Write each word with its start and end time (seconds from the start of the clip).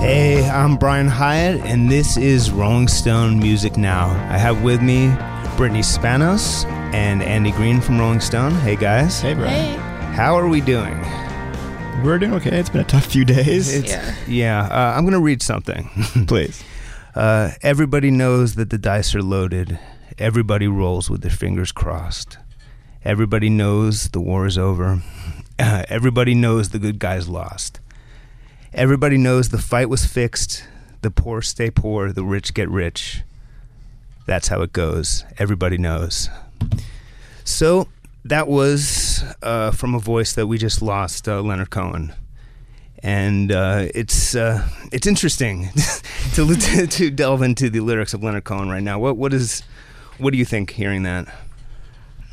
Hey, 0.00 0.48
I'm 0.48 0.78
Brian 0.78 1.08
Hiatt, 1.08 1.60
and 1.60 1.90
this 1.90 2.16
is 2.16 2.50
Rolling 2.50 2.88
Stone 2.88 3.38
Music 3.38 3.76
Now. 3.76 4.06
I 4.30 4.38
have 4.38 4.62
with 4.62 4.80
me 4.80 5.08
Brittany 5.58 5.82
Spanos 5.82 6.64
and 6.94 7.22
Andy 7.22 7.52
Green 7.52 7.82
from 7.82 7.98
Rolling 8.00 8.20
Stone. 8.20 8.52
Hey, 8.52 8.76
guys. 8.76 9.20
Hey, 9.20 9.34
bro. 9.34 9.46
How 9.46 10.34
are 10.36 10.48
we 10.48 10.62
doing? 10.62 10.98
We're 12.02 12.18
doing 12.18 12.32
okay. 12.32 12.58
It's 12.58 12.70
been 12.70 12.80
a 12.80 12.84
tough 12.84 13.04
few 13.04 13.26
days. 13.26 13.74
It's, 13.74 13.92
yeah. 14.26 14.62
uh, 14.62 14.96
I'm 14.96 15.02
going 15.04 15.12
to 15.12 15.20
read 15.20 15.42
something. 15.42 15.90
Please. 16.26 16.64
Uh, 17.14 17.50
everybody 17.60 18.10
knows 18.10 18.54
that 18.54 18.70
the 18.70 18.78
dice 18.78 19.14
are 19.14 19.22
loaded. 19.22 19.78
Everybody 20.16 20.66
rolls 20.66 21.10
with 21.10 21.20
their 21.20 21.30
fingers 21.30 21.72
crossed. 21.72 22.38
Everybody 23.04 23.50
knows 23.50 24.08
the 24.08 24.20
war 24.20 24.46
is 24.46 24.56
over. 24.56 25.02
Uh, 25.58 25.84
everybody 25.88 26.34
knows 26.34 26.70
the 26.70 26.78
good 26.78 26.98
guys 26.98 27.28
lost. 27.28 27.79
Everybody 28.72 29.18
knows 29.18 29.48
the 29.48 29.58
fight 29.58 29.88
was 29.88 30.06
fixed. 30.06 30.64
The 31.02 31.10
poor 31.10 31.42
stay 31.42 31.70
poor, 31.70 32.12
the 32.12 32.24
rich 32.24 32.54
get 32.54 32.68
rich. 32.68 33.22
That's 34.26 34.48
how 34.48 34.62
it 34.62 34.72
goes. 34.72 35.24
Everybody 35.38 35.76
knows. 35.76 36.28
So 37.42 37.88
that 38.24 38.46
was 38.46 39.24
uh, 39.42 39.72
from 39.72 39.94
a 39.94 39.98
voice 39.98 40.34
that 40.34 40.46
we 40.46 40.56
just 40.56 40.82
lost, 40.82 41.28
uh, 41.28 41.40
Leonard 41.40 41.70
Cohen, 41.70 42.12
and 43.02 43.50
uh, 43.50 43.86
it's 43.92 44.36
uh, 44.36 44.68
it's 44.92 45.06
interesting 45.06 45.70
to, 46.34 46.54
to 46.54 46.86
to 46.86 47.10
delve 47.10 47.42
into 47.42 47.70
the 47.70 47.80
lyrics 47.80 48.14
of 48.14 48.22
Leonard 48.22 48.44
Cohen 48.44 48.68
right 48.68 48.82
now. 48.82 49.00
What 49.00 49.16
what 49.16 49.32
is 49.32 49.62
what 50.18 50.30
do 50.30 50.38
you 50.38 50.44
think 50.44 50.70
hearing 50.70 51.02
that? 51.04 51.26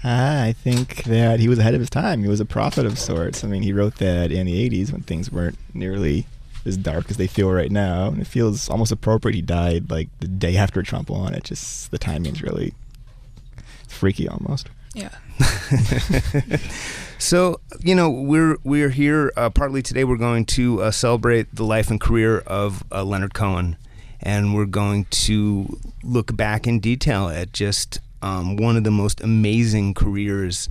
Ah, 0.03 0.43
I 0.43 0.53
think 0.53 1.03
that 1.03 1.39
he 1.39 1.47
was 1.47 1.59
ahead 1.59 1.73
of 1.73 1.79
his 1.79 1.89
time. 1.89 2.21
He 2.21 2.29
was 2.29 2.39
a 2.39 2.45
prophet 2.45 2.85
of 2.85 2.99
sorts. 2.99 3.43
I 3.43 3.47
mean, 3.47 3.63
he 3.63 3.73
wrote 3.73 3.95
that 3.95 4.31
in 4.31 4.45
the 4.45 4.69
80s 4.69 4.91
when 4.91 5.01
things 5.01 5.31
weren't 5.31 5.57
nearly 5.73 6.25
as 6.65 6.77
dark 6.77 7.09
as 7.09 7.17
they 7.17 7.27
feel 7.27 7.51
right 7.51 7.71
now. 7.71 8.07
And 8.07 8.21
it 8.21 8.27
feels 8.27 8.69
almost 8.69 8.91
appropriate 8.91 9.35
he 9.35 9.41
died 9.41 9.89
like 9.89 10.09
the 10.19 10.27
day 10.27 10.55
after 10.55 10.83
Trump 10.83 11.09
won. 11.09 11.33
It 11.33 11.45
just, 11.45 11.89
the 11.91 11.97
timing's 11.97 12.43
really 12.43 12.73
freaky 13.87 14.27
almost. 14.27 14.69
Yeah. 14.93 15.09
So 17.19 17.59
you 17.79 17.95
know 17.95 18.09
we're 18.09 18.57
we're 18.63 18.89
here 18.89 19.31
uh, 19.35 19.49
partly 19.49 19.81
today. 19.81 20.03
We're 20.03 20.17
going 20.17 20.45
to 20.45 20.83
uh, 20.83 20.91
celebrate 20.91 21.53
the 21.53 21.63
life 21.63 21.89
and 21.89 21.99
career 21.99 22.39
of 22.39 22.83
uh, 22.91 23.03
Leonard 23.03 23.33
Cohen, 23.33 23.75
and 24.21 24.53
we're 24.53 24.65
going 24.65 25.05
to 25.05 25.79
look 26.03 26.35
back 26.35 26.67
in 26.67 26.79
detail 26.79 27.27
at 27.27 27.53
just 27.53 27.99
um, 28.21 28.55
one 28.57 28.75
of 28.77 28.83
the 28.83 28.91
most 28.91 29.21
amazing 29.21 29.93
careers 29.93 30.69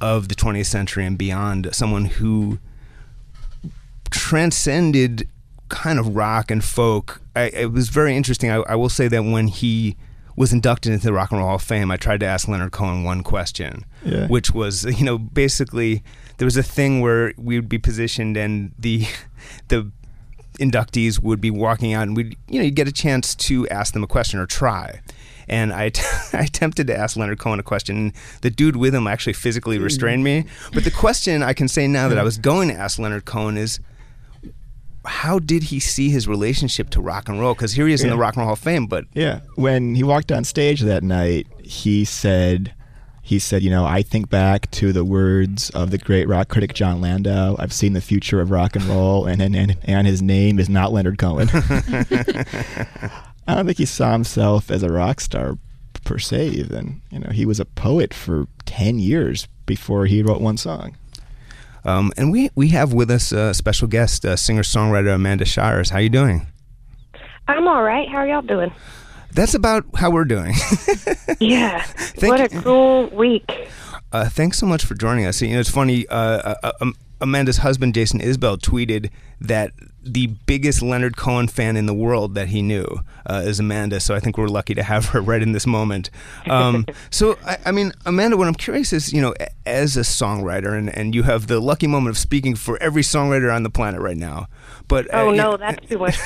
of 0.00 0.28
the 0.28 0.34
20th 0.34 0.66
century 0.66 1.04
and 1.04 1.18
beyond. 1.18 1.68
Someone 1.72 2.04
who 2.06 2.58
transcended 4.10 5.28
kind 5.68 5.98
of 5.98 6.16
rock 6.16 6.50
and 6.50 6.64
folk. 6.64 7.20
I, 7.36 7.42
it 7.48 7.72
was 7.72 7.88
very 7.88 8.16
interesting. 8.16 8.50
I, 8.50 8.56
I 8.68 8.74
will 8.74 8.88
say 8.88 9.08
that 9.08 9.22
when 9.22 9.48
he 9.48 9.96
was 10.36 10.52
inducted 10.52 10.92
into 10.92 11.04
the 11.06 11.12
Rock 11.12 11.30
and 11.32 11.38
Roll 11.40 11.48
Hall 11.48 11.56
of 11.56 11.62
Fame, 11.62 11.90
I 11.90 11.96
tried 11.96 12.20
to 12.20 12.26
ask 12.26 12.46
Leonard 12.46 12.70
Cohen 12.72 13.02
one 13.02 13.22
question, 13.22 13.84
Yeah. 14.04 14.28
which 14.28 14.52
was, 14.52 14.84
you 14.98 15.04
know, 15.04 15.18
basically 15.18 16.02
there 16.38 16.46
was 16.46 16.56
a 16.56 16.62
thing 16.62 17.00
where 17.00 17.32
we 17.36 17.56
would 17.56 17.68
be 17.68 17.78
positioned 17.78 18.36
and 18.36 18.72
the 18.78 19.04
the 19.68 19.90
inductees 20.60 21.22
would 21.22 21.40
be 21.40 21.50
walking 21.50 21.92
out 21.92 22.04
and 22.04 22.16
we'd, 22.16 22.36
you 22.48 22.58
know, 22.58 22.64
you'd 22.64 22.74
get 22.76 22.88
a 22.88 22.92
chance 22.92 23.34
to 23.34 23.68
ask 23.68 23.92
them 23.94 24.02
a 24.02 24.06
question 24.06 24.38
or 24.40 24.46
try. 24.46 25.00
And 25.48 25.72
I, 25.72 25.92
I 26.32 26.42
attempted 26.42 26.86
to 26.88 26.96
ask 26.96 27.16
Leonard 27.16 27.38
Cohen 27.38 27.58
a 27.58 27.62
question. 27.62 27.96
And 27.96 28.12
the 28.42 28.50
dude 28.50 28.76
with 28.76 28.94
him 28.94 29.06
actually 29.06 29.32
physically 29.32 29.78
hmm. 29.78 29.84
restrained 29.84 30.24
me. 30.24 30.46
But 30.72 30.84
the 30.84 30.90
question 30.90 31.42
I 31.42 31.52
can 31.52 31.68
say 31.68 31.86
now 31.86 32.08
that 32.08 32.18
I 32.18 32.22
was 32.22 32.36
hmm. 32.36 32.42
going 32.42 32.68
to 32.68 32.74
ask 32.74 32.98
Leonard 32.98 33.24
Cohen 33.24 33.56
is, 33.56 33.80
how 35.04 35.38
did 35.38 35.64
he 35.64 35.80
see 35.80 36.10
his 36.10 36.28
relationship 36.28 36.90
to 36.90 37.00
rock 37.00 37.28
and 37.28 37.40
roll? 37.40 37.54
Because 37.54 37.72
here 37.72 37.86
he 37.86 37.94
is 37.94 38.04
in 38.04 38.10
the 38.10 38.16
Rock 38.16 38.34
and 38.34 38.40
Roll 38.40 38.48
Hall 38.48 38.52
of 38.54 38.58
Fame, 38.58 38.86
but 38.86 39.06
Yeah. 39.14 39.40
When 39.54 39.94
he 39.94 40.02
walked 40.02 40.30
on 40.30 40.44
stage 40.44 40.82
that 40.82 41.02
night, 41.02 41.46
he 41.62 42.04
said, 42.04 42.74
he 43.22 43.38
said, 43.38 43.62
you 43.62 43.70
know, 43.70 43.84
I 43.84 44.02
think 44.02 44.30
back 44.30 44.70
to 44.72 44.92
the 44.92 45.04
words 45.04 45.70
of 45.70 45.90
the 45.90 45.98
great 45.98 46.28
rock 46.28 46.48
critic 46.48 46.74
Jon 46.74 47.00
Landau. 47.00 47.56
I've 47.58 47.72
seen 47.72 47.92
the 47.92 48.00
future 48.00 48.40
of 48.40 48.50
rock 48.50 48.74
and 48.74 48.84
roll, 48.84 49.26
and 49.26 49.42
and, 49.42 49.54
and, 49.54 49.76
and 49.84 50.06
his 50.06 50.22
name 50.22 50.58
is 50.58 50.68
not 50.68 50.92
Leonard 50.92 51.18
Cohen. 51.18 51.48
I 53.48 53.54
don't 53.54 53.66
think 53.66 53.78
he 53.78 53.86
saw 53.86 54.12
himself 54.12 54.70
as 54.70 54.82
a 54.82 54.88
rock 54.90 55.20
star 55.20 55.58
per 56.04 56.18
se. 56.18 56.48
Even 56.48 57.00
you 57.10 57.18
know, 57.20 57.30
he 57.30 57.44
was 57.46 57.58
a 57.58 57.64
poet 57.64 58.12
for 58.14 58.46
ten 58.66 58.98
years 58.98 59.48
before 59.66 60.06
he 60.06 60.22
wrote 60.22 60.40
one 60.40 60.56
song. 60.56 60.96
um, 61.84 62.12
and 62.16 62.30
we 62.30 62.50
we 62.54 62.68
have 62.68 62.92
with 62.92 63.10
us 63.10 63.32
a 63.32 63.52
special 63.54 63.88
guest, 63.88 64.24
uh, 64.24 64.36
singer 64.36 64.62
songwriter 64.62 65.14
Amanda 65.14 65.44
Shires. 65.44 65.90
How 65.90 65.98
you 65.98 66.08
doing? 66.10 66.46
I'm 67.48 67.66
all 67.66 67.82
right. 67.82 68.06
How 68.08 68.18
are 68.18 68.26
y'all 68.28 68.42
doing? 68.42 68.70
That's 69.32 69.54
about 69.54 69.84
how 69.94 70.10
we're 70.10 70.24
doing. 70.24 70.54
Yeah. 71.40 71.86
what 72.18 72.40
a 72.40 72.48
cool 72.48 73.06
week. 73.10 73.68
Uh, 74.10 74.28
thanks 74.28 74.58
so 74.58 74.66
much 74.66 74.84
for 74.84 74.94
joining 74.94 75.24
us. 75.26 75.40
You 75.40 75.52
know, 75.54 75.60
it's 75.60 75.70
funny. 75.70 76.06
Uh, 76.08 76.54
uh, 76.62 76.72
um, 76.80 76.94
Amanda's 77.20 77.58
husband, 77.58 77.94
Jason 77.94 78.20
Isbell, 78.20 78.58
tweeted 78.58 79.10
that 79.40 79.72
the 80.12 80.26
biggest 80.46 80.82
Leonard 80.82 81.16
Cohen 81.16 81.48
fan 81.48 81.76
in 81.76 81.86
the 81.86 81.94
world 81.94 82.34
that 82.34 82.48
he 82.48 82.62
knew 82.62 82.86
uh, 83.26 83.42
is 83.44 83.60
Amanda. 83.60 84.00
So 84.00 84.14
I 84.14 84.20
think 84.20 84.36
we're 84.38 84.48
lucky 84.48 84.74
to 84.74 84.82
have 84.82 85.06
her 85.06 85.20
right 85.30 85.42
in 85.42 85.52
this 85.52 85.66
moment. 85.66 86.10
Um, 86.48 86.86
so, 87.10 87.38
I, 87.46 87.58
I 87.66 87.72
mean, 87.72 87.92
Amanda, 88.06 88.36
what 88.36 88.48
I'm 88.48 88.54
curious 88.54 88.92
is, 88.92 89.12
you 89.12 89.20
know, 89.20 89.34
as 89.66 89.96
a 89.96 90.00
songwriter, 90.00 90.76
and, 90.76 90.88
and 90.96 91.14
you 91.14 91.22
have 91.24 91.46
the 91.46 91.60
lucky 91.60 91.86
moment 91.86 92.10
of 92.14 92.18
speaking 92.18 92.54
for 92.56 92.80
every 92.82 93.02
songwriter 93.02 93.54
on 93.54 93.62
the 93.62 93.70
planet 93.70 94.00
right 94.00 94.16
now. 94.16 94.46
But 94.88 95.06
uh, 95.12 95.18
Oh 95.22 95.30
you- 95.30 95.36
no, 95.36 95.56
that's 95.56 95.86
too 95.86 95.98
much 95.98 96.18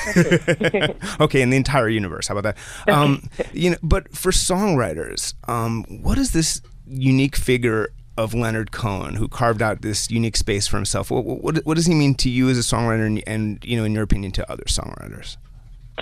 okay, 1.19 1.41
in 1.41 1.49
the 1.49 1.57
entire 1.57 1.89
universe. 1.89 2.27
How 2.27 2.37
about 2.37 2.55
that? 2.55 2.93
Um, 2.93 3.29
you 3.53 3.71
know, 3.71 3.77
but 3.83 4.15
for 4.15 4.31
songwriters, 4.31 5.33
um, 5.49 5.83
what 6.01 6.17
is 6.17 6.31
this 6.31 6.61
unique 6.87 7.35
figure 7.35 7.89
of 8.17 8.33
Leonard 8.33 8.71
Cohen 8.71 9.15
who 9.15 9.27
carved 9.27 9.61
out 9.61 9.81
this 9.81 10.09
unique 10.11 10.37
space 10.37 10.67
for 10.67 10.77
himself? 10.77 11.09
What, 11.09 11.25
what, 11.25 11.57
what 11.65 11.75
does 11.75 11.85
he 11.85 11.95
mean 11.95 12.15
to 12.15 12.29
you 12.29 12.49
as 12.49 12.57
a 12.57 12.61
songwriter, 12.61 13.05
and, 13.05 13.23
and 13.25 13.63
you 13.65 13.77
know, 13.77 13.83
in 13.83 13.93
your 13.93 14.03
opinion, 14.03 14.31
to 14.33 14.51
other 14.51 14.63
songwriters? 14.65 15.37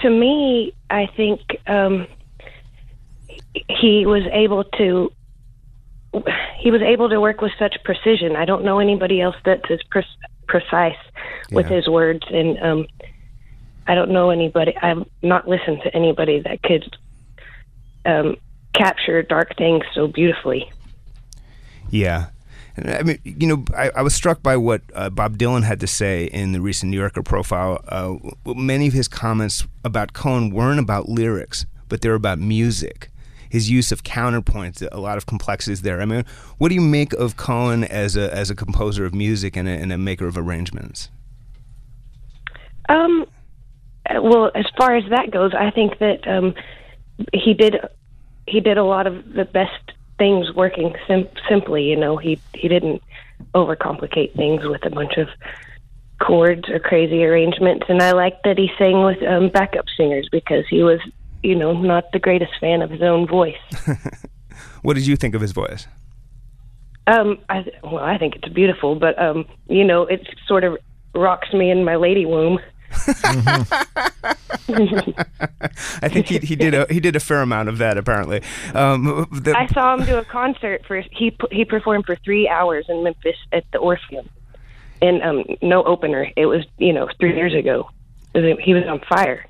to 0.02 0.10
me, 0.10 0.74
I 0.90 1.06
think 1.18 1.42
um, 1.68 2.08
he 3.70 4.06
was 4.06 4.24
able 4.32 4.64
to. 4.64 5.12
He 6.60 6.72
was 6.72 6.82
able 6.82 7.10
to 7.10 7.20
work 7.22 7.40
with 7.42 7.52
such 7.58 7.76
precision. 7.86 8.36
I 8.36 8.44
don't 8.46 8.66
know 8.66 8.80
anybody 8.80 9.22
else 9.22 9.36
that's 9.46 9.70
as 9.70 9.80
pre- 9.90 10.04
precise 10.48 10.98
with 11.52 11.70
Yeah. 11.70 11.78
his 11.78 11.88
words, 11.88 12.24
and 12.30 12.58
um, 12.62 12.88
I 13.88 13.96
don't 13.96 14.12
know 14.12 14.30
anybody. 14.30 14.76
I've 14.78 15.06
not 15.22 15.48
listened 15.48 15.82
to 15.84 15.96
anybody 15.96 16.42
that 16.42 16.64
could 16.64 16.98
um, 18.06 18.36
capture 18.74 19.22
dark 19.24 19.56
things 19.58 19.84
so 19.94 20.08
beautifully. 20.08 20.70
Yeah. 21.92 22.28
And 22.78 22.90
I 22.90 23.04
mean, 23.04 23.20
you 23.24 23.48
know, 23.48 23.66
I, 23.76 23.92
I 23.98 24.02
was 24.02 24.16
struck 24.16 24.42
by 24.42 24.58
what 24.58 24.82
uh, 24.96 25.10
Bob 25.10 25.38
Dylan 25.38 25.64
had 25.64 25.80
to 25.82 25.88
say 25.88 26.26
in 26.26 26.54
the 26.54 26.62
recent 26.62 26.90
New 26.90 26.98
Yorker 26.98 27.22
profile. 27.22 27.84
Uh, 27.88 28.16
many 28.54 28.88
of 28.88 28.94
his 28.94 29.08
comments 29.08 29.68
about 29.84 30.14
Cohen 30.14 30.52
weren't 30.52 30.80
about 30.80 31.10
lyrics, 31.10 31.66
but 31.90 32.02
they 32.02 32.10
were 32.10 32.16
about 32.16 32.40
music. 32.40 33.10
His 33.50 33.70
use 33.70 33.92
of 33.92 34.04
counterpoints, 34.04 34.88
a 34.94 35.00
lot 35.02 35.18
of 35.18 35.26
complexities 35.26 35.82
there. 35.82 36.02
I 36.02 36.06
mean, 36.06 36.24
what 36.58 36.70
do 36.70 36.76
you 36.76 36.82
make 36.82 37.12
of 37.14 37.36
Cohen 37.36 37.84
as 37.84 38.16
a 38.16 38.34
as 38.34 38.50
a 38.50 38.56
composer 38.56 39.04
of 39.04 39.14
music 39.14 39.58
and 39.58 39.68
a, 39.68 39.72
and 39.72 39.92
a 39.92 39.98
maker 39.98 40.26
of 40.26 40.38
arrangements? 40.38 41.10
Um, 42.88 43.26
well, 44.10 44.52
as 44.56 44.66
far 44.78 44.96
as 44.96 45.04
that 45.10 45.32
goes, 45.32 45.54
I 45.54 45.70
think 45.72 46.00
that 46.00 46.26
um, 46.26 46.54
he 47.34 47.54
did 47.54 47.76
he 48.48 48.62
did 48.62 48.78
a 48.78 48.86
lot 48.86 49.06
of 49.06 49.34
the 49.34 49.44
best 49.44 49.92
things 50.22 50.54
working 50.54 50.94
sim- 51.08 51.28
simply. 51.50 51.84
You 51.84 51.96
know, 51.96 52.18
he 52.18 52.40
he 52.54 52.68
didn't 52.68 53.02
overcomplicate 53.56 54.36
things 54.36 54.62
with 54.64 54.86
a 54.86 54.92
bunch 54.92 55.18
of 55.18 55.28
chords 56.22 56.70
or 56.70 56.78
crazy 56.78 57.26
arrangements. 57.26 57.86
And 57.90 58.04
I 58.04 58.12
like 58.12 58.44
that 58.44 58.60
he 58.60 58.70
sang 58.78 59.04
with 59.04 59.22
um, 59.24 59.50
backup 59.50 59.86
singers 59.98 60.30
because 60.32 60.66
he 60.70 60.84
was, 60.84 61.00
you 61.42 61.56
know, 61.56 61.74
not 61.74 62.12
the 62.12 62.20
greatest 62.20 62.52
fan 62.60 62.84
of 62.84 62.92
his 62.92 63.02
own 63.02 63.26
voice. 63.28 63.64
What 64.82 64.96
did 64.96 65.06
you 65.06 65.16
think 65.16 65.36
of 65.36 65.42
his 65.42 65.52
voice? 65.52 65.88
Um, 67.08 67.40
I 67.50 67.66
well, 67.84 68.00
I 68.00 68.18
think 68.18 68.36
it's 68.36 68.50
beautiful, 68.50 68.96
but 68.96 69.20
um, 69.22 69.46
you 69.68 69.84
know, 69.84 70.04
it 70.04 70.28
sort 70.48 70.64
of 70.64 70.78
rocks 71.14 71.52
me 71.54 71.70
in 71.70 71.84
my 71.84 71.96
lady 71.96 72.26
womb. 72.26 72.60
I 76.02 76.10
think 76.10 76.28
he, 76.28 76.40
he 76.40 76.56
did 76.56 76.74
a 76.74 76.86
he 76.90 77.00
did 77.00 77.16
a 77.16 77.20
fair 77.20 77.42
amount 77.42 77.70
of 77.70 77.78
that 77.78 77.98
apparently. 77.98 78.42
Um, 78.74 79.28
the, 79.32 79.56
I 79.58 79.68
saw 79.68 79.96
him 79.96 80.06
do 80.06 80.18
a 80.18 80.26
concert 80.26 80.86
for 80.86 81.02
he 81.12 81.36
he 81.52 81.66
performed 81.66 82.06
for 82.06 82.16
three 82.18 82.48
hours 82.50 82.86
in 82.90 83.04
Memphis 83.04 83.38
at 83.52 83.64
the 83.72 83.80
Orpheum, 83.80 84.30
and 85.02 85.22
um, 85.24 85.44
no 85.62 85.84
opener. 85.84 86.28
It 86.36 86.46
was 86.48 86.66
you 86.78 86.94
know 86.94 87.08
three 87.20 87.36
years 87.36 87.54
ago. 87.54 87.90
He 88.34 88.74
was 88.74 88.84
on 88.88 89.02
fire. 89.10 89.46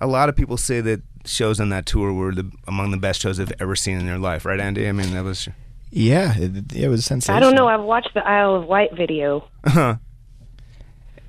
a 0.00 0.06
lot 0.06 0.28
of 0.28 0.36
people 0.36 0.56
say 0.56 0.80
that 0.80 1.02
shows 1.26 1.60
on 1.60 1.68
that 1.70 1.86
tour 1.86 2.12
were 2.12 2.32
the 2.32 2.50
among 2.66 2.90
the 2.90 2.96
best 2.96 3.20
shows 3.22 3.38
they've 3.38 3.52
ever 3.60 3.76
seen 3.76 3.98
in 3.98 4.06
their 4.06 4.18
life, 4.18 4.44
right, 4.44 4.60
Andy? 4.60 4.88
I 4.88 4.92
mean, 4.92 5.12
that 5.14 5.24
was 5.24 5.48
Yeah, 5.90 6.34
it, 6.36 6.72
it 6.74 6.88
was 6.88 7.04
sensational. 7.04 7.36
I 7.36 7.40
don't 7.40 7.54
know. 7.54 7.68
I've 7.68 7.82
watched 7.84 8.14
the 8.14 8.26
Isle 8.26 8.56
of 8.56 8.66
Wight 8.66 8.94
video. 8.96 9.48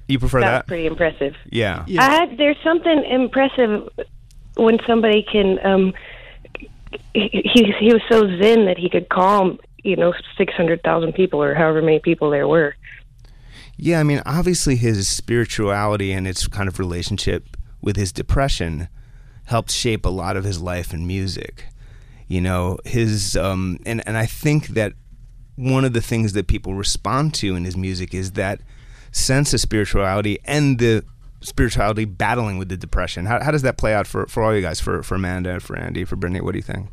You 0.07 0.19
prefer 0.19 0.41
That 0.41 0.51
that? 0.51 0.67
pretty 0.67 0.85
impressive. 0.85 1.35
yeah. 1.49 1.85
I, 1.97 2.33
there's 2.37 2.57
something 2.63 3.03
impressive 3.05 3.89
when 4.55 4.77
somebody 4.87 5.23
can. 5.31 5.59
Um, 5.65 5.93
he 7.13 7.29
he 7.53 7.73
he 7.79 7.93
was 7.93 8.01
so 8.09 8.21
zen 8.41 8.65
that 8.65 8.77
he 8.77 8.89
could 8.89 9.09
calm 9.09 9.59
you 9.83 9.95
know 9.95 10.13
six 10.37 10.53
hundred 10.53 10.81
thousand 10.83 11.13
people 11.13 11.41
or 11.43 11.53
however 11.53 11.81
many 11.81 11.99
people 11.99 12.29
there 12.29 12.47
were. 12.47 12.75
Yeah, 13.77 13.99
I 13.99 14.03
mean, 14.03 14.21
obviously 14.25 14.77
his 14.77 15.07
spirituality 15.07 16.13
and 16.13 16.25
its 16.27 16.47
kind 16.47 16.69
of 16.69 16.79
relationship 16.79 17.57
with 17.81 17.97
his 17.97 18.13
depression 18.13 18.87
helped 19.45 19.69
shape 19.71 20.05
a 20.05 20.09
lot 20.09 20.37
of 20.37 20.45
his 20.45 20.61
life 20.61 20.93
and 20.93 21.05
music. 21.05 21.65
You 22.27 22.41
know, 22.41 22.77
his 22.85 23.35
um 23.35 23.79
and 23.85 24.01
and 24.07 24.17
I 24.17 24.25
think 24.25 24.67
that 24.69 24.93
one 25.57 25.85
of 25.85 25.93
the 25.93 26.01
things 26.01 26.33
that 26.33 26.47
people 26.47 26.73
respond 26.75 27.33
to 27.35 27.55
in 27.55 27.63
his 27.65 27.75
music 27.77 28.13
is 28.13 28.31
that 28.33 28.61
sense 29.15 29.53
of 29.53 29.61
spirituality 29.61 30.39
and 30.45 30.77
the 30.79 31.03
spirituality 31.41 32.05
battling 32.05 32.57
with 32.57 32.69
the 32.69 32.77
depression. 32.77 33.25
How, 33.25 33.41
how 33.41 33.51
does 33.51 33.61
that 33.61 33.77
play 33.77 33.93
out 33.93 34.07
for, 34.07 34.25
for 34.27 34.43
all 34.43 34.53
you 34.53 34.61
guys, 34.61 34.79
for, 34.79 35.03
for 35.03 35.15
Amanda, 35.15 35.59
for 35.59 35.77
Andy, 35.77 36.03
for 36.03 36.15
Brittany? 36.15 36.41
What 36.41 36.51
do 36.51 36.57
you 36.57 36.63
think? 36.63 36.89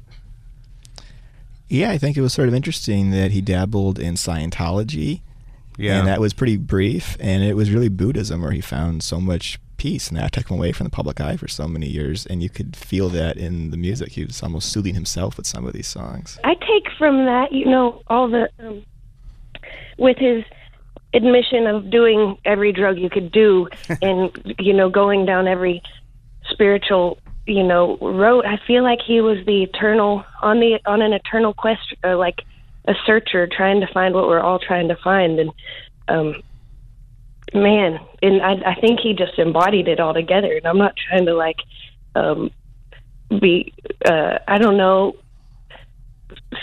Yeah, 1.69 1.91
I 1.91 1.99
think 1.99 2.17
it 2.17 2.21
was 2.21 2.35
sort 2.35 2.49
of 2.49 2.55
interesting 2.55 3.11
that 3.13 3.31
he 3.31 3.41
dabbled 3.41 3.99
in 3.99 4.15
Scientology. 4.15 5.23
Yeah. 5.79 5.99
And 5.99 6.07
that 6.07 6.21
was 6.21 6.35
pretty 6.35 6.59
brief. 6.59 7.17
And 7.19 7.43
it 7.43 7.55
was 7.55 7.71
really 7.71 7.89
Buddhism 7.89 8.43
where 8.43 8.53
he 8.53 8.61
found 8.61 9.03
so 9.03 9.21
much 9.21 9.59
peace. 9.79 10.09
And 10.09 10.19
that 10.19 10.33
took 10.33 10.51
him 10.51 10.59
away 10.59 10.73
from 10.73 10.85
the 10.85 10.91
public 10.91 11.19
eye 11.19 11.39
for 11.39 11.49
so 11.49 11.67
many 11.67 11.89
years. 11.89 12.27
And 12.27 12.43
you 12.43 12.51
could 12.51 12.77
feel 12.77 13.09
that 13.09 13.39
in 13.39 13.71
the 13.71 13.79
music. 13.79 14.13
He 14.13 14.25
was 14.25 14.43
almost 14.43 14.71
soothing 14.71 14.95
himself 14.95 15.39
with 15.39 15.47
some 15.47 15.67
of 15.67 15.73
these 15.73 15.89
songs. 15.89 16.39
I 16.45 16.55
take 16.55 16.93
from 16.99 17.25
that, 17.25 17.53
you 17.53 17.65
know, 17.65 18.03
all 18.09 18.29
the 18.29 18.51
um, 18.59 18.85
with 19.97 20.19
his 20.19 20.45
admission 21.15 21.67
of 21.67 21.91
doing 21.91 22.39
every 22.45 22.73
drug 22.73 22.99
you 22.99 23.11
could 23.11 23.33
do, 23.33 23.69
and 24.03 24.57
you 24.59 24.73
know, 24.73 24.89
going 24.89 25.27
down 25.27 25.47
every 25.47 25.83
spiritual, 26.51 27.19
you 27.47 27.63
know, 27.63 27.97
road. 27.99 28.45
I 28.45 28.59
feel 28.67 28.83
like 28.83 29.01
he 29.07 29.21
was 29.21 29.45
the 29.47 29.63
eternal 29.63 30.25
on 30.41 30.61
the 30.61 30.81
on 30.87 31.03
an 31.03 31.13
eternal 31.13 31.55
quest, 31.55 31.95
uh, 32.05 32.17
like 32.17 32.41
a 32.87 32.95
searcher 33.07 33.47
trying 33.47 33.81
to 33.81 33.87
find 33.93 34.15
what 34.15 34.27
we're 34.27 34.41
all 34.41 34.59
trying 34.59 34.89
to 34.89 34.97
find, 34.97 35.39
and 35.39 35.51
um, 36.09 36.43
man, 37.55 38.01
and 38.23 38.43
I, 38.43 38.73
I 38.73 38.75
think 38.81 39.01
he 39.01 39.15
just 39.15 39.39
embodied 39.39 39.89
it 39.89 40.01
all 40.01 40.15
together. 40.15 40.53
And 40.53 40.67
I'm 40.67 40.79
not 40.79 40.95
trying 40.97 41.27
to 41.27 41.35
like 41.35 41.59
um, 42.15 42.51
be, 43.41 43.73
uh, 44.05 44.39
I 44.47 44.59
don't 44.59 44.77
know, 44.77 45.17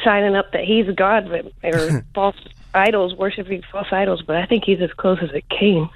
signing 0.03 0.35
up 0.35 0.51
that 0.53 0.63
he's 0.63 0.89
God 0.95 1.29
but, 1.29 1.73
or 1.73 2.05
false 2.13 2.35
idols, 2.73 3.15
worshiping 3.15 3.63
false 3.71 3.87
idols, 3.91 4.21
but 4.25 4.35
I 4.35 4.45
think 4.45 4.63
he's 4.65 4.81
as 4.81 4.91
close 4.93 5.19
as 5.21 5.29
it 5.33 5.45
came. 5.49 5.89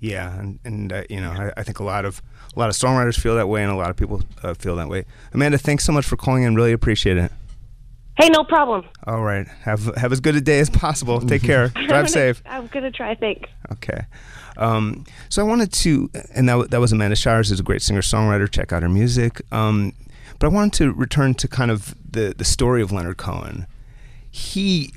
Yeah, 0.00 0.36
and, 0.38 0.58
and 0.64 0.92
uh, 0.92 1.02
you 1.08 1.20
know, 1.20 1.30
I, 1.30 1.52
I 1.56 1.62
think 1.62 1.78
a 1.78 1.84
lot 1.84 2.04
of 2.04 2.20
a 2.54 2.58
lot 2.58 2.68
of 2.68 2.74
songwriters 2.74 3.18
feel 3.18 3.36
that 3.36 3.48
way, 3.48 3.62
and 3.62 3.70
a 3.70 3.76
lot 3.76 3.88
of 3.88 3.96
people 3.96 4.22
uh, 4.42 4.54
feel 4.54 4.76
that 4.76 4.88
way. 4.88 5.04
Amanda, 5.32 5.58
thanks 5.58 5.84
so 5.84 5.92
much 5.92 6.04
for 6.04 6.16
calling 6.16 6.42
in. 6.42 6.54
Really 6.54 6.72
appreciate 6.72 7.16
it. 7.16 7.30
Hey, 8.16 8.28
no 8.28 8.44
problem. 8.44 8.84
All 9.06 9.22
right, 9.22 9.46
have 9.62 9.94
have 9.96 10.12
as 10.12 10.20
good 10.20 10.36
a 10.36 10.40
day 10.40 10.58
as 10.58 10.68
possible. 10.68 11.20
Take 11.20 11.42
care. 11.42 11.68
Drive 11.86 12.10
safe. 12.10 12.42
I'm 12.46 12.66
gonna 12.66 12.90
try. 12.90 13.14
Thanks. 13.14 13.48
Okay. 13.70 14.06
Um, 14.56 15.04
so 15.28 15.44
I 15.44 15.48
wanted 15.48 15.72
to, 15.72 16.10
and 16.34 16.46
that, 16.48 16.70
that 16.72 16.80
was 16.80 16.92
Amanda 16.92 17.16
Shires, 17.16 17.48
who's 17.48 17.60
a 17.60 17.62
great 17.62 17.80
singer 17.80 18.02
songwriter. 18.02 18.50
Check 18.50 18.70
out 18.70 18.82
her 18.82 18.88
music. 18.88 19.40
Um, 19.50 19.94
but 20.38 20.48
I 20.48 20.50
wanted 20.50 20.72
to 20.74 20.92
return 20.92 21.34
to 21.34 21.48
kind 21.48 21.70
of 21.70 21.94
the 22.10 22.34
the 22.36 22.44
story 22.44 22.82
of 22.82 22.90
Leonard 22.90 23.16
Cohen. 23.16 23.66
He, 24.30 24.92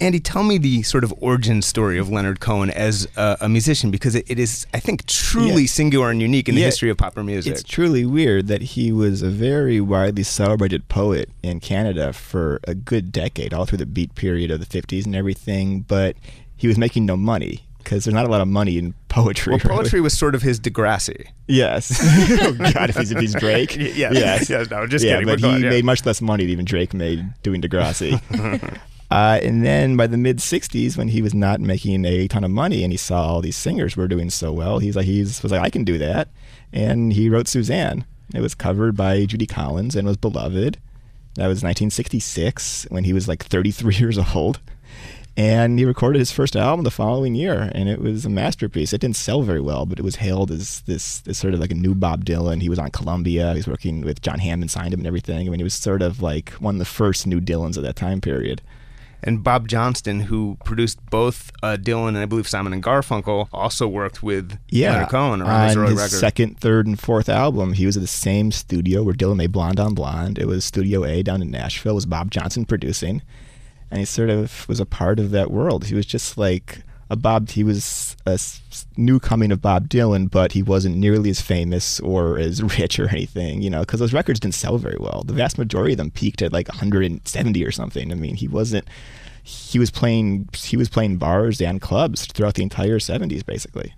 Andy, 0.00 0.20
tell 0.20 0.44
me 0.44 0.58
the 0.58 0.82
sort 0.84 1.02
of 1.02 1.12
origin 1.18 1.60
story 1.60 1.98
of 1.98 2.08
Leonard 2.08 2.38
Cohen 2.38 2.70
as 2.70 3.08
a, 3.16 3.36
a 3.40 3.48
musician 3.48 3.90
because 3.90 4.14
it, 4.14 4.24
it 4.30 4.38
is, 4.38 4.64
I 4.72 4.78
think, 4.78 5.04
truly 5.06 5.62
Yeah. 5.62 5.66
singular 5.68 6.10
and 6.10 6.22
unique 6.22 6.48
in 6.48 6.54
the 6.54 6.62
history 6.62 6.88
of 6.88 6.96
popular 6.96 7.24
music. 7.24 7.52
It's 7.52 7.64
truly 7.64 8.06
weird 8.06 8.46
that 8.46 8.62
he 8.62 8.92
was 8.92 9.22
a 9.22 9.28
very 9.28 9.80
widely 9.80 10.22
celebrated 10.22 10.88
poet 10.88 11.30
in 11.42 11.58
Canada 11.58 12.12
for 12.12 12.60
a 12.64 12.76
good 12.76 13.10
decade, 13.10 13.52
all 13.52 13.66
through 13.66 13.78
the 13.78 13.86
beat 13.86 14.14
period 14.14 14.52
of 14.52 14.60
the 14.60 14.66
50s 14.66 15.04
and 15.04 15.16
everything, 15.16 15.80
but 15.80 16.14
he 16.56 16.68
was 16.68 16.78
making 16.78 17.04
no 17.04 17.16
money 17.16 17.64
because 17.78 18.04
there's 18.04 18.14
not 18.14 18.26
a 18.26 18.28
lot 18.28 18.40
of 18.40 18.46
money 18.46 18.78
in 18.78 18.94
poetry. 19.08 19.52
well, 19.52 19.60
poetry 19.60 20.00
was 20.00 20.16
sort 20.16 20.34
of 20.36 20.42
his 20.42 20.60
Degrassi. 20.60 21.26
Yes. 21.48 21.98
oh, 22.42 22.52
God, 22.72 22.90
if 22.90 22.96
he's, 22.96 23.10
if 23.10 23.18
he's 23.18 23.34
Drake. 23.34 23.74
Yeah. 23.76 24.12
Yes. 24.12 24.48
Yeah, 24.50 24.64
no, 24.70 24.86
just 24.86 25.04
yeah, 25.04 25.14
kidding. 25.14 25.26
But 25.26 25.40
We're 25.42 25.56
he 25.56 25.62
yeah. 25.64 25.70
made 25.70 25.84
much 25.84 26.04
less 26.06 26.20
money 26.20 26.44
than 26.44 26.52
even 26.52 26.64
Drake 26.66 26.94
made 26.94 27.24
doing 27.42 27.60
Degrassi. 27.62 28.20
uh, 29.10 29.40
and 29.42 29.64
then 29.64 29.96
by 29.96 30.06
the 30.06 30.18
mid 30.18 30.38
60s, 30.38 30.96
when 30.96 31.08
he 31.08 31.22
was 31.22 31.34
not 31.34 31.60
making 31.60 32.04
a 32.04 32.28
ton 32.28 32.44
of 32.44 32.50
money 32.50 32.82
and 32.82 32.92
he 32.92 32.96
saw 32.96 33.26
all 33.26 33.40
these 33.40 33.56
singers 33.56 33.96
were 33.96 34.08
doing 34.08 34.30
so 34.30 34.52
well, 34.52 34.78
he's 34.78 34.96
like, 34.96 35.06
he's 35.06 35.42
was 35.42 35.52
like, 35.52 35.62
I 35.62 35.70
can 35.70 35.84
do 35.84 35.96
that. 35.98 36.28
And 36.72 37.12
he 37.12 37.30
wrote 37.30 37.48
Suzanne. 37.48 38.04
It 38.34 38.40
was 38.40 38.54
covered 38.54 38.96
by 38.96 39.24
Judy 39.24 39.46
Collins 39.46 39.96
and 39.96 40.06
was 40.06 40.18
beloved. 40.18 40.78
That 41.34 41.46
was 41.46 41.62
1966 41.62 42.86
when 42.90 43.04
he 43.04 43.12
was 43.12 43.28
like 43.28 43.44
33 43.44 43.94
years 43.96 44.18
old. 44.34 44.60
And 45.38 45.78
he 45.78 45.84
recorded 45.84 46.18
his 46.18 46.32
first 46.32 46.56
album 46.56 46.82
the 46.82 46.90
following 46.90 47.36
year, 47.36 47.70
and 47.72 47.88
it 47.88 48.00
was 48.00 48.24
a 48.24 48.28
masterpiece. 48.28 48.92
It 48.92 49.00
didn't 49.00 49.14
sell 49.14 49.42
very 49.42 49.60
well, 49.60 49.86
but 49.86 50.00
it 50.00 50.02
was 50.02 50.16
hailed 50.16 50.50
as 50.50 50.80
this, 50.80 51.20
this 51.20 51.38
sort 51.38 51.54
of 51.54 51.60
like 51.60 51.70
a 51.70 51.76
new 51.76 51.94
Bob 51.94 52.24
Dylan. 52.24 52.60
He 52.60 52.68
was 52.68 52.80
on 52.80 52.90
Columbia. 52.90 53.52
He 53.52 53.58
was 53.58 53.68
working 53.68 54.00
with 54.00 54.20
John 54.20 54.40
Hammond, 54.40 54.72
signed 54.72 54.92
him 54.92 54.98
and 54.98 55.06
everything. 55.06 55.46
I 55.46 55.50
mean, 55.50 55.60
he 55.60 55.64
was 55.64 55.74
sort 55.74 56.02
of 56.02 56.20
like 56.20 56.50
one 56.54 56.74
of 56.74 56.80
the 56.80 56.84
first 56.84 57.24
new 57.24 57.40
Dylans 57.40 57.76
of 57.76 57.84
that 57.84 57.94
time 57.94 58.20
period. 58.20 58.62
And 59.22 59.42
Bob 59.42 59.66
Johnston, 59.66 60.20
who 60.20 60.58
produced 60.64 61.04
both 61.10 61.50
uh, 61.62 61.76
Dylan 61.80 62.08
and 62.10 62.18
I 62.18 62.26
believe 62.26 62.46
Simon 62.46 62.72
and 62.72 62.82
Garfunkel, 62.82 63.48
also 63.52 63.88
worked 63.88 64.22
with 64.22 64.58
Yeah, 64.68 64.92
Leonard 64.92 65.08
Cohen 65.08 65.42
around 65.42 65.50
on 65.50 65.66
his 65.68 65.76
early 65.76 65.90
his 65.90 65.98
record. 65.98 66.10
second, 66.20 66.60
third, 66.60 66.86
and 66.86 66.98
fourth 67.00 67.28
album, 67.28 67.72
he 67.72 67.84
was 67.84 67.96
at 67.96 68.00
the 68.00 68.06
same 68.06 68.52
studio 68.52 69.02
where 69.02 69.14
Dylan 69.14 69.36
made 69.36 69.50
Blonde 69.52 69.80
on 69.80 69.94
Blonde. 69.94 70.38
It 70.38 70.46
was 70.46 70.64
Studio 70.64 71.04
A 71.04 71.22
down 71.24 71.42
in 71.42 71.50
Nashville. 71.50 71.92
It 71.92 71.94
was 71.96 72.06
Bob 72.06 72.30
Johnston 72.30 72.64
producing, 72.64 73.22
and 73.90 73.98
he 73.98 74.04
sort 74.04 74.30
of 74.30 74.68
was 74.68 74.78
a 74.78 74.86
part 74.86 75.18
of 75.18 75.32
that 75.32 75.50
world. 75.50 75.86
He 75.86 75.94
was 75.96 76.06
just 76.06 76.38
like 76.38 76.82
a 77.10 77.16
Bob. 77.16 77.48
He 77.50 77.64
was 77.64 78.16
a 78.26 78.38
new 78.98 79.18
coming 79.18 79.50
of 79.50 79.62
Bob 79.62 79.88
Dylan, 79.88 80.30
but 80.30 80.52
he 80.52 80.62
wasn't 80.62 80.96
nearly 80.96 81.30
as 81.30 81.40
famous 81.40 81.98
or 82.00 82.38
as 82.38 82.62
rich 82.78 82.98
or 83.00 83.08
anything, 83.08 83.62
you 83.62 83.70
know, 83.70 83.80
because 83.80 83.98
those 83.98 84.12
records 84.12 84.38
didn't 84.40 84.54
sell 84.54 84.76
very 84.78 84.98
well. 85.00 85.22
The 85.26 85.32
vast 85.32 85.56
majority 85.58 85.94
of 85.94 85.98
them 85.98 86.10
peaked 86.10 86.42
at 86.42 86.52
like 86.52 86.68
170 86.68 87.64
or 87.64 87.70
something. 87.72 88.12
I 88.12 88.14
mean, 88.14 88.36
he 88.36 88.46
wasn't. 88.46 88.86
He 89.48 89.78
was 89.78 89.90
playing. 89.90 90.48
He 90.54 90.76
was 90.76 90.90
playing 90.90 91.16
bars 91.16 91.60
and 91.60 91.80
clubs 91.80 92.26
throughout 92.26 92.54
the 92.54 92.62
entire 92.62 92.98
70s, 92.98 93.44
basically. 93.46 93.94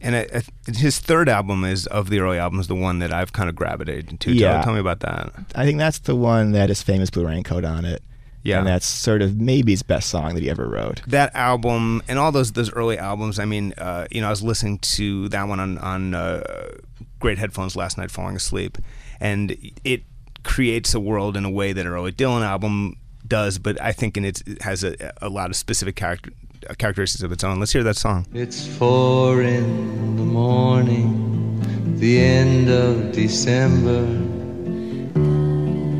And 0.00 0.16
I, 0.16 0.26
I, 0.34 0.42
his 0.72 0.98
third 0.98 1.28
album 1.28 1.64
is 1.64 1.86
of 1.88 2.08
the 2.08 2.20
early 2.20 2.38
albums, 2.38 2.68
the 2.68 2.74
one 2.74 3.00
that 3.00 3.12
I've 3.12 3.34
kind 3.34 3.50
of 3.50 3.54
gravitated 3.54 4.18
to. 4.20 4.32
Yeah. 4.32 4.52
Tell, 4.52 4.64
tell 4.64 4.72
me 4.72 4.80
about 4.80 5.00
that. 5.00 5.32
I 5.54 5.66
think 5.66 5.78
that's 5.78 5.98
the 5.98 6.16
one 6.16 6.52
that 6.52 6.70
is 6.70 6.82
famous 6.82 7.10
Blue 7.10 7.26
Raincoat 7.26 7.66
on 7.66 7.84
it. 7.84 8.02
Yeah. 8.42 8.58
And 8.58 8.66
that's 8.66 8.86
sort 8.86 9.20
of 9.20 9.36
maybe 9.38 9.72
his 9.72 9.82
best 9.82 10.08
song 10.08 10.32
that 10.32 10.42
he 10.42 10.48
ever 10.48 10.66
wrote. 10.66 11.02
That 11.06 11.34
album 11.34 12.02
and 12.08 12.18
all 12.18 12.32
those 12.32 12.52
those 12.52 12.72
early 12.72 12.96
albums. 12.96 13.38
I 13.38 13.44
mean, 13.44 13.74
uh, 13.76 14.06
you 14.10 14.22
know, 14.22 14.28
I 14.28 14.30
was 14.30 14.42
listening 14.42 14.78
to 14.78 15.28
that 15.28 15.46
one 15.46 15.60
on 15.60 15.76
on 15.76 16.14
uh, 16.14 16.70
great 17.18 17.36
headphones 17.36 17.76
last 17.76 17.98
night, 17.98 18.10
falling 18.10 18.36
asleep, 18.36 18.78
and 19.20 19.54
it 19.84 20.04
creates 20.42 20.94
a 20.94 21.00
world 21.00 21.36
in 21.36 21.44
a 21.44 21.50
way 21.50 21.74
that 21.74 21.84
an 21.84 21.92
early 21.92 22.12
Dylan 22.12 22.40
album 22.40 22.96
does. 23.30 23.58
But 23.58 23.80
I 23.80 23.92
think 23.92 24.18
in 24.18 24.26
its, 24.26 24.42
it 24.42 24.60
has 24.60 24.84
a, 24.84 24.94
a 25.22 25.30
lot 25.30 25.48
of 25.48 25.56
specific 25.56 25.96
character, 25.96 26.30
uh, 26.68 26.74
characteristics 26.74 27.22
of 27.22 27.32
its 27.32 27.42
own. 27.42 27.58
Let's 27.58 27.72
hear 27.72 27.82
that 27.84 27.96
song. 27.96 28.26
It's 28.34 28.66
four 28.76 29.40
in 29.42 30.16
the 30.16 30.24
morning, 30.24 31.96
the 31.98 32.20
end 32.20 32.68
of 32.68 33.12
December. 33.12 34.04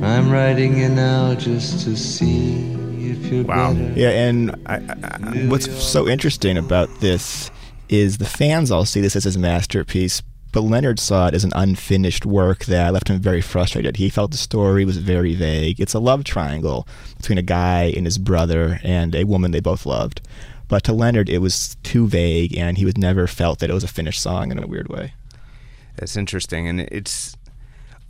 I'm 0.02 0.30
writing 0.30 0.78
you 0.78 0.88
now 0.88 1.34
just 1.34 1.84
to 1.84 1.96
see 1.96 2.56
if 3.10 3.26
you're 3.32 3.44
Wow. 3.44 3.72
better. 3.74 3.92
Yeah, 3.98 4.10
and 4.10 4.50
I, 4.66 4.76
I, 4.76 5.46
what's 5.48 5.70
so 5.82 6.08
interesting 6.08 6.56
about 6.58 6.88
this 7.00 7.50
is 7.88 8.18
the 8.18 8.24
fans 8.24 8.70
all 8.70 8.84
see 8.84 9.00
this 9.00 9.14
as 9.16 9.24
his 9.24 9.36
masterpiece, 9.36 10.22
but 10.52 10.62
Leonard 10.62 10.98
saw 10.98 11.28
it 11.28 11.34
as 11.34 11.44
an 11.44 11.52
unfinished 11.54 12.26
work 12.26 12.64
that 12.66 12.92
left 12.92 13.08
him 13.08 13.20
very 13.20 13.40
frustrated. 13.40 13.96
He 13.96 14.08
felt 14.08 14.30
the 14.30 14.36
story 14.36 14.84
was 14.84 14.98
very 14.98 15.34
vague. 15.34 15.80
It's 15.80 15.94
a 15.94 16.00
love 16.00 16.24
triangle 16.24 16.86
between 17.16 17.38
a 17.38 17.42
guy 17.42 17.92
and 17.96 18.06
his 18.06 18.18
brother 18.18 18.80
and 18.82 19.14
a 19.14 19.24
woman 19.24 19.50
they 19.50 19.60
both 19.60 19.86
loved. 19.86 20.20
But 20.68 20.84
to 20.84 20.92
Leonard, 20.92 21.28
it 21.28 21.38
was 21.38 21.76
too 21.82 22.06
vague, 22.06 22.56
and 22.56 22.78
he 22.78 22.84
was 22.84 22.96
never 22.96 23.26
felt 23.26 23.58
that 23.58 23.70
it 23.70 23.74
was 23.74 23.84
a 23.84 23.88
finished 23.88 24.22
song 24.22 24.52
in 24.52 24.62
a 24.62 24.66
weird 24.66 24.88
way. 24.88 25.14
That's 25.96 26.16
interesting, 26.16 26.68
and 26.68 26.80
it's 26.80 27.36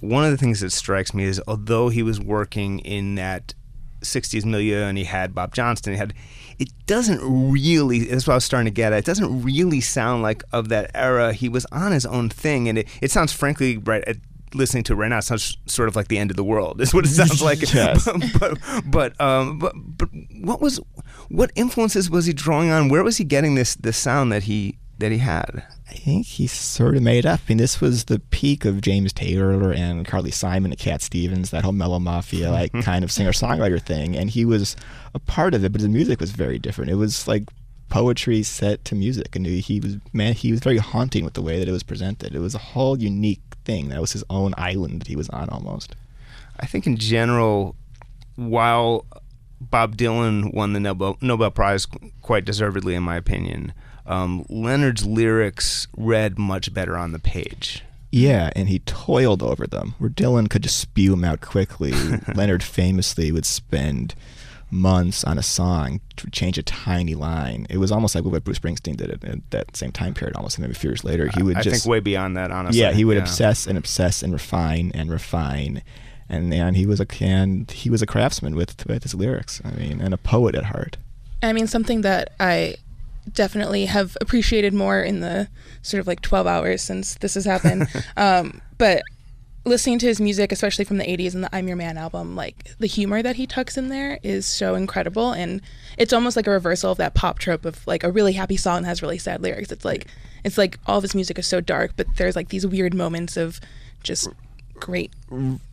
one 0.01 0.25
of 0.25 0.31
the 0.31 0.37
things 0.37 0.61
that 0.61 0.71
strikes 0.71 1.15
me 1.15 1.25
is 1.25 1.41
although 1.47 1.89
he 1.89 2.03
was 2.03 2.21
working 2.21 2.79
in 2.81 3.15
that 3.17 3.55
60s 4.01 4.45
milieu 4.45 4.83
and 4.83 4.97
he 4.97 5.05
had 5.05 5.35
Bob 5.35 5.55
Johnston, 5.55 5.93
he 5.93 5.99
had 5.99 6.15
it 6.61 6.69
doesn't 6.87 7.21
really 7.23 8.05
that's 8.05 8.27
what 8.27 8.35
I 8.35 8.37
was 8.37 8.45
starting 8.45 8.67
to 8.67 8.71
get 8.71 8.93
at. 8.93 9.01
It 9.01 9.05
doesn't 9.07 9.43
really 9.43 9.81
sound 9.81 10.23
like 10.23 10.45
of 10.53 10.69
that 10.69 10.91
era. 10.95 11.33
He 11.33 11.49
was 11.49 11.67
on 11.73 11.91
his 11.91 12.05
own 12.05 12.29
thing 12.29 12.69
and 12.69 12.79
it, 12.79 12.89
it 13.01 13.11
sounds 13.11 13.33
frankly 13.33 13.79
right 13.79 14.05
at 14.05 14.19
listening 14.53 14.83
to 14.83 14.93
it 14.93 14.97
right 14.97 15.09
now 15.09 15.19
it 15.19 15.23
sounds 15.23 15.57
sort 15.67 15.89
of 15.89 15.95
like 15.95 16.09
the 16.09 16.19
end 16.19 16.29
of 16.29 16.37
the 16.37 16.43
world 16.43 16.81
is 16.81 16.93
what 16.93 17.05
it 17.05 17.09
sounds 17.11 17.41
like 17.41 17.61
Yes. 17.73 18.05
but, 18.41 18.41
but 18.41 18.59
but 18.85 19.21
um 19.21 19.61
but 19.61 19.73
but 19.77 20.09
what 20.41 20.61
was 20.61 20.81
what 21.29 21.53
influences 21.55 22.11
was 22.11 22.27
he 22.27 22.33
drawing 22.33 22.69
on 22.71 22.89
where 22.89 23.05
was 23.05 23.17
he 23.17 23.25
getting 23.25 23.55
this 23.55 23.77
this 23.77 23.97
sound 23.97 24.33
that 24.33 24.43
he 24.45 24.77
that 25.01 25.13
he 25.13 25.19
had 25.19 25.65
I 25.91 25.95
think 25.95 26.27
he 26.27 26.47
sort 26.47 26.97
of 26.97 27.03
made 27.03 27.27
up. 27.27 27.41
I 27.41 27.49
mean, 27.49 27.59
this 27.59 27.81
was 27.81 28.05
the 28.05 28.21
peak 28.21 28.65
of 28.65 28.81
James 28.81 29.13
Taylor 29.13 29.73
and 29.73 30.07
Carly 30.07 30.31
Simon 30.31 30.71
and 30.71 30.79
Cat 30.79 31.03
Stevens, 31.03 31.51
that 31.51 31.65
whole 31.65 31.73
mellow 31.73 31.99
mafia 31.99 32.51
like 32.53 32.73
kind 32.83 33.03
of 33.03 33.11
singer 33.11 33.33
songwriter 33.33 33.83
thing, 33.83 34.17
and 34.17 34.31
he 34.31 34.45
was 34.45 34.77
a 35.15 35.19
part 35.19 35.53
of 35.53 35.65
it. 35.65 35.73
But 35.73 35.81
his 35.81 35.89
music 35.89 36.21
was 36.21 36.31
very 36.31 36.61
different. 36.61 36.93
It 36.93 36.95
was 36.95 37.27
like 37.27 37.43
poetry 37.89 38.45
set 38.45 38.85
to 38.85 38.95
music, 38.95 39.35
and 39.35 39.45
he 39.45 39.81
was 39.81 39.97
man. 40.13 40.35
He 40.35 40.53
was 40.53 40.61
very 40.61 40.79
haunting 40.79 41.25
with 41.25 41.35
the 41.35 41.43
way 41.43 41.59
that 41.59 41.67
it 41.67 41.73
was 41.73 41.83
presented. 41.83 42.35
It 42.35 42.41
was 42.41 42.55
a 42.55 42.59
whole 42.59 42.97
unique 42.97 43.43
thing. 43.65 43.89
That 43.89 44.01
was 44.01 44.13
his 44.13 44.25
own 44.31 44.55
island 44.57 45.01
that 45.01 45.09
he 45.09 45.17
was 45.17 45.29
on 45.31 45.49
almost. 45.49 45.97
I 46.61 46.67
think 46.67 46.87
in 46.87 46.99
general, 46.99 47.75
while 48.37 49.07
Bob 49.61 49.97
Dylan 49.97 50.55
won 50.55 50.73
the 50.73 50.81
Nobel, 50.81 51.19
Nobel 51.21 51.51
Prize 51.51 51.87
quite 52.23 52.45
deservedly, 52.45 52.95
in 52.95 53.03
my 53.03 53.17
opinion, 53.17 53.73
um, 54.07 54.45
Leonard's 54.49 55.07
lyrics 55.07 55.87
read 55.97 56.39
much 56.39 56.73
better 56.73 56.97
on 56.97 57.13
the 57.13 57.19
page. 57.19 57.85
Yeah, 58.13 58.51
and 58.57 58.69
he 58.69 58.81
toiled 58.81 59.43
over 59.43 59.67
them. 59.67 59.95
Where 59.99 60.11
Dylan 60.11 60.51
could 60.51 60.63
just 60.63 60.79
spew 60.81 61.13
them 61.13 61.25
out 61.25 61.41
quickly, 61.41 61.93
Leonard 62.35 62.63
famously 62.63 63.31
would 63.31 63.47
spend 63.47 64.15
months 64.71 65.25
on 65.25 65.39
a 65.39 65.43
song 65.43 66.01
to 66.17 66.31
change 66.31 66.59
a 66.59 66.63
tiny 66.63 67.15
line. 67.15 67.67
It 67.71 67.79
was 67.79 67.93
almost 67.93 68.15
like 68.15 68.25
what 68.25 68.45
Bruce 68.45 68.59
Springsteen 68.59 68.97
did 68.97 69.11
at, 69.11 69.25
at 69.25 69.51
that 69.51 69.77
same 69.77 69.93
time 69.93 70.15
period, 70.15 70.37
almost 70.37 70.59
maybe 70.59 70.73
a 70.73 70.75
few 70.75 70.91
years 70.91 71.05
later. 71.05 71.29
He 71.37 71.43
would 71.43 71.57
I 71.57 71.63
just 71.63 71.85
think 71.85 71.91
way 71.91 72.01
beyond 72.01 72.37
that, 72.37 72.51
honestly. 72.51 72.81
yeah, 72.81 72.93
he 72.93 73.05
would 73.05 73.17
obsess 73.17 73.67
and 73.67 73.77
obsess 73.77 74.23
and 74.23 74.33
refine 74.33 74.91
and 74.95 75.11
refine, 75.11 75.83
and 76.31 76.55
and 76.55 76.77
he 76.77 76.87
was 76.87 77.01
a 77.01 77.07
and 77.21 77.71
he 77.71 77.91
was 77.91 78.01
a 78.01 78.07
craftsman 78.07 78.55
with 78.55 78.87
with 78.87 79.03
his 79.03 79.15
lyrics. 79.15 79.61
I 79.65 79.73
mean, 79.73 80.01
and 80.01 80.15
a 80.15 80.19
poet 80.19 80.55
at 80.55 80.67
heart. 80.67 80.97
I 81.43 81.53
mean, 81.53 81.67
something 81.67 82.03
that 82.03 82.33
I 82.39 82.77
definitely 83.33 83.87
have 83.87 84.17
appreciated 84.21 84.75
more 84.75 85.01
in 85.01 85.21
the 85.21 85.49
sort 85.83 86.01
of 86.01 86.07
like 86.07 86.21
12 86.21 86.47
hours 86.47 86.83
since 86.83 87.15
this 87.17 87.35
has 87.35 87.45
happened. 87.45 87.89
um, 88.17 88.61
but 88.79 89.03
listening 89.65 89.99
to 89.99 90.07
his 90.07 90.21
music, 90.21 90.53
especially 90.53 90.85
from 90.85 90.99
the 90.99 91.05
80s 91.05 91.35
and 91.35 91.45
the 91.45 91.55
I'm 91.55 91.69
Your 91.69 91.77
Man 91.77 91.99
album, 91.99 92.35
like 92.35 92.77
the 92.79 92.87
humor 92.87 93.23
that 93.23 93.37
he 93.37 93.47
tucks 93.47 93.77
in 93.77 93.89
there 93.89 94.19
is 94.23 94.47
so 94.47 94.75
incredible. 94.75 95.33
And 95.33 95.61
it's 95.99 96.13
almost 96.13 96.37
like 96.37 96.47
a 96.47 96.51
reversal 96.51 96.93
of 96.93 96.99
that 96.99 97.15
pop 97.15 97.39
trope 97.39 97.65
of 97.65 97.87
like 97.87 98.05
a 98.05 98.11
really 98.11 98.33
happy 98.33 98.57
song 98.57 98.83
that 98.83 98.89
has 98.89 99.03
really 99.03 99.19
sad 99.19 99.43
lyrics. 99.43 99.71
It's 99.71 99.85
like, 99.85 100.07
it's 100.45 100.59
like 100.59 100.79
all 100.87 100.99
of 100.99 101.03
his 101.03 101.15
music 101.15 101.39
is 101.39 101.47
so 101.47 101.61
dark, 101.61 101.93
but 101.97 102.07
there's 102.17 102.37
like 102.37 102.49
these 102.49 102.67
weird 102.67 102.95
moments 102.95 103.37
of 103.37 103.61
just 104.03 104.29
great 104.81 105.13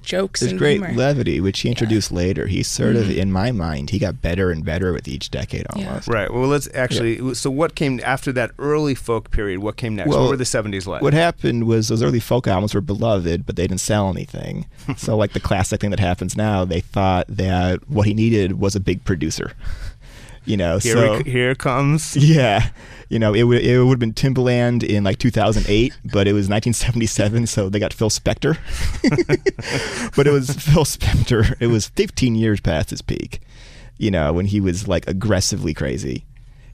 jokes 0.04 0.42
There's 0.42 0.52
and 0.52 0.60
great 0.60 0.80
humor. 0.80 0.94
levity, 0.94 1.40
which 1.40 1.62
he 1.62 1.70
introduced 1.70 2.12
later. 2.12 2.48
He 2.48 2.62
sort 2.64 2.96
of, 2.96 3.06
mm-hmm. 3.06 3.20
in 3.20 3.32
my 3.32 3.52
mind, 3.52 3.90
he 3.90 4.00
got 4.00 4.22
better 4.22 4.52
and 4.52 4.64
better 4.64 4.94
with 4.94 5.08
each 5.08 5.32
decade 5.32 5.66
Yeah. 5.76 5.88
almost. 5.88 6.08
Right. 6.08 6.32
Well, 6.32 6.48
let's 6.48 6.70
actually. 6.74 7.34
So, 7.34 7.50
what 7.50 7.76
came 7.76 8.00
after 8.04 8.32
that 8.34 8.52
early 8.60 8.96
folk 8.96 9.32
period? 9.32 9.60
What 9.60 9.78
came 9.78 9.96
next? 9.96 10.10
Well, 10.10 10.22
what 10.22 10.30
were 10.30 10.38
the 10.38 10.44
'70s 10.44 10.86
like? 10.86 11.02
What 11.02 11.14
happened 11.14 11.66
was 11.66 11.88
those 11.88 12.04
early 12.04 12.20
folk 12.20 12.48
albums 12.48 12.74
were 12.74 12.82
beloved, 12.82 13.46
but 13.46 13.56
they 13.56 13.68
didn't 13.68 13.82
sell 13.82 14.10
anything. 14.10 14.66
so, 14.98 15.18
like 15.18 15.34
the 15.34 15.40
classic 15.40 15.82
thing 15.82 15.90
that 15.90 16.00
happens 16.00 16.38
now, 16.38 16.66
they 16.66 16.82
thought 16.82 17.26
that 17.28 17.90
what 17.90 18.06
he 18.06 18.14
needed 18.14 18.60
was 18.60 18.76
a 18.76 18.80
big 18.80 19.04
producer. 19.06 19.54
You 20.48 20.56
know, 20.56 20.78
here, 20.78 20.94
so 20.94 21.18
we, 21.18 21.30
here 21.30 21.56
comes. 21.56 22.16
yeah, 22.16 22.70
you 23.10 23.20
know, 23.20 23.34
it 23.34 23.44
would 23.44 23.62
it 23.62 23.84
would 23.84 23.92
have 23.92 24.00
been 24.00 24.14
Timbaland 24.14 24.82
in 24.82 25.04
like 25.04 25.18
2008, 25.18 25.94
but 26.06 26.26
it 26.26 26.32
was 26.32 26.48
1977, 26.48 27.48
so 27.48 27.68
they 27.68 27.80
got 27.80 27.92
Phil 27.92 28.10
Spector. 28.10 28.58
but 30.16 30.26
it 30.26 30.32
was 30.32 30.50
Phil 30.52 30.86
Spector. 30.86 31.54
It 31.60 31.68
was 31.68 31.90
15 31.90 32.36
years 32.36 32.62
past 32.62 32.92
his 32.92 33.02
peak. 33.02 33.42
You 33.98 34.10
know, 34.10 34.32
when 34.32 34.46
he 34.46 34.62
was 34.62 34.88
like 34.88 35.06
aggressively 35.06 35.74
crazy, 35.74 36.26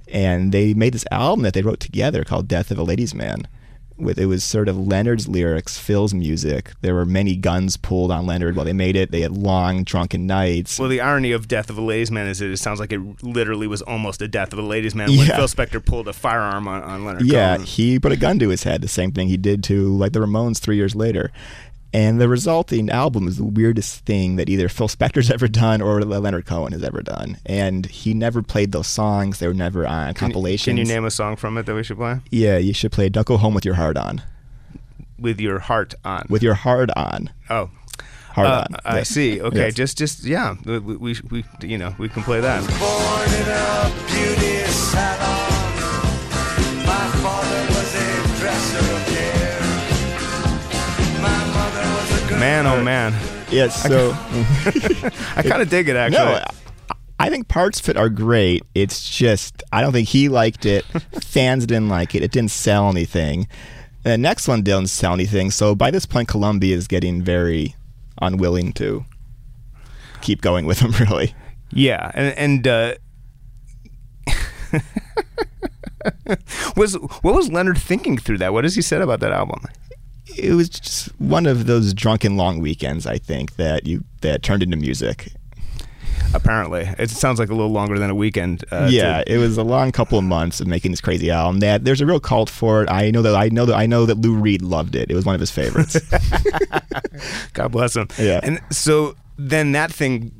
and 0.08 0.51
they 0.51 0.75
made 0.75 0.94
this 0.94 1.06
album 1.10 1.42
that 1.42 1.56
they 1.56 1.63
wrote 1.63 1.80
together 1.80 2.24
called 2.24 2.48
"Death 2.48 2.70
of 2.70 2.77
a 2.77 2.84
Ladies' 2.84 3.15
Man." 3.15 3.48
With 3.97 4.17
it 4.17 4.25
was 4.25 4.43
sort 4.43 4.67
of 4.67 4.77
Leonard's 4.77 5.27
lyrics, 5.27 5.77
Phil's 5.77 6.13
music. 6.13 6.71
There 6.81 6.95
were 6.95 7.05
many 7.05 7.35
guns 7.35 7.77
pulled 7.77 8.09
on 8.12 8.25
Leonard 8.25 8.55
while 8.55 8.65
they 8.65 8.73
made 8.73 8.95
it. 8.95 9.12
They 9.12 9.21
had 9.21 9.31
long, 9.31 9.83
drunken 9.83 10.25
nights. 10.25 10.79
Well, 10.79 10.89
the 10.89 11.00
irony 11.00 11.31
of 11.31 11.47
Death 11.47 11.69
of 11.69 11.77
a 11.77 11.81
Ladies' 11.81 12.09
Man 12.09 12.27
is 12.27 12.39
that 12.39 12.50
it 12.50 12.57
sounds 12.57 12.79
like 12.79 12.91
it 12.91 13.00
literally 13.23 13.67
was 13.67 13.81
almost 13.83 14.21
a 14.23 14.27
Death 14.27 14.51
of 14.51 14.59
a 14.59 14.63
Ladies' 14.63 14.95
Man 14.95 15.09
when 15.09 15.27
Yeah. 15.27 15.35
Phil 15.35 15.47
Spector 15.47 15.83
pulled 15.85 16.07
a 16.07 16.13
firearm 16.13 16.67
on, 16.67 16.81
on 16.81 17.05
Leonard 17.05 17.21
Yeah, 17.25 17.55
Cohen. 17.55 17.67
he 17.67 18.00
put 18.00 18.12
a 18.12 18.17
gun 18.17 18.39
to 18.39 18.50
his 18.50 18.63
head. 18.63 18.81
The 18.81 18.88
same 18.88 19.12
thing 19.12 19.27
he 19.27 19.38
did 19.38 19.63
to 19.65 19.95
like 19.95 20.12
the 20.13 20.19
Ramones 20.19 20.57
three 20.59 20.75
years 20.75 20.95
later. 20.95 21.31
And 21.93 22.19
the 22.19 22.27
resulting 22.27 22.89
album 22.89 23.27
is 23.27 23.38
the 23.38 23.43
weirdest 23.43 24.03
thing 24.05 24.35
that 24.38 24.50
either 24.50 24.67
Phil 24.67 24.88
Spector's 24.88 25.29
ever 25.38 25.47
done 25.47 25.81
or 25.81 26.01
Leonard 26.01 26.45
Cohen 26.47 26.73
has 26.73 26.83
ever 26.83 27.01
done. 27.01 27.38
And 27.45 27.85
he 27.85 28.13
never 28.15 28.41
played 28.41 28.71
those 28.71 28.88
songs. 28.88 29.38
They 29.39 29.47
were 29.47 29.53
never 29.53 29.85
on 29.85 30.13
Can 30.15 30.31
you- 30.31 30.57
Can 30.57 30.77
you 30.77 30.85
name 30.85 31.05
a 31.05 31.12
song 31.12 31.35
from 31.35 31.57
it 31.57 31.65
that 31.67 31.75
we 31.75 31.83
should 31.83 31.97
play? 31.97 32.19
Yeah, 32.31 32.57
you 32.57 32.73
should 32.73 32.91
play 32.91 33.09
"Don't 33.09 33.27
Go 33.27 33.38
Home 33.38 33.53
with 33.53 33.63
Your 33.65 33.75
Heart 33.75 33.97
On." 33.97 34.21
With 35.19 35.39
your 35.39 35.59
heart 35.59 35.93
on. 36.03 36.25
With 36.29 36.41
your 36.43 36.55
heart 36.55 36.89
on. 36.95 37.29
oh. 37.50 37.69
Heart 38.31 38.47
Uh, 38.47 38.65
on. 38.71 38.79
I 38.83 38.97
Yes. 38.97 39.09
see. 39.09 39.39
Okay, 39.39 39.65
Yes. 39.67 39.73
just, 39.75 39.97
just 40.00 40.23
yeah. 40.25 40.55
We, 40.65 40.79
we, 40.79 40.95
we, 40.97 41.15
we, 41.29 41.45
you 41.62 41.77
know, 41.77 41.93
we 42.00 42.09
can 42.09 42.23
play 42.23 42.41
that. 42.41 42.63
Man, 52.43 52.67
oh 52.67 52.83
man, 52.83 53.13
Yes. 53.50 53.83
So 53.83 54.12
I 55.38 55.43
kind 55.43 55.62
of 55.62 55.69
dig 55.69 55.88
it 55.88 55.95
actually. 55.95 56.17
no, 56.25 56.43
I- 57.19 57.29
think 57.29 57.47
parts 57.47 57.79
of 57.79 57.88
it 57.88 57.95
are 57.95 58.09
great. 58.09 58.63
It's 58.75 59.09
just 59.09 59.63
I 59.71 59.79
don't 59.79 59.93
think 59.93 60.09
he 60.09 60.27
liked 60.27 60.65
it. 60.65 60.83
Fans 61.23 61.65
didn't 61.65 61.88
like 61.88 62.15
it. 62.15 62.21
It 62.21 62.31
didn't 62.33 62.51
sell 62.51 62.89
anything. 62.89 63.47
The 64.03 64.17
next 64.17 64.50
one 64.50 64.62
didn't 64.62 64.89
sell 64.89 65.13
anything. 65.13 65.50
So 65.51 65.73
by 65.73 65.89
this 65.89 66.05
point, 66.05 66.27
Columbia 66.27 66.75
is 66.75 66.85
getting 66.89 67.21
very 67.21 67.75
unwilling 68.21 68.73
to 68.73 69.05
keep 70.21 70.41
going 70.41 70.65
with 70.65 70.79
him. 70.79 70.91
Really, 71.00 71.33
Yeah, 71.71 72.12
and 72.13 72.38
and 72.38 72.67
uh, 72.67 72.95
was 76.75 76.95
what 77.21 77.33
was 77.35 77.50
Leonard 77.50 77.77
thinking 77.77 78.17
through 78.17 78.39
that? 78.39 78.51
What 78.51 78.65
has 78.65 78.75
he 78.75 78.81
said 78.81 79.01
about 79.01 79.21
that 79.21 79.31
album? 79.31 79.63
It 80.38 80.54
was 80.54 80.70
just 80.70 81.08
one 81.20 81.46
of 81.46 81.66
those 81.66 81.94
drunken 81.94 82.36
long 82.38 82.60
weekends. 82.60 83.06
I 83.08 83.18
think 83.18 83.56
that 83.58 83.86
you 83.88 84.04
that 84.22 84.44
turned 84.44 84.63
into 84.63 84.78
music. 84.78 85.32
Apparently, 86.36 86.90
it 86.98 87.10
sounds 87.12 87.38
like 87.38 87.50
a 87.50 87.54
little 87.54 87.72
longer 87.72 88.00
than 88.00 88.10
a 88.10 88.16
weekend. 88.16 88.63
Uh, 88.72 88.88
yeah, 88.90 89.24
to- 89.24 89.34
it 89.34 89.38
was 89.38 89.58
a 89.58 89.63
long 89.63 89.92
couple 89.92 90.18
of 90.18 90.24
months 90.24 90.60
of 90.62 90.68
making 90.68 90.92
this 90.92 91.02
crazy 91.02 91.30
album. 91.30 91.60
That 91.60 91.86
there's 91.86 92.02
a 92.02 92.06
real 92.06 92.20
cult 92.20 92.50
for 92.50 92.82
it. 92.84 92.90
I 92.90 93.12
know 93.12 93.22
that 93.22 93.36
I 93.36 93.50
know 93.50 93.66
that 93.66 93.75
I 93.75 93.86
know 93.86 94.06
that 94.08 94.16
Lou 94.20 94.34
Reed 94.34 94.62
loved 94.63 94.96
it. 94.96 95.12
It 95.12 95.16
was 95.16 95.25
one 95.25 95.36
of 95.36 95.42
his 95.42 95.52
favorites. 95.52 95.98
God 97.54 97.72
bless 97.72 97.96
him. 97.96 98.08
Yeah. 98.18 98.40
and 98.44 98.60
so 98.72 99.16
then 99.38 99.72
that 99.74 99.92
thing 99.92 100.32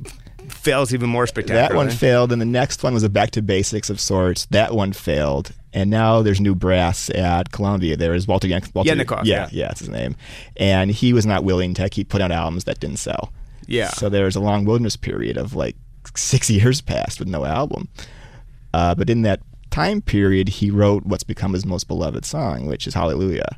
fails 0.48 0.94
even 0.94 1.10
more 1.10 1.28
spectacularly. 1.28 1.70
that 1.70 1.76
one 1.76 1.90
failed, 1.90 2.32
and 2.32 2.42
the 2.42 2.46
next 2.46 2.84
one 2.84 2.94
was 2.94 3.04
a 3.04 3.10
back 3.10 3.32
to 3.32 3.42
basics 3.42 3.90
of 3.90 4.00
sorts. 4.00 4.46
That 4.48 4.74
one 4.74 4.94
failed, 4.94 5.52
and 5.74 5.89
now 5.89 6.22
there's 6.22 6.39
new 6.39 6.56
brass 6.56 7.10
at 7.12 7.51
Columbia. 7.51 7.98
There 7.98 8.13
is 8.13 8.27
Walter, 8.27 8.48
Yan- 8.48 8.62
Walter 8.74 8.96
Yeah, 8.96 9.03
yeah. 9.24 9.50
yeah, 9.51 9.68
that's 9.68 9.80
his 9.80 9.89
name. 9.89 10.15
And 10.58 10.92
he 10.92 11.13
was 11.13 11.25
not 11.25 11.44
willing 11.44 11.74
to 11.75 11.89
keep 11.89 12.10
putting 12.10 12.25
out 12.25 12.32
albums 12.32 12.65
that 12.65 12.80
didn't 12.80 12.98
sell. 12.98 13.32
Yeah. 13.68 13.89
So 13.89 14.10
there 14.10 14.25
was 14.25 14.36
a 14.36 14.39
long 14.42 14.65
wilderness 14.65 14.96
period 14.96 15.38
of 15.38 15.56
like 15.56 15.75
six 16.15 16.50
years 16.58 16.82
passed 16.82 17.20
with 17.20 17.27
no 17.27 17.46
album. 17.46 17.88
Uh, 18.74 18.94
but 18.96 19.10
in 19.10 19.22
that 19.24 19.39
time 19.72 20.01
period, 20.01 20.48
he 20.50 20.70
wrote 20.70 21.06
what's 21.06 21.24
become 21.24 21.53
his 21.53 21.65
most 21.65 21.88
beloved 21.88 22.25
song, 22.25 22.65
which 22.68 22.86
is 22.88 22.94
Hallelujah. 22.94 23.58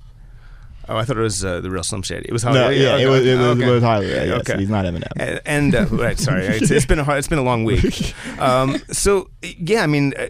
Oh, 0.87 0.97
I 0.97 1.03
thought 1.03 1.17
it 1.17 1.21
was 1.21 1.43
uh, 1.43 1.61
the 1.61 1.71
real 1.71 1.81
Slim 1.81 2.03
Shady. 2.03 2.27
It 2.29 2.31
was 2.31 2.45
No, 2.45 2.51
Hallelujah. 2.53 2.79
yeah, 2.83 2.97
it 2.97 3.07
was, 3.07 3.25
it 3.25 3.35
was, 3.39 3.45
okay. 3.57 3.67
it 3.67 3.71
was 3.71 3.83
Hallelujah. 3.83 4.25
Yes, 4.25 4.39
Okay. 4.41 4.59
he's 4.59 4.69
not 4.69 4.85
Eminem. 4.85 5.11
And, 5.17 5.41
and 5.45 5.75
uh, 5.75 5.85
right, 5.87 6.19
sorry, 6.19 6.45
it's, 6.45 6.69
it's 6.69 6.85
been 6.85 6.99
a 6.99 7.03
hard, 7.03 7.17
it's 7.17 7.27
been 7.27 7.39
a 7.39 7.43
long 7.43 7.63
week. 7.65 8.13
Um, 8.39 8.77
so 8.91 9.29
yeah, 9.41 9.81
I 9.81 9.87
mean, 9.87 10.13
uh, 10.15 10.27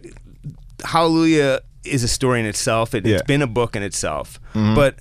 Hallelujah 0.83 1.59
is 1.85 2.03
a 2.03 2.07
story 2.07 2.39
in 2.39 2.45
itself. 2.45 2.93
It, 2.93 3.05
Yeah. 3.05 3.15
It's 3.15 3.23
been 3.23 3.41
a 3.41 3.47
book 3.47 3.75
in 3.75 3.83
itself. 3.83 4.39
Mm-hmm. 4.53 4.75
But 4.75 4.99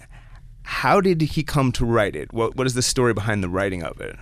how 0.63 1.01
did 1.01 1.21
he 1.21 1.43
come 1.43 1.73
to 1.73 1.85
write 1.85 2.17
it? 2.17 2.33
What 2.33 2.57
what 2.57 2.67
is 2.67 2.75
the 2.75 2.83
story 2.83 3.15
behind 3.15 3.43
the 3.43 3.49
writing 3.49 3.83
of 3.83 4.01
it? 4.01 4.17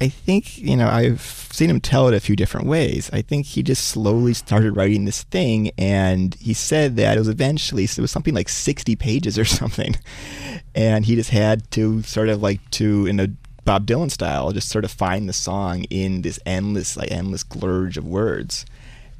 I 0.00 0.08
think, 0.08 0.58
you 0.58 0.76
know, 0.76 0.88
I've 0.88 1.20
seen 1.20 1.68
him 1.68 1.80
tell 1.80 2.06
it 2.06 2.14
a 2.14 2.20
few 2.20 2.36
different 2.36 2.68
ways. 2.68 3.10
I 3.12 3.20
think 3.20 3.46
he 3.46 3.64
just 3.64 3.88
slowly 3.88 4.32
started 4.32 4.76
writing 4.76 5.06
this 5.06 5.24
thing, 5.24 5.72
and 5.76 6.36
he 6.36 6.54
said 6.54 6.94
that 6.96 7.16
it 7.16 7.18
was 7.18 7.28
eventually, 7.28 7.84
it 7.84 7.98
was 7.98 8.12
something 8.12 8.34
like 8.34 8.48
60 8.48 8.94
pages 8.94 9.36
or 9.36 9.44
something. 9.44 9.96
And 10.74 11.04
he 11.04 11.16
just 11.16 11.30
had 11.30 11.68
to 11.72 12.02
sort 12.02 12.28
of 12.28 12.40
like 12.40 12.60
to, 12.72 13.06
in 13.06 13.18
a 13.18 13.28
Bob 13.64 13.86
Dylan 13.86 14.10
style, 14.10 14.52
just 14.52 14.68
sort 14.68 14.84
of 14.84 14.92
find 14.92 15.28
the 15.28 15.32
song 15.32 15.82
in 15.84 16.22
this 16.22 16.38
endless, 16.46 16.96
like 16.96 17.10
endless 17.10 17.42
glurge 17.42 17.96
of 17.96 18.06
words. 18.06 18.64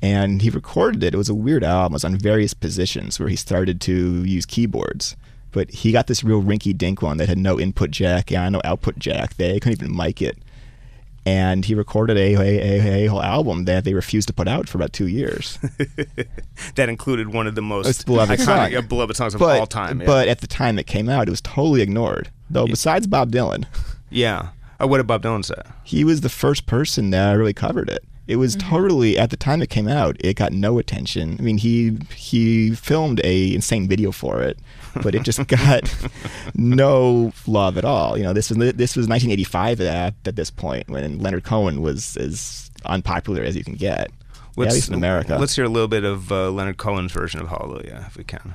And 0.00 0.42
he 0.42 0.50
recorded 0.50 1.02
it. 1.02 1.14
It 1.14 1.16
was 1.18 1.28
a 1.28 1.34
weird 1.34 1.64
album. 1.64 1.92
It 1.92 1.96
was 1.96 2.04
on 2.04 2.16
various 2.16 2.54
positions 2.54 3.18
where 3.18 3.28
he 3.28 3.36
started 3.36 3.80
to 3.82 4.24
use 4.24 4.46
keyboards. 4.46 5.16
But 5.50 5.70
he 5.70 5.92
got 5.92 6.06
this 6.06 6.22
real 6.22 6.42
rinky 6.42 6.76
dink 6.76 7.02
one 7.02 7.16
that 7.16 7.28
had 7.28 7.38
no 7.38 7.58
input 7.58 7.90
jack 7.90 8.30
and 8.30 8.52
no 8.52 8.60
output 8.64 8.98
jack. 8.98 9.34
They 9.34 9.58
couldn't 9.58 9.82
even 9.82 9.96
mic 9.96 10.22
it 10.22 10.38
and 11.28 11.66
he 11.66 11.74
recorded 11.74 12.16
a, 12.16 12.34
a, 12.36 12.40
a, 12.40 13.04
a 13.04 13.06
whole 13.06 13.22
album 13.22 13.66
that 13.66 13.84
they 13.84 13.92
refused 13.92 14.28
to 14.28 14.32
put 14.32 14.48
out 14.48 14.66
for 14.66 14.78
about 14.78 14.94
two 14.94 15.08
years. 15.08 15.58
that 16.74 16.88
included 16.88 17.34
one 17.34 17.46
of 17.46 17.54
the 17.54 17.60
most 17.60 17.86
It's 17.86 18.02
beloved 18.02 18.38
iconic, 18.40 18.72
song. 18.74 18.86
beloved 18.86 19.14
songs 19.14 19.34
of 19.34 19.40
but, 19.40 19.60
all 19.60 19.66
time. 19.66 20.00
yeah. 20.00 20.06
But 20.06 20.28
at 20.28 20.40
the 20.40 20.46
time 20.46 20.78
it 20.78 20.86
came 20.86 21.06
out, 21.10 21.28
it 21.28 21.30
was 21.30 21.42
totally 21.42 21.82
ignored. 21.82 22.30
Though 22.48 22.66
besides 22.66 23.06
Bob 23.06 23.30
Dylan, 23.30 23.66
yeah, 24.08 24.50
uh, 24.80 24.88
what 24.88 24.96
did 24.96 25.06
Bob 25.06 25.22
Dylan 25.22 25.44
say? 25.44 25.60
he 25.84 26.02
was 26.02 26.22
the 26.22 26.30
first 26.30 26.64
person 26.64 27.10
that 27.10 27.34
really 27.34 27.52
covered 27.52 27.90
it. 27.90 28.02
It 28.28 28.36
was 28.36 28.54
totally 28.56 29.18
at 29.18 29.30
the 29.30 29.38
time 29.38 29.62
it 29.62 29.70
came 29.70 29.88
out, 29.88 30.16
it 30.20 30.34
got 30.36 30.52
no 30.52 30.78
attention. 30.78 31.36
I 31.38 31.42
mean, 31.42 31.56
he 31.56 31.96
he 32.14 32.74
filmed 32.74 33.22
a 33.24 33.54
insane 33.54 33.88
video 33.88 34.12
for 34.12 34.42
it, 34.42 34.58
but 35.02 35.14
it 35.14 35.22
just 35.22 35.44
got 35.48 35.92
no 36.54 37.32
love 37.46 37.78
at 37.78 37.86
all. 37.86 38.18
You 38.18 38.24
know, 38.24 38.34
this 38.34 38.50
was 38.50 38.58
this 38.74 38.96
was 38.96 39.08
1985 39.08 39.80
at 39.80 40.14
at 40.26 40.36
this 40.36 40.50
point 40.50 40.90
when 40.90 41.18
Leonard 41.18 41.44
Cohen 41.44 41.80
was 41.80 42.18
as 42.18 42.70
unpopular 42.84 43.42
as 43.42 43.56
you 43.56 43.64
can 43.64 43.74
get. 43.76 44.10
Yeah, 44.58 44.66
at 44.66 44.72
least 44.72 44.88
in 44.88 44.94
America. 44.94 45.36
Let's 45.38 45.54
hear 45.54 45.64
a 45.64 45.68
little 45.68 45.88
bit 45.88 46.04
of 46.04 46.32
uh, 46.32 46.50
Leonard 46.50 46.78
Cohen's 46.78 47.12
version 47.12 47.40
of 47.40 47.48
Hallelujah, 47.48 48.04
if 48.08 48.16
we 48.16 48.24
can. 48.24 48.54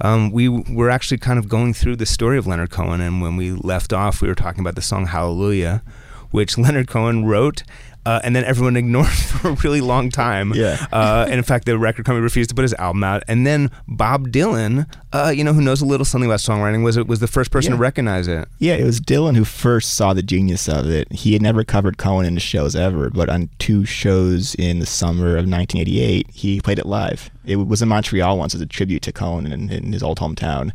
Um, 0.00 0.30
we 0.30 0.48
were 0.48 0.90
actually 0.90 1.18
kind 1.18 1.38
of 1.38 1.48
going 1.48 1.74
through 1.74 1.96
the 1.96 2.06
story 2.06 2.38
of 2.38 2.46
Leonard 2.46 2.70
Cohen, 2.70 3.00
and 3.00 3.20
when 3.20 3.36
we 3.36 3.52
left 3.52 3.92
off, 3.92 4.22
we 4.22 4.28
were 4.28 4.34
talking 4.34 4.60
about 4.60 4.74
the 4.74 4.82
song 4.82 5.06
Hallelujah, 5.06 5.82
which 6.30 6.56
Leonard 6.58 6.88
Cohen 6.88 7.26
wrote. 7.26 7.62
Uh, 8.06 8.18
and 8.24 8.34
then 8.34 8.44
everyone 8.44 8.76
ignored 8.78 9.06
for 9.08 9.48
a 9.50 9.52
really 9.62 9.80
long 9.82 10.10
time. 10.10 10.52
Yeah. 10.54 10.86
Uh, 10.90 11.24
and 11.28 11.34
in 11.34 11.42
fact, 11.42 11.66
the 11.66 11.78
record 11.78 12.06
company 12.06 12.22
refused 12.22 12.48
to 12.50 12.54
put 12.56 12.62
his 12.62 12.72
album 12.74 13.04
out. 13.04 13.22
And 13.28 13.46
then 13.46 13.70
Bob 13.86 14.28
Dylan, 14.28 14.86
uh, 15.12 15.32
you 15.34 15.44
know, 15.44 15.52
who 15.52 15.60
knows 15.60 15.80
a 15.82 15.84
little 15.84 16.04
something 16.06 16.28
about 16.28 16.38
songwriting, 16.40 16.82
was 16.82 16.98
was 16.98 17.20
the 17.20 17.26
first 17.26 17.50
person 17.50 17.72
Yeah. 17.72 17.76
to 17.76 17.80
recognize 17.82 18.26
it. 18.28 18.48
Yeah, 18.58 18.74
it 18.74 18.84
was 18.84 19.00
Dylan 19.00 19.36
who 19.36 19.44
first 19.44 19.94
saw 19.94 20.14
the 20.14 20.22
genius 20.22 20.68
of 20.68 20.88
it. 20.88 21.12
He 21.12 21.34
had 21.34 21.42
never 21.42 21.62
covered 21.62 21.98
Cohen 21.98 22.24
in 22.26 22.34
his 22.34 22.42
shows 22.42 22.74
ever, 22.74 23.10
but 23.10 23.28
on 23.28 23.50
two 23.58 23.84
shows 23.84 24.54
in 24.54 24.78
the 24.78 24.86
summer 24.86 25.30
of 25.36 25.46
1988, 25.46 26.26
he 26.32 26.60
played 26.60 26.78
it 26.78 26.86
live. 26.86 27.30
It 27.44 27.56
was 27.56 27.82
in 27.82 27.88
Montreal 27.88 28.38
once 28.38 28.54
as 28.54 28.60
a 28.60 28.66
tribute 28.66 29.02
to 29.02 29.12
Cohen 29.12 29.52
in, 29.52 29.68
in 29.70 29.92
his 29.92 30.02
old 30.02 30.18
hometown. 30.20 30.72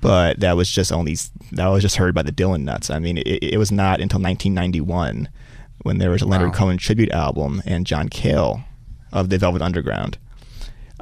But 0.00 0.40
that 0.40 0.56
was 0.56 0.68
just 0.68 0.90
only 0.92 1.16
that 1.52 1.68
was 1.68 1.82
just 1.82 1.96
heard 1.96 2.14
by 2.14 2.22
the 2.22 2.32
Dylan 2.32 2.62
nuts. 2.64 2.90
I 2.90 2.98
mean, 2.98 3.18
it, 3.18 3.42
it 3.54 3.56
was 3.58 3.70
not 3.70 4.00
until 4.00 4.18
1991 4.20 5.28
when 5.82 5.98
there 5.98 6.10
was 6.10 6.22
a 6.22 6.26
Leonard 6.26 6.50
Wow. 6.50 6.54
Cohen 6.58 6.78
tribute 6.78 7.10
album 7.12 7.62
and 7.66 7.86
John 7.86 8.08
Cale 8.08 8.62
of 9.12 9.28
the 9.28 9.38
Velvet 9.38 9.62
Underground 9.62 10.18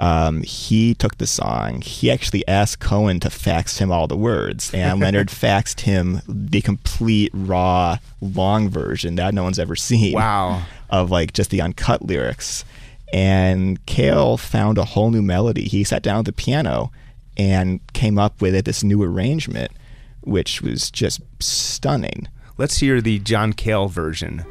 um, 0.00 0.42
he 0.42 0.94
took 0.94 1.18
the 1.18 1.26
song. 1.26 1.82
He 1.82 2.10
actually 2.10 2.46
asked 2.48 2.80
Cohen 2.80 3.20
to 3.20 3.28
fax 3.28 3.78
him 3.78 3.92
all 3.92 4.06
the 4.06 4.16
words, 4.16 4.72
and 4.72 4.98
Leonard 5.00 5.28
faxed 5.28 5.80
him 5.80 6.22
the 6.26 6.62
complete 6.62 7.30
raw, 7.34 7.98
long 8.20 8.70
version 8.70 9.16
that 9.16 9.34
no 9.34 9.44
one's 9.44 9.58
ever 9.58 9.76
seen. 9.76 10.14
Wow. 10.14 10.62
Of 10.88 11.10
like 11.10 11.34
just 11.34 11.50
the 11.50 11.60
uncut 11.60 12.02
lyrics. 12.02 12.64
And 13.12 13.84
Cale 13.86 14.38
found 14.38 14.78
a 14.78 14.84
whole 14.84 15.10
new 15.10 15.22
melody. 15.22 15.68
He 15.68 15.84
sat 15.84 16.02
down 16.02 16.20
at 16.20 16.24
the 16.24 16.32
piano 16.32 16.90
and 17.36 17.80
came 17.92 18.18
up 18.18 18.40
with 18.40 18.54
it, 18.54 18.64
this 18.64 18.82
new 18.82 19.02
arrangement, 19.02 19.70
which 20.22 20.62
was 20.62 20.90
just 20.90 21.20
stunning. 21.40 22.26
Let's 22.60 22.76
hear 22.76 23.00
the 23.00 23.18
John 23.20 23.54
Cale 23.54 23.88
version. 23.88 24.44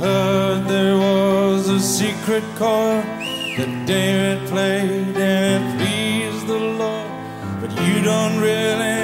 Heard 0.00 0.66
there 0.66 0.98
was 0.98 1.68
a 1.68 1.78
secret 1.78 2.42
chord 2.56 3.04
that 3.04 3.86
David 3.86 4.48
played 4.48 5.16
and 5.16 5.62
it 5.62 5.78
pleased 5.78 6.48
the 6.48 6.58
Lord, 6.58 7.12
but 7.60 7.70
you 7.86 8.02
don't 8.02 8.40
really 8.40 9.03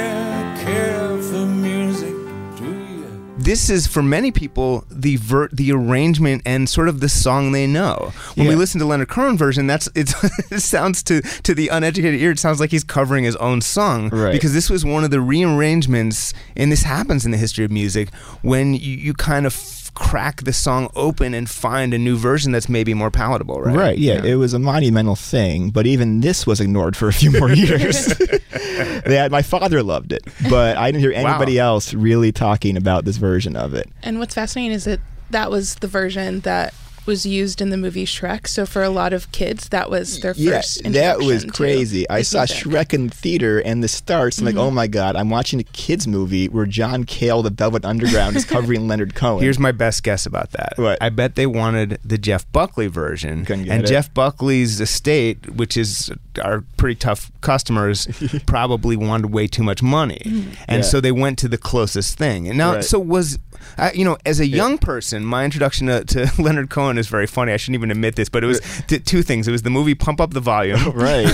this 3.51 3.69
is 3.69 3.89
for 3.89 4.01
many 4.01 4.31
people 4.31 4.85
the 4.89 5.17
ver- 5.17 5.49
the 5.49 5.73
arrangement 5.73 6.41
and 6.47 6.69
sort 6.69 6.89
of 6.89 7.01
the 7.01 7.09
song 7.09 7.51
they 7.51 7.67
know. 7.67 8.13
When 8.37 8.47
we 8.47 8.55
listen 8.55 8.79
to 8.79 8.87
Leonard 8.87 9.09
Cohen 9.09 9.37
version, 9.37 9.67
that's 9.67 9.89
it's, 9.97 10.15
it 10.53 10.61
sounds 10.61 11.03
to 11.05 11.21
to 11.21 11.53
the 11.53 11.67
uneducated 11.67 12.21
ear, 12.21 12.31
it 12.31 12.39
sounds 12.39 12.61
like 12.61 12.71
he's 12.71 12.85
covering 12.85 13.25
his 13.25 13.35
own 13.37 13.61
song. 13.61 14.09
Right. 14.11 14.33
Because 14.33 14.53
this 14.53 14.71
was 14.71 14.85
one 14.85 15.03
of 15.03 15.11
the 15.11 15.21
rearrangements, 15.21 16.33
and 16.57 16.71
this 16.71 16.85
happens 16.85 17.25
in 17.25 17.33
the 17.33 17.39
history 17.39 17.65
of 17.65 17.73
music 17.73 18.15
when 18.43 18.75
you, 18.75 18.97
you 18.97 19.15
kind 19.15 19.47
of 19.47 19.80
crack 20.01 20.43
the 20.45 20.53
song 20.53 20.89
open 20.97 21.35
and 21.35 21.49
find 21.49 21.93
a 21.95 21.99
new 21.99 22.17
version 22.17 22.51
that's 22.53 22.69
maybe 22.69 22.95
more 22.95 23.11
palatable, 23.11 23.61
right? 23.61 23.77
Right, 23.77 23.99
yeah, 23.99 24.25
it 24.25 24.35
was 24.37 24.55
a 24.55 24.59
monumental 24.59 25.15
thing, 25.15 25.71
but 25.71 25.87
even 25.87 26.21
this 26.23 26.47
was 26.47 26.59
ignored 26.59 26.97
for 26.97 27.07
a 27.09 27.13
few 27.13 27.31
more 27.31 27.53
years. 27.53 28.07
that 29.05 29.29
my 29.31 29.43
father 29.43 29.83
loved 29.83 30.13
it, 30.13 30.23
but 30.49 30.77
I 30.77 30.91
didn't 30.91 31.03
hear 31.03 31.13
Wow. 31.13 31.31
anybody 31.31 31.59
else 31.59 31.93
really 31.95 32.33
talking 32.33 32.77
about 32.77 33.05
this 33.05 33.19
version 33.19 33.57
of 33.57 33.75
it. 33.75 33.89
And 34.03 34.19
what's 34.19 34.35
fascinating 34.35 34.73
is 34.73 34.85
that 34.85 35.01
that 35.31 35.51
was 35.51 35.77
the 35.77 35.87
version 35.87 36.41
that 36.41 36.75
was 37.07 37.25
used 37.27 37.61
in 37.61 37.71
the 37.71 37.77
movie 37.77 38.05
Shrek. 38.07 38.47
So 38.47 38.67
for 38.67 38.83
a 38.83 38.91
lot 38.91 39.13
of 39.13 39.31
kids, 39.33 39.69
that 39.71 39.91
was 39.91 40.21
their 40.21 40.35
Yeah, 40.37 40.57
first. 40.57 40.83
that 40.93 41.19
was 41.19 41.45
crazy. 41.45 42.09
I 42.09 42.23
saw 42.23 42.41
music. 42.41 42.57
Shrek 42.59 42.93
in 42.95 43.09
the 43.09 43.15
theater, 43.15 43.59
and 43.61 43.83
the 43.83 43.89
starts. 43.89 44.39
I'm 44.39 44.45
like, 44.45 44.55
mm-hmm. 44.55 44.61
oh 44.63 44.71
my 44.71 44.87
god, 44.87 45.17
I'm 45.17 45.31
watching 45.31 45.61
a 45.61 45.65
kids 45.65 46.07
movie 46.07 46.49
where 46.49 46.67
John 46.67 47.05
Cale, 47.05 47.43
the 47.43 47.51
Velvet 47.51 47.85
Underground, 47.85 48.37
is 48.37 48.45
covering 48.57 48.89
Leonard 48.89 49.15
Cohen. 49.15 49.43
Here's 49.43 49.59
my 49.59 49.73
best 49.73 50.03
guess 50.03 50.27
about 50.27 50.53
that. 50.53 50.75
What? 50.77 50.99
I 51.03 51.09
bet 51.09 51.35
they 51.37 51.47
wanted 51.47 51.99
the 52.05 52.19
Jeff 52.19 52.51
Buckley 52.53 52.87
version. 52.87 53.45
Couldn't 53.45 53.65
get 53.65 53.73
and 53.73 53.85
it. 53.85 53.87
Jeff 53.87 54.13
Buckley's 54.15 54.81
estate, 54.81 55.51
which 55.55 55.77
is 55.77 56.11
our 56.43 56.65
pretty 56.77 56.95
tough 56.97 57.31
customers, 57.41 58.07
probably 58.47 58.97
wanted 58.97 59.33
way 59.33 59.47
too 59.47 59.63
much 59.63 59.83
money. 59.83 60.23
Mm-hmm. 60.25 60.51
And 60.69 60.83
Yeah. 60.85 60.89
so 60.89 61.01
they 61.01 61.13
went 61.13 61.39
to 61.41 61.49
the 61.49 61.59
closest 61.59 62.17
thing. 62.19 62.49
And 62.49 62.57
now, 62.59 62.75
Right. 62.75 62.85
so 62.85 62.99
was, 62.99 63.39
I, 63.77 63.93
you 63.93 64.05
know, 64.05 64.17
as 64.25 64.41
a 64.41 64.47
young 64.47 64.79
person, 64.79 65.25
my 65.25 65.45
introduction 65.45 65.87
to, 65.89 66.05
to 66.05 66.31
Leonard 66.43 66.71
Cohen 66.71 66.90
is 66.99 67.09
very 67.09 67.27
funny. 67.27 67.53
I 67.53 67.57
shouldn't 67.57 67.77
even 67.77 67.91
admit 67.91 68.17
this, 68.17 68.29
but 68.29 68.45
it 68.45 68.47
was 68.47 68.61
t- 68.87 68.99
two 68.99 69.23
things. 69.23 69.49
It 69.49 69.53
was 69.53 69.63
the 69.63 69.71
movie 69.71 69.95
Pump 69.95 70.21
Up 70.21 70.33
the 70.33 70.41
Volume. 70.41 70.91
right. 70.95 71.31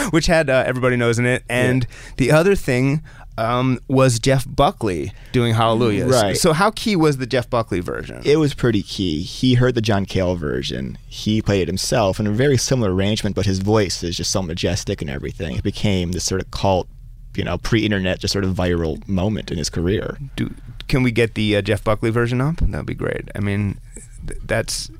which 0.10 0.26
had 0.26 0.50
uh, 0.50 0.64
everybody 0.66 0.96
knows 0.96 1.18
in 1.18 1.26
it, 1.26 1.44
and 1.48 1.86
the 2.16 2.32
other 2.32 2.54
thing 2.54 3.02
um, 3.38 3.78
was 3.88 4.18
Jeff 4.18 4.46
Buckley 4.48 5.12
doing 5.32 5.54
Hallelujah. 5.54 6.06
Right. 6.06 6.36
So 6.36 6.52
how 6.52 6.70
key 6.70 6.96
was 6.96 7.18
the 7.18 7.26
Jeff 7.26 7.48
Buckley 7.50 7.80
version? 7.80 8.22
It 8.24 8.36
was 8.36 8.54
pretty 8.54 8.82
key. 8.82 9.22
He 9.22 9.54
heard 9.54 9.74
the 9.74 9.80
John 9.80 10.06
Cale 10.06 10.36
version. 10.36 10.98
He 11.06 11.42
played 11.42 11.62
it 11.62 11.68
himself 11.68 12.18
in 12.18 12.26
a 12.26 12.30
very 12.30 12.56
similar 12.56 12.94
arrangement, 12.94 13.36
but 13.36 13.46
his 13.46 13.58
voice 13.58 14.02
is 14.02 14.16
just 14.16 14.30
so 14.30 14.42
majestic 14.42 15.00
and 15.02 15.10
everything. 15.10 15.56
It 15.56 15.64
became 15.64 16.12
this 16.12 16.24
sort 16.24 16.40
of 16.40 16.50
cult, 16.50 16.88
you 17.34 17.44
know, 17.44 17.58
pre-internet, 17.58 18.20
just 18.20 18.32
sort 18.32 18.44
of 18.44 18.54
viral 18.54 19.06
moment 19.06 19.50
in 19.50 19.58
his 19.58 19.70
career. 19.70 20.18
Do, 20.36 20.54
can 20.88 21.02
we 21.02 21.10
get 21.10 21.34
the 21.34 21.56
uh, 21.56 21.62
Jeff 21.62 21.84
Buckley 21.84 22.10
version 22.10 22.40
up? 22.40 22.56
That'd 22.58 22.86
be 22.86 22.94
great. 22.94 23.28
I 23.34 23.40
mean, 23.40 23.78
th- 24.26 24.40
that's 24.44 24.90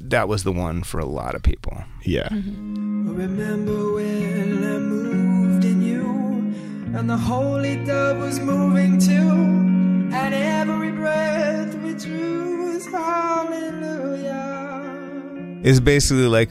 that 0.00 0.28
was 0.28 0.44
the 0.44 0.52
one 0.52 0.82
for 0.82 1.00
a 1.00 1.04
lot 1.06 1.34
of 1.34 1.42
people. 1.42 1.82
Yeah. 2.04 2.28
Mm-hmm. 2.28 3.16
Remember 3.16 3.94
when 3.94 4.64
I 4.64 4.78
moved 4.78 5.64
in 5.64 5.82
you? 5.82 6.18
and 6.94 7.08
the 7.10 7.16
holy 7.16 7.76
dove 7.84 8.18
was 8.18 8.40
moving 8.40 8.98
too, 8.98 9.12
and 9.12 10.34
every 10.34 10.90
breath 10.90 11.74
we 11.76 11.92
drew 11.94 12.72
was 12.72 12.86
hallelujah. 14.28 15.60
Is 15.62 15.80
basically 15.80 16.26
like 16.26 16.50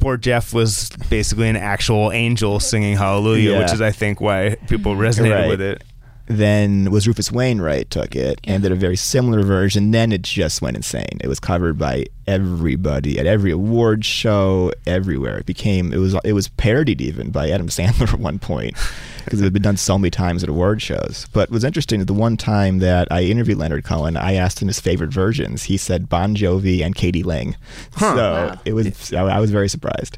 poor 0.00 0.16
Jeff 0.16 0.52
was 0.52 0.90
basically 1.08 1.48
an 1.48 1.56
actual 1.56 2.10
angel 2.12 2.60
singing 2.60 2.96
Hallelujah, 2.96 3.52
Yeah. 3.52 3.58
which 3.60 3.72
is 3.72 3.80
I 3.80 3.92
think 3.92 4.20
why 4.20 4.56
people 4.68 4.92
mm-hmm. 4.92 5.02
resonated 5.02 5.34
Right. 5.40 5.48
with 5.48 5.60
it. 5.60 5.82
Then 6.32 6.92
was 6.92 7.08
Rufus 7.08 7.32
Wainwright 7.32 7.90
took 7.90 8.14
it 8.14 8.40
and 8.44 8.62
did 8.62 8.70
a 8.70 8.76
very 8.76 8.94
similar 8.94 9.42
version. 9.42 9.90
Then 9.90 10.12
it 10.12 10.22
just 10.22 10.62
went 10.62 10.76
insane. 10.76 11.18
It 11.20 11.26
was 11.26 11.40
covered 11.40 11.76
by 11.76 12.06
everybody 12.28 13.18
at 13.18 13.26
every 13.26 13.50
award 13.50 14.04
show, 14.04 14.70
everywhere. 14.86 15.38
It 15.38 15.46
became 15.46 15.92
it 15.92 15.96
was 15.96 16.14
it 16.22 16.32
was 16.32 16.46
parodied 16.46 17.00
even 17.00 17.30
by 17.30 17.50
Adam 17.50 17.66
Sandler 17.66 18.12
at 18.14 18.20
one 18.20 18.38
point 18.38 18.76
because 19.24 19.40
it 19.40 19.44
had 19.44 19.52
been 19.52 19.62
done 19.62 19.76
so 19.76 19.98
many 19.98 20.10
times 20.10 20.44
at 20.44 20.48
award 20.48 20.80
shows. 20.80 21.26
But 21.32 21.50
what's 21.50 21.64
interesting 21.64 21.98
is 21.98 22.06
the 22.06 22.14
one 22.14 22.36
time 22.36 22.78
that 22.78 23.08
I 23.10 23.24
interviewed 23.24 23.58
Leonard 23.58 23.82
Cohen, 23.82 24.16
I 24.16 24.34
asked 24.34 24.62
him 24.62 24.68
his 24.68 24.78
favorite 24.78 25.10
versions. 25.12 25.64
He 25.64 25.76
said 25.76 26.08
Bon 26.08 26.36
Jovi 26.36 26.84
and 26.84 26.94
k.d. 26.94 27.24
lang. 27.24 27.56
So 27.98 28.06
Wow. 28.14 28.60
it 28.64 28.74
was 28.74 29.12
I, 29.12 29.22
I 29.22 29.40
was 29.40 29.50
very 29.50 29.68
surprised. 29.68 30.16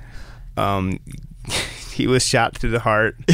Um, 0.59 1.01
he 1.93 2.07
was 2.07 2.27
shot 2.27 2.57
through 2.57 2.71
the 2.71 2.81
heart, 2.81 3.17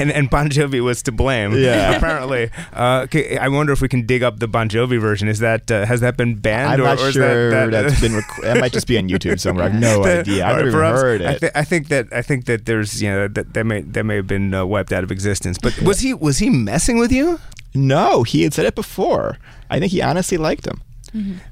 and 0.00 0.10
and 0.10 0.30
Bon 0.30 0.48
Jovi 0.48 0.82
was 0.82 1.02
to 1.04 1.12
blame. 1.12 1.52
Yeah. 1.54 1.96
apparently. 1.96 2.50
Uh, 2.72 3.02
okay, 3.04 3.38
I 3.38 3.48
wonder 3.48 3.72
if 3.72 3.80
we 3.80 3.88
can 3.88 4.06
dig 4.06 4.22
up 4.22 4.38
the 4.38 4.48
Bon 4.48 4.68
Jovi 4.68 5.00
version. 5.00 5.28
Is 5.28 5.38
that 5.40 5.70
uh, 5.70 5.86
has 5.86 6.00
that 6.00 6.16
been 6.16 6.36
banned? 6.36 6.72
I'm 6.72 6.80
or, 6.80 6.84
not 6.84 7.00
or 7.00 7.08
is 7.08 7.14
sure 7.14 7.50
that, 7.50 7.70
that, 7.70 7.84
has 7.84 8.00
been. 8.00 8.14
Rec- 8.20 8.42
that 8.42 8.58
might 8.60 8.72
just 8.72 8.86
be 8.86 8.98
on 8.98 9.08
YouTube 9.08 9.40
somewhere. 9.40 9.66
I 9.66 9.68
have 9.70 9.80
no 9.80 10.04
idea. 10.20 10.46
I've 10.46 10.56
never 10.56 10.70
perhaps- 10.72 11.00
heard 11.00 11.22
I, 11.22 11.32
it. 11.32 11.52
I 11.54 11.64
think 11.64 11.88
that 11.88 12.12
I 12.12 12.22
think 12.22 12.46
that 12.46 12.66
there's 12.66 13.02
you 13.02 13.10
know 13.10 13.28
that 13.28 13.54
that 13.54 13.64
may 13.64 13.82
that 13.82 14.04
may 14.04 14.16
have 14.16 14.26
been 14.26 14.52
uh, 14.54 14.66
wiped 14.66 14.92
out 14.92 15.04
of 15.04 15.10
existence. 15.10 15.58
But 15.58 15.80
was 15.82 16.00
he 16.00 16.14
was 16.14 16.38
he 16.38 16.50
messing 16.50 16.98
with 16.98 17.12
you? 17.12 17.40
No, 17.74 18.24
he 18.24 18.42
had 18.42 18.52
said 18.52 18.66
it 18.66 18.74
before. 18.74 19.38
I 19.70 19.78
think 19.78 19.92
he 19.92 20.02
honestly 20.02 20.36
liked 20.36 20.66
him. 20.66 20.82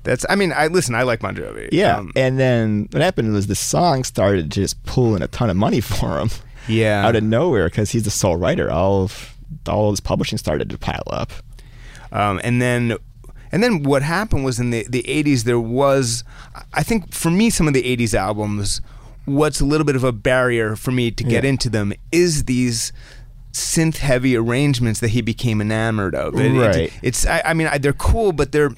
That's 0.05 0.25
I 0.29 0.37
mean 0.37 0.53
I 0.53 0.67
listen 0.69 0.95
I 0.95 1.03
like 1.03 1.21
Bon 1.21 1.35
Jovi. 1.35 1.69
Yeah. 1.73 1.97
Um, 1.99 2.13
and 2.17 2.39
then 2.39 2.89
what 2.93 3.03
happened 3.03 3.33
was 3.33 3.47
the 3.47 3.55
song 3.55 4.05
started 4.05 4.51
just 4.51 4.83
pulling 4.85 5.23
a 5.23 5.29
ton 5.29 5.51
of 5.51 5.57
money 5.57 5.81
for 5.83 6.19
him 6.21 6.31
yeah. 6.69 7.07
out 7.07 7.17
of 7.17 7.23
nowhere 7.25 7.69
because 7.69 7.91
he's 7.91 8.05
the 8.05 8.11
sole 8.11 8.37
writer. 8.37 8.71
All 8.71 9.03
of 9.05 9.35
all 9.69 9.89
of 9.89 9.93
his 9.93 10.01
publishing 10.01 10.39
started 10.39 10.69
to 10.71 10.79
pile 10.79 11.03
up. 11.09 11.33
Um, 12.13 12.41
and 12.45 12.61
then 12.63 12.97
and 13.51 13.63
then 13.63 13.83
what 13.83 14.03
happened 14.03 14.45
was 14.45 14.61
in 14.61 14.71
the, 14.71 14.87
the 14.89 15.03
80s 15.05 15.45
there 15.45 15.59
was 15.61 16.23
I 16.73 16.83
think 16.83 17.13
for 17.15 17.31
me 17.31 17.51
some 17.51 17.67
of 17.69 17.75
the 17.75 17.83
80s 17.97 18.15
albums 18.15 18.81
what's 19.25 19.61
a 19.61 19.65
little 19.65 19.85
bit 19.85 19.97
of 19.97 20.05
a 20.05 20.13
barrier 20.13 20.75
for 20.77 20.91
me 20.91 21.11
to 21.11 21.23
get 21.25 21.45
Yeah. 21.45 21.51
into 21.51 21.69
them 21.69 21.93
is 22.13 22.45
these 22.45 22.93
synth 23.53 23.97
heavy 23.99 24.37
arrangements 24.37 25.01
that 25.01 25.09
he 25.09 25.21
became 25.21 25.61
enamored 25.61 26.15
of. 26.15 26.35
It- 26.39 26.55
it- 26.55 26.59
Right. 26.59 26.93
it's 27.03 27.27
I, 27.27 27.43
I 27.45 27.55
mean 27.55 27.67
I, 27.67 27.79
they're 27.79 27.93
cool 27.93 28.33
but 28.33 28.53
they're 28.53 28.71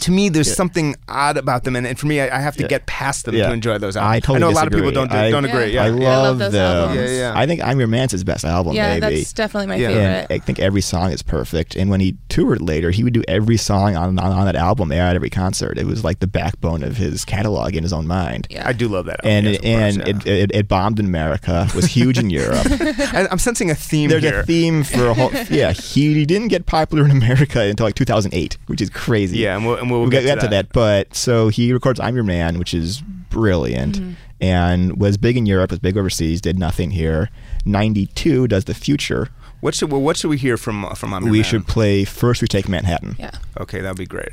to 0.00 0.10
me, 0.10 0.28
there's 0.28 0.54
something 0.54 0.96
odd 1.08 1.36
about 1.36 1.64
them, 1.64 1.76
and, 1.76 1.86
and 1.86 1.98
for 1.98 2.06
me, 2.06 2.20
I, 2.20 2.36
I 2.36 2.40
have 2.40 2.56
to 2.56 2.62
Yeah. 2.62 2.68
get 2.68 2.86
past 2.86 3.24
them 3.26 3.34
Yeah. 3.34 3.48
to 3.48 3.52
enjoy 3.52 3.78
those 3.78 3.96
I 3.96 4.00
albums. 4.16 4.22
totally 4.24 4.40
know 4.40 4.48
a 4.50 4.52
lot 4.58 4.66
of 4.66 4.72
people 4.72 4.90
don't 4.90 5.12
I- 5.12 5.30
don't 5.30 5.44
agree. 5.44 5.72
Yeah. 5.74 5.84
I 5.84 5.86
Yeah, 5.88 5.92
love, 5.92 6.02
I 6.02 6.16
love 6.28 6.38
those 6.38 6.52
them. 6.52 6.76
albums. 6.76 7.10
Yeah, 7.10 7.16
yeah. 7.18 7.32
I 7.38 7.46
think 7.46 7.60
I'm 7.62 7.78
Your 7.78 7.88
Man's 7.88 8.12
his 8.12 8.24
best 8.24 8.44
album. 8.44 8.74
yeah, 8.74 8.98
maybe. 8.98 9.16
that's 9.16 9.32
definitely 9.32 9.66
my 9.68 9.76
Yeah. 9.76 9.88
favorite. 9.88 10.02
And 10.04 10.26
I 10.30 10.38
think 10.38 10.58
every 10.60 10.80
song 10.80 11.10
is 11.12 11.22
perfect. 11.22 11.76
And 11.76 11.90
when 11.90 12.00
he 12.00 12.16
toured 12.28 12.60
later, 12.62 12.90
he 12.90 13.04
would 13.04 13.12
do 13.12 13.22
every 13.28 13.56
song 13.56 13.96
on, 13.96 14.18
on, 14.18 14.32
on 14.32 14.44
that 14.46 14.56
album 14.56 14.92
at 14.92 15.14
every 15.16 15.30
concert. 15.30 15.78
It 15.78 15.86
was 15.86 16.02
like 16.04 16.20
the 16.20 16.26
backbone 16.26 16.82
of 16.82 16.96
his 16.96 17.24
catalog 17.24 17.74
in 17.74 17.82
his 17.82 17.92
own 17.92 18.06
mind. 18.06 18.46
Yeah. 18.50 18.66
I 18.66 18.72
do 18.72 18.88
love 18.88 19.06
that. 19.06 19.20
And 19.24 19.46
album, 19.46 19.60
yes, 19.64 19.96
of 19.96 20.02
and 20.02 20.12
course, 20.14 20.26
it, 20.26 20.32
it, 20.50 20.54
it 20.54 20.68
bombed 20.68 20.98
in 20.98 21.06
America, 21.06 21.68
was 21.74 21.86
huge 21.86 22.18
in 22.18 22.30
Europe. 22.30 22.66
I, 22.70 23.28
I'm 23.30 23.38
sensing 23.38 23.70
a 23.70 23.74
theme 23.74 24.10
There's 24.10 24.22
here. 24.22 24.40
a 24.40 24.46
theme 24.46 24.84
for 24.84 25.08
a 25.08 25.14
whole. 25.14 25.30
Yeah, 25.50 25.72
he, 25.72 26.14
he 26.14 26.24
didn't 26.26 26.48
get 26.48 26.66
popular 26.66 27.04
in 27.04 27.10
America 27.10 27.60
until 27.60 27.86
like 27.86 27.94
2008, 27.94 28.56
which 28.66 28.80
is 28.80 28.90
crazy. 28.90 29.38
Yeah, 29.38 29.58
and 29.82 29.90
we'll, 29.90 30.00
we'll, 30.00 30.08
we'll 30.08 30.10
get, 30.10 30.24
get, 30.24 30.40
to 30.40 30.48
that. 30.48 30.72
But 30.72 31.14
so 31.14 31.48
he 31.48 31.72
records 31.72 32.00
"I'm 32.00 32.14
Your 32.14 32.24
Man," 32.24 32.58
which 32.58 32.72
is 32.72 33.02
brilliant, 33.30 34.00
and 34.40 34.98
was 35.00 35.16
big 35.18 35.36
in 35.36 35.44
Europe, 35.46 35.70
was 35.70 35.80
big 35.80 35.96
overseas, 35.98 36.40
did 36.40 36.58
nothing 36.58 36.92
here. 36.92 37.30
'92 37.66 38.48
does 38.48 38.64
"The 38.64 38.74
Future." 38.74 39.28
What 39.60 39.74
should 39.74 39.92
well, 39.92 40.00
what 40.00 40.16
should 40.16 40.28
we 40.30 40.38
hear 40.38 40.56
from 40.56 40.84
uh, 40.84 40.94
from 40.94 41.12
I'm 41.14 41.22
Your 41.24 41.30
we 41.32 41.38
Man? 41.38 41.44
should 41.44 41.66
play 41.66 42.04
first. 42.04 42.40
We 42.42 42.48
take 42.48 42.68
Manhattan. 42.68 43.16
yeah. 43.18 43.30
Okay, 43.60 43.80
that'd 43.80 43.96
be 43.96 44.06
great. 44.06 44.32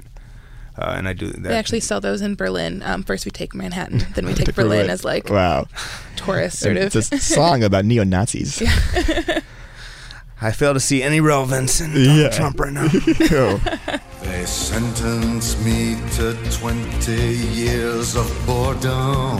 Uh, 0.77 0.93
and 0.97 1.07
I 1.09 1.13
do 1.13 1.27
that. 1.27 1.43
They 1.43 1.55
actually 1.57 1.81
sell 1.81 1.99
those 1.99 2.21
in 2.21 2.35
Berlin. 2.35 2.81
Um, 2.85 3.03
first 3.03 3.25
we 3.25 3.31
take 3.31 3.53
Manhattan, 3.53 4.05
then 4.15 4.25
we 4.25 4.33
take 4.39 4.55
Berlin 4.55 4.69
Berlin. 4.79 4.89
as 4.89 5.03
like 5.03 5.29
wow, 5.29 5.67
tourist 6.15 6.59
sort 6.59 6.77
And 6.77 6.85
of. 6.87 6.95
it's 6.95 7.11
a 7.11 7.19
song 7.19 7.63
about 7.63 7.83
neo 7.85 8.03
Nazis. 8.05 8.61
I 10.41 10.51
fail 10.51 10.73
to 10.73 10.79
see 10.79 11.03
any 11.03 11.19
relevance 11.19 11.81
in 11.81 11.91
Yeah. 11.93 12.29
Donald 12.29 12.33
Trump 12.33 12.59
right 12.59 12.73
now. 12.73 13.99
They 14.21 14.45
sentenced 14.45 15.59
me 15.65 15.97
to 16.17 16.37
20 16.51 17.11
years 17.55 18.15
of 18.15 18.27
boredom 18.45 19.39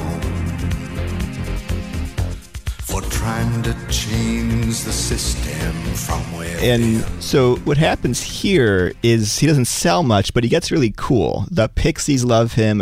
for 2.87 3.01
trying 3.01 3.61
to 3.63 3.73
change 3.89 4.81
the 4.83 4.91
system 4.91 5.71
from 5.93 6.35
within. 6.37 6.81
And 7.03 7.23
so 7.23 7.57
what 7.57 7.77
happens 7.77 8.21
here 8.21 8.93
is 9.03 9.37
he 9.39 9.47
doesn't 9.47 9.65
sell 9.65 10.01
much, 10.01 10.33
but 10.33 10.43
he 10.43 10.49
gets 10.49 10.71
really 10.71 10.93
cool. 10.97 11.45
The 11.51 11.67
Pixies 11.69 12.23
love 12.23 12.53
him. 12.53 12.81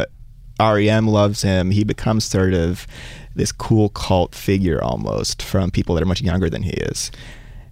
REM 0.60 1.08
loves 1.08 1.42
him. 1.42 1.72
He 1.72 1.84
becomes 1.84 2.24
sort 2.26 2.54
of 2.54 2.88
this 3.36 3.52
cool 3.52 3.90
cult 3.90 4.34
figure 4.34 4.82
almost 4.82 5.42
from 5.42 5.72
people 5.72 5.94
that 5.96 6.02
are 6.04 6.08
much 6.08 6.22
younger 6.22 6.50
than 6.50 6.64
he 6.64 6.72
is. 6.72 7.12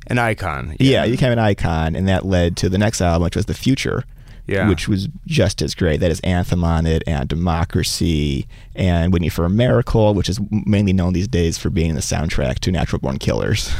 An 0.07 0.17
icon. 0.19 0.75
Yeah, 0.79 1.05
he 1.05 1.11
became 1.11 1.31
an 1.31 1.39
icon, 1.39 1.95
and 1.95 2.07
that 2.07 2.25
led 2.25 2.55
to 2.57 2.69
the 2.69 2.77
next 2.77 3.01
album, 3.01 3.23
which 3.23 3.35
was 3.35 3.45
The 3.45 3.53
Future. 3.53 4.03
Yeah. 4.47 4.69
Which 4.69 4.87
was 4.87 5.07
just 5.25 5.63
as 5.63 5.73
great. 5.73 6.01
That 6.01 6.11
is 6.11 6.19
Anthem 6.19 6.63
on 6.63 6.85
it, 6.85 7.01
and 7.07 7.27
Democracy, 7.27 8.47
and 8.75 9.11
Waiting 9.11 9.31
for 9.31 9.43
a 9.45 9.49
Miracle, 9.49 10.13
which 10.13 10.29
is 10.29 10.39
mainly 10.51 10.93
known 10.93 11.13
these 11.13 11.27
days 11.27 11.57
for 11.57 11.71
being 11.71 11.95
the 11.95 12.01
soundtrack 12.01 12.59
to 12.59 12.71
Natural 12.71 12.99
Born 12.99 13.17
Killers. 13.17 13.73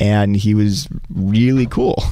and 0.00 0.34
he 0.34 0.54
was 0.54 0.88
really 1.14 1.66
cool. 1.66 2.02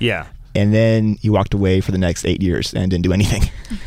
Yeah. 0.00 0.26
And 0.56 0.74
then 0.74 1.16
he 1.22 1.30
walked 1.30 1.54
away 1.54 1.80
for 1.80 1.92
the 1.92 1.98
next 1.98 2.24
eight 2.24 2.42
years 2.42 2.74
and 2.74 2.90
didn't 2.90 3.04
do 3.04 3.12
anything. 3.12 3.44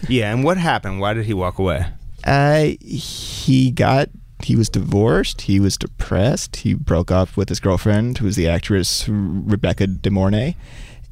Yeah. 0.07 0.31
And 0.31 0.43
what 0.43 0.57
happened? 0.57 0.99
Why 1.01 1.13
did 1.13 1.25
he 1.25 1.33
walk 1.33 1.59
away? 1.59 1.85
Uh, 2.23 2.69
he 2.79 3.71
got 3.71 4.09
he 4.43 4.55
was 4.55 4.69
divorced. 4.69 5.41
He 5.41 5.59
was 5.59 5.77
depressed. 5.77 6.57
He 6.57 6.73
broke 6.73 7.11
up 7.11 7.35
with 7.35 7.49
his 7.49 7.59
girlfriend, 7.59 8.17
who 8.17 8.25
was 8.25 8.35
the 8.35 8.47
actress 8.47 9.07
Rebecca 9.07 9.87
De 9.87 10.09
Mornay, 10.09 10.55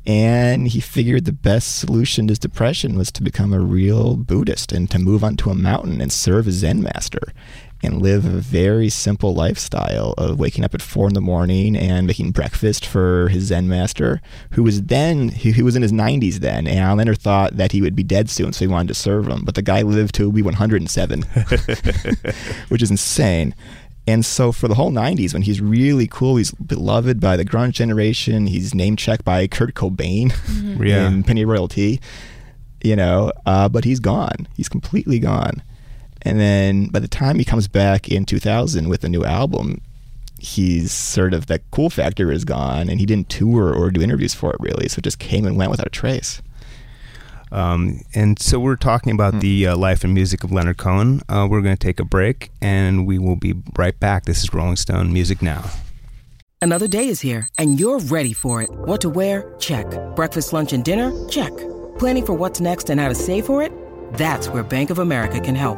and 0.05 0.69
he 0.69 0.79
figured 0.79 1.25
the 1.25 1.33
best 1.33 1.77
solution 1.77 2.27
to 2.27 2.31
his 2.31 2.39
depression 2.39 2.97
was 2.97 3.11
to 3.11 3.21
become 3.21 3.51
a 3.51 3.59
real 3.59 4.15
Buddhist 4.15 4.71
and 4.71 4.89
to 4.89 4.99
move 4.99 5.23
onto 5.23 5.49
a 5.49 5.55
mountain 5.55 5.99
and 5.99 6.13
serve 6.13 6.47
a 6.47 6.51
Zen 6.51 6.81
master 6.81 7.33
and 7.83 8.01
live 8.01 8.25
a 8.25 8.29
very 8.29 8.89
simple 8.89 9.35
lifestyle 9.35 10.13
of 10.17 10.39
waking 10.39 10.63
up 10.65 10.73
at 10.73 10.81
four 10.81 11.07
in 11.07 11.13
the 11.13 11.21
morning 11.21 11.75
and 11.77 12.07
making 12.07 12.31
breakfast 12.31 12.85
for 12.85 13.29
his 13.29 13.45
Zen 13.45 13.67
master, 13.67 14.19
who 14.51 14.63
was 14.63 14.81
then 14.83 15.29
he, 15.29 15.51
he 15.51 15.61
was 15.61 15.75
in 15.75 15.81
his 15.83 15.91
90s 15.91 16.35
then, 16.35 16.65
and 16.67 16.79
Al 16.79 16.95
Leonard 16.95 17.19
thought 17.19 17.55
that 17.57 17.71
he 17.71 17.81
would 17.81 17.95
be 17.95 18.03
dead 18.03 18.29
soon, 18.29 18.51
so 18.53 18.59
he 18.65 18.67
wanted 18.67 18.87
to 18.89 18.93
serve 18.95 19.27
him. 19.27 19.43
But 19.45 19.55
the 19.55 19.61
guy 19.61 19.83
lived 19.83 20.15
to 20.15 20.31
be 20.31 20.41
107, 20.41 21.21
which 22.69 22.81
is 22.81 22.91
insane. 22.91 23.53
And 24.07 24.25
so 24.25 24.51
for 24.51 24.67
the 24.69 24.75
whole 24.75 24.91
90s, 24.91 25.33
when 25.33 25.41
he's 25.41 25.59
really 25.61 26.07
cool, 26.07 26.37
he's 26.37 26.51
beloved 26.51 27.19
by 27.19 27.35
the 27.35 27.43
grunge 27.45 27.73
generation. 27.73 28.47
He's 28.47 28.73
name 28.73 28.95
checked 28.95 29.25
by 29.25 29.47
Kurt 29.47 29.73
Cobain 29.75 30.31
Yeah. 30.83 31.07
in 31.09 31.23
Pennyroyal 31.23 31.69
Tea, 31.69 31.99
you 32.81 32.95
know, 32.95 33.31
uh, 33.45 33.67
but 33.67 33.83
he's 33.83 33.99
gone. 33.99 34.47
He's 34.55 34.69
completely 34.69 35.19
gone. 35.19 35.61
And 36.23 36.39
then 36.39 36.87
by 36.87 36.99
the 36.99 37.07
time 37.07 37.39
he 37.39 37.45
comes 37.45 37.67
back 37.67 38.09
in 38.09 38.25
2000 38.25 38.89
with 38.89 39.03
a 39.03 39.09
new 39.09 39.23
album, 39.23 39.81
he's 40.39 40.91
sort 40.91 41.33
of 41.33 41.47
that 41.47 41.61
cool 41.71 41.89
factor 41.89 42.31
is 42.31 42.45
gone, 42.45 42.89
and 42.89 42.99
he 42.99 43.05
didn't 43.05 43.29
tour 43.29 43.73
or 43.73 43.89
do 43.91 44.01
interviews 44.01 44.33
for 44.33 44.51
it 44.51 44.57
really, 44.59 44.87
so 44.87 44.99
it 44.99 45.03
just 45.03 45.19
came 45.19 45.45
and 45.45 45.57
went 45.57 45.71
without 45.71 45.87
a 45.87 45.91
trace. 45.91 46.41
Um, 47.51 48.01
and 48.13 48.37
so 48.39 48.59
we're 48.59 48.75
talking 48.75 49.13
about 49.13 49.35
Hmm. 49.35 49.39
the 49.39 49.67
uh, 49.67 49.77
life 49.77 50.03
and 50.03 50.13
music 50.13 50.43
of 50.43 50.51
Leonard 50.51 50.77
Cohen. 50.77 51.21
Uh, 51.29 51.47
we're 51.49 51.61
going 51.61 51.77
to 51.77 51.79
take 51.87 51.99
a 51.99 52.03
break, 52.05 52.51
and 52.61 53.07
we 53.07 53.17
will 53.17 53.37
be 53.37 53.53
right 53.77 53.97
back. 53.99 54.25
This 54.25 54.43
is 54.43 54.53
Rolling 54.53 54.75
Stone 54.75 55.13
Music 55.13 55.41
Now. 55.41 55.63
Another 56.61 56.87
day 56.87 57.07
is 57.07 57.21
here, 57.21 57.47
and 57.57 57.79
you're 57.79 57.99
ready 57.99 58.33
for 58.33 58.61
it. 58.63 58.69
What 58.71 58.99
to 59.01 59.09
wear? 59.09 59.55
Check. 59.59 59.85
Breakfast, 60.15 60.51
lunch, 60.53 60.73
and 60.73 60.83
dinner? 60.83 61.13
Check. 61.29 61.55
Planning 61.99 62.25
for 62.25 62.33
what's 62.33 62.59
next 62.59 62.89
and 62.89 62.99
how 62.99 63.07
to 63.09 63.15
save 63.15 63.45
for 63.45 63.61
it? 63.63 63.71
That's 64.13 64.49
where 64.49 64.63
Bank 64.63 64.89
of 64.89 64.99
America 64.99 65.39
can 65.39 65.55
help. 65.55 65.77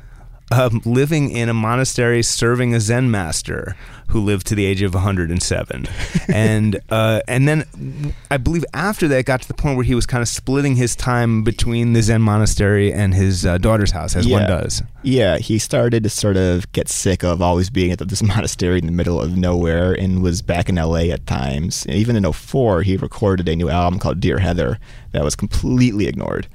um, 0.51 0.81
living 0.85 1.31
in 1.31 1.49
a 1.49 1.53
monastery, 1.53 2.21
serving 2.21 2.75
a 2.75 2.79
Zen 2.79 3.09
master 3.09 3.75
who 4.07 4.19
lived 4.19 4.45
to 4.47 4.55
the 4.55 4.65
age 4.65 4.81
of 4.81 4.93
107, 4.93 5.87
and 6.27 6.79
uh, 6.89 7.21
and 7.27 7.47
then 7.47 8.13
I 8.29 8.37
believe 8.37 8.65
after 8.73 9.07
that 9.07 9.19
it 9.19 9.25
got 9.25 9.41
to 9.41 9.47
the 9.47 9.53
point 9.53 9.77
where 9.77 9.85
he 9.85 9.95
was 9.95 10.05
kind 10.05 10.21
of 10.21 10.27
splitting 10.27 10.75
his 10.75 10.95
time 10.95 11.43
between 11.43 11.93
the 11.93 12.01
Zen 12.01 12.21
monastery 12.21 12.91
and 12.91 13.13
his 13.13 13.45
uh, 13.45 13.57
daughter's 13.57 13.91
house, 13.91 14.15
as 14.15 14.27
one 14.27 14.47
does. 14.47 14.83
Yeah, 15.03 15.37
he 15.37 15.57
started 15.57 16.03
to 16.03 16.09
sort 16.09 16.37
of 16.37 16.69
get 16.73 16.89
sick 16.89 17.23
of 17.23 17.41
always 17.41 17.69
being 17.69 17.91
at 17.91 17.99
this 17.99 18.21
monastery 18.23 18.79
in 18.79 18.85
the 18.85 18.91
middle 18.91 19.21
of 19.21 19.37
nowhere 19.37 19.93
and 19.93 20.21
was 20.21 20.41
back 20.41 20.67
in 20.67 20.75
LA 20.75 21.11
at 21.11 21.25
times. 21.25 21.85
And 21.85 21.95
even 21.95 22.15
in 22.15 22.31
04, 22.31 22.83
he 22.83 22.97
recorded 22.97 23.47
a 23.47 23.55
new 23.55 23.69
album 23.69 23.99
called 23.99 24.19
Dear 24.19 24.39
Heather 24.39 24.77
that 25.13 25.23
was 25.23 25.35
completely 25.35 26.07
ignored. 26.07 26.47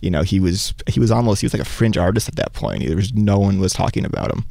You 0.00 0.10
know, 0.10 0.22
he 0.22 0.40
was 0.40 0.74
he 0.86 1.00
was 1.00 1.10
almost 1.10 1.40
he 1.40 1.46
was 1.46 1.52
like 1.52 1.62
a 1.62 1.66
fringe 1.66 1.98
artist 1.98 2.28
at 2.28 2.36
that 2.36 2.52
point. 2.52 2.86
There 2.86 2.96
was 2.96 3.12
no 3.14 3.38
one 3.38 3.58
was 3.58 3.72
talking 3.72 4.04
about 4.04 4.32
him. 4.32 4.44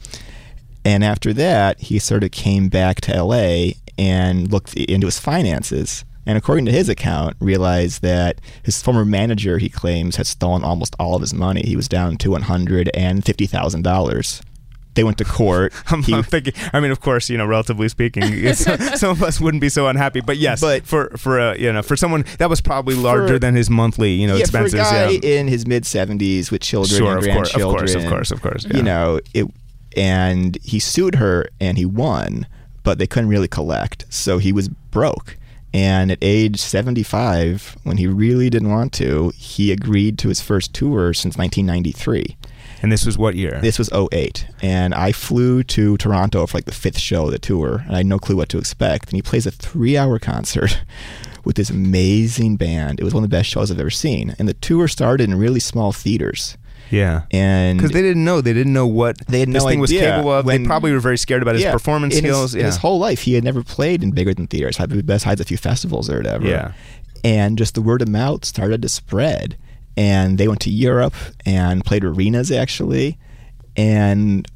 And 0.84 1.04
after 1.04 1.34
that, 1.34 1.80
he 1.80 2.00
sort 2.00 2.24
of 2.24 2.32
came 2.32 2.70
back 2.70 3.02
to 3.02 3.24
LA 3.24 3.72
and 3.98 4.52
looked 4.52 4.74
into 4.76 5.08
his 5.08 5.20
finances. 5.20 6.06
And 6.26 6.38
according 6.38 6.66
to 6.66 6.72
his 6.72 6.90
account, 6.90 7.38
realized 7.40 8.02
that 8.02 8.42
his 8.64 8.82
former 8.82 9.06
manager, 9.06 9.58
he 9.60 9.70
claims, 9.70 10.18
had 10.18 10.28
stolen 10.28 10.64
almost 10.64 10.96
all 11.00 11.16
of 11.16 11.22
his 11.22 11.34
money. 11.34 11.62
He 11.66 11.78
was 11.78 11.88
down 11.88 12.18
to 12.18 12.32
one 12.32 12.44
hundred 12.44 12.90
and 12.94 13.26
fifty 13.26 13.46
thousand 13.46 13.84
dollars. 13.84 14.42
They 14.98 15.06
went 15.06 15.18
to 15.20 15.26
court. 15.26 15.72
I'm, 15.88 16.04
He- 16.04 16.14
I'm 16.14 16.24
thinking. 16.24 16.54
I 16.74 16.82
mean, 16.82 16.92
of 16.92 17.00
course, 17.00 17.30
you 17.30 17.38
know, 17.38 17.46
relatively 17.46 17.88
speaking, 17.88 18.54
some 18.56 19.12
of 19.12 19.24
us 19.24 19.40
wouldn't 19.40 19.62
be 19.62 19.70
so 19.70 19.88
unhappy. 19.88 20.20
But 20.20 20.36
yes, 20.38 20.60
But- 20.60 20.86
for 20.86 21.10
for 21.18 21.40
uh, 21.40 21.56
you 21.56 21.72
know, 21.72 21.82
for 21.82 21.96
someone 21.96 22.26
that 22.40 22.50
was 22.50 22.60
probably 22.60 22.96
larger 22.96 23.36
For- 23.36 23.40
than 23.40 23.56
his 23.56 23.70
monthly, 23.70 24.12
you 24.14 24.28
know, 24.28 24.36
yeah, 24.36 24.42
expenses. 24.42 24.74
for 24.74 24.80
a 24.80 24.82
guy 24.82 25.10
yeah. 25.12 25.20
in 25.40 25.48
his 25.48 25.66
mid 25.66 25.86
seventies 25.86 26.52
with 26.52 26.62
children 26.62 26.98
Sure, 27.00 27.18
and 27.18 27.26
of 27.28 27.34
course, 27.34 27.54
of 27.56 27.62
course, 27.62 27.74
grandchildren, 27.94 28.06
of 28.06 28.12
course, 28.12 28.32
of 28.32 28.42
course, 28.42 28.66
yeah. 28.66 28.78
You 28.78 28.84
know, 28.84 29.20
it, 29.34 29.48
and 29.96 30.58
he 30.64 30.80
sued 30.80 31.16
her 31.16 31.48
and 31.62 31.78
he 31.78 31.86
won, 31.86 32.46
but 32.84 32.98
they 32.98 33.08
couldn't 33.08 33.30
really 33.30 33.48
collect, 33.48 34.06
so 34.10 34.38
he 34.38 34.52
was 34.52 34.68
broke. 34.68 35.38
And 35.74 36.12
at 36.12 36.18
age 36.22 36.60
75, 36.60 37.78
when 37.84 37.98
he 37.98 38.08
really 38.08 38.50
didn't 38.50 38.70
want 38.70 38.94
to, 38.94 39.32
he 39.36 39.72
agreed 39.72 40.18
to 40.20 40.30
his 40.30 40.42
first 40.42 40.74
tour 40.74 41.14
since 41.14 41.38
1993. 41.38 42.36
And 42.82 42.92
this 42.92 43.06
was 43.06 43.18
what 43.18 43.36
year? 43.36 43.60
This 43.62 43.80
was 43.80 43.90
08. 43.92 44.48
And 44.62 44.94
I 44.94 45.12
flew 45.12 45.64
to 45.64 45.98
Toronto 45.98 46.46
for 46.46 46.58
like 46.58 46.66
the 46.66 46.72
fifth 46.74 47.00
show 47.00 47.26
of 47.26 47.32
the 47.32 47.40
tour, 47.40 47.84
and 47.86 47.94
I 47.96 47.98
had 47.98 48.06
no 48.06 48.20
clue 48.20 48.36
what 48.38 48.50
to 48.50 48.58
expect. 48.58 49.10
And 49.10 49.16
he 49.16 49.22
plays 49.22 49.46
a 49.46 49.52
three 49.52 49.98
hour 49.98 50.20
concert 50.20 50.82
with 51.44 51.56
this 51.56 51.70
amazing 51.70 52.56
band. 52.58 53.00
It 53.00 53.04
was 53.04 53.14
one 53.14 53.24
of 53.24 53.30
the 53.30 53.36
best 53.36 53.50
shows 53.50 53.72
I've 53.72 53.80
ever 53.80 53.90
seen. 53.90 54.36
And 54.38 54.48
the 54.48 54.54
tour 54.54 54.88
started 54.88 55.24
in 55.30 55.36
really 55.38 55.60
small 55.60 55.92
theaters. 55.92 56.58
yeah. 56.92 57.22
And 57.32 57.78
Because 57.80 57.92
they 57.92 58.02
didn't 58.02 58.24
know, 58.24 58.42
they 58.42 58.54
didn't 58.54 58.74
know 58.74 58.88
what 58.88 59.18
They 59.28 59.40
had 59.42 59.50
this 59.50 59.64
no 59.64 59.70
thing 59.70 59.80
was 59.80 59.90
idea 59.92 60.02
capable 60.12 60.32
of. 60.34 60.46
when- 60.46 60.64
they 60.64 60.68
probably 60.68 60.92
were 60.92 61.00
very 61.00 61.18
scared 61.18 61.42
about 61.42 61.56
his 61.56 61.64
Yeah, 61.64 61.72
performance 61.74 62.16
in 62.18 62.24
his- 62.26 62.34
skills. 62.34 62.56
in 62.56 62.66
his 62.66 62.78
whole 62.78 63.00
life, 63.00 63.22
he 63.22 63.34
had 63.34 63.44
never 63.44 63.64
played 63.64 64.04
in 64.04 64.12
bigger 64.12 64.34
than 64.34 64.48
theaters, 64.48 64.78
besides 65.06 65.42
a 65.42 65.46
few 65.46 65.58
festivals 65.58 66.10
or 66.10 66.18
whatever. 66.18 66.48
Yeah. 66.48 66.72
And 67.24 67.58
just 67.58 67.74
the 67.76 67.82
word 67.82 68.02
of 68.02 68.08
mouth 68.08 68.46
started 68.46 68.82
to 68.84 68.90
spread. 68.90 69.58
And 69.98 70.38
they 70.38 70.48
went 70.48 70.62
to 70.62 70.70
Europe 70.70 71.16
and 71.46 71.84
played 71.84 72.04
arenas 72.06 72.52
actually. 72.52 73.18
And 73.76 74.48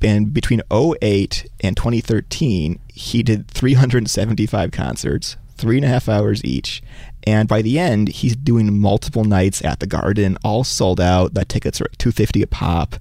and 0.00 0.32
between 0.32 0.60
08 0.70 1.46
and 1.60 1.76
2013, 1.76 2.78
he 2.92 3.22
did 3.22 3.48
375 3.48 4.70
concerts, 4.70 5.36
three 5.56 5.76
and 5.76 5.84
a 5.84 5.88
half 5.88 6.08
hours 6.08 6.44
each. 6.44 6.82
And 7.24 7.48
by 7.48 7.62
the 7.62 7.78
end, 7.78 8.08
he's 8.08 8.36
doing 8.36 8.78
multiple 8.78 9.24
nights 9.24 9.64
at 9.64 9.80
the 9.80 9.86
Garden, 9.86 10.38
all 10.44 10.62
sold 10.64 11.00
out. 11.00 11.34
The 11.34 11.44
tickets 11.44 11.80
are 11.80 11.88
250 11.98 12.42
a 12.42 12.46
pop. 12.46 12.96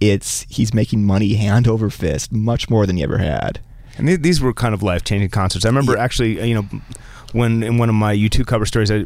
It's 0.00 0.46
he's 0.48 0.72
making 0.74 1.04
money 1.04 1.34
hand 1.34 1.68
over 1.68 1.90
fist, 1.90 2.32
much 2.32 2.68
more 2.70 2.86
than 2.86 2.96
he 2.96 3.02
ever 3.02 3.18
had. 3.18 3.60
and 3.96 4.06
th- 4.08 4.20
these 4.20 4.40
were 4.40 4.52
kind 4.52 4.74
of 4.74 4.82
life 4.82 5.04
changing 5.04 5.30
concerts. 5.30 5.64
I 5.64 5.68
remember 5.68 5.96
actually, 5.96 6.40
uh, 6.40 6.44
you 6.44 6.54
know. 6.54 6.66
When 7.34 7.64
in 7.64 7.78
one 7.78 7.88
of 7.88 7.96
my 7.96 8.14
U2 8.14 8.46
cover 8.46 8.64
stories, 8.64 8.92
I, 8.92 9.04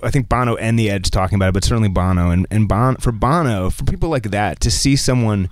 I 0.00 0.10
think 0.10 0.28
Bono 0.28 0.54
and 0.54 0.78
The 0.78 0.90
Edge 0.90 1.10
talking 1.10 1.34
about 1.34 1.48
it, 1.48 1.54
but 1.54 1.64
certainly 1.64 1.88
Bono. 1.88 2.30
And 2.30 2.46
and 2.48 2.68
bon, 2.68 2.96
for 2.96 3.10
Bono, 3.10 3.68
for 3.68 3.84
people 3.84 4.08
like 4.08 4.30
that, 4.30 4.60
to 4.60 4.70
see 4.70 4.94
someone, 4.94 5.48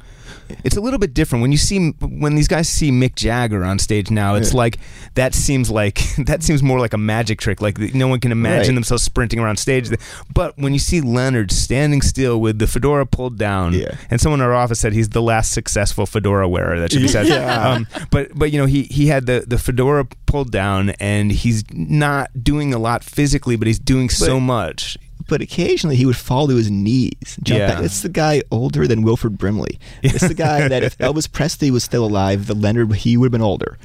it's 0.65 0.77
a 0.77 0.81
little 0.81 0.99
bit 0.99 1.15
different 1.15 1.43
when 1.43 1.53
you 1.53 1.59
see 1.59 1.91
when 2.01 2.35
these 2.35 2.49
guys 2.49 2.69
see 2.69 2.91
Mick 2.91 3.15
Jagger 3.17 3.65
on 3.65 3.79
stage 3.79 4.11
now. 4.11 4.35
It's 4.35 4.53
Yeah. 4.53 4.59
like 4.59 4.79
that 5.15 5.35
seems 5.35 5.71
like 5.71 6.01
that 6.27 6.43
seems 6.43 6.63
more 6.63 6.79
like 6.79 6.93
a 6.93 6.99
magic 6.99 7.41
trick. 7.41 7.61
Like 7.61 7.79
no 7.95 8.09
one 8.09 8.21
can 8.21 8.33
imagine 8.33 8.69
Right. 8.71 8.75
themselves 8.75 9.03
sprinting 9.03 9.39
around 9.41 9.57
stage. 9.59 9.89
But 10.33 10.57
when 10.59 10.73
you 10.73 10.79
see 10.79 11.01
Leonard 11.01 11.51
standing 11.53 12.03
still 12.03 12.41
with 12.41 12.59
the 12.59 12.67
fedora 12.67 13.07
pulled 13.07 13.39
down, 13.39 13.75
Yeah. 13.75 13.95
and 14.11 14.21
someone 14.21 14.41
in 14.41 14.47
our 14.47 14.55
office 14.55 14.81
said 14.81 14.93
he's 14.93 15.11
the 15.11 15.23
last 15.23 15.53
successful 15.53 16.07
fedora 16.07 16.49
wearer. 16.49 16.79
That 16.81 16.93
should 16.93 17.03
be 17.03 17.09
said. 17.09 17.27
Yeah. 17.29 17.71
Um, 17.71 17.87
but 18.11 18.31
but 18.35 18.53
you 18.53 18.59
know 18.59 18.67
he 18.67 18.85
he 18.85 19.07
had 19.09 19.27
the 19.27 19.45
the 19.47 19.59
fedora 19.59 20.07
pulled 20.27 20.51
down, 20.51 20.91
and 21.01 21.31
he's 21.33 21.65
not 21.73 22.31
doing 22.43 22.73
a 22.75 22.79
lot 22.79 23.05
physically, 23.05 23.57
but 23.57 23.67
he's 23.67 23.79
doing 23.79 24.09
so 24.09 24.35
But- 24.37 24.41
much. 24.41 24.99
But 25.33 25.41
occasionally 25.41 25.97
he 25.97 26.05
would 26.05 26.17
fall 26.19 26.47
to 26.47 26.57
his 26.57 26.71
knees. 26.71 27.39
Jump 27.43 27.59
Yeah. 27.61 27.75
back. 27.77 27.85
It's 27.85 28.03
the 28.03 28.11
guy 28.11 28.43
older 28.51 28.87
than 28.87 29.01
Wilford 29.01 29.39
Brimley. 29.39 29.79
It's 30.03 30.29
the 30.29 30.35
guy 30.35 30.69
that 30.69 30.83
if 30.83 30.99
Elvis 31.09 31.27
Presley 31.33 31.71
was 31.71 31.83
still 31.83 32.05
alive, 32.05 32.49
the 32.49 32.55
Leonard 32.55 32.93
he 32.97 33.17
would 33.17 33.29
have 33.29 33.33
been 33.33 33.41
older. 33.41 33.79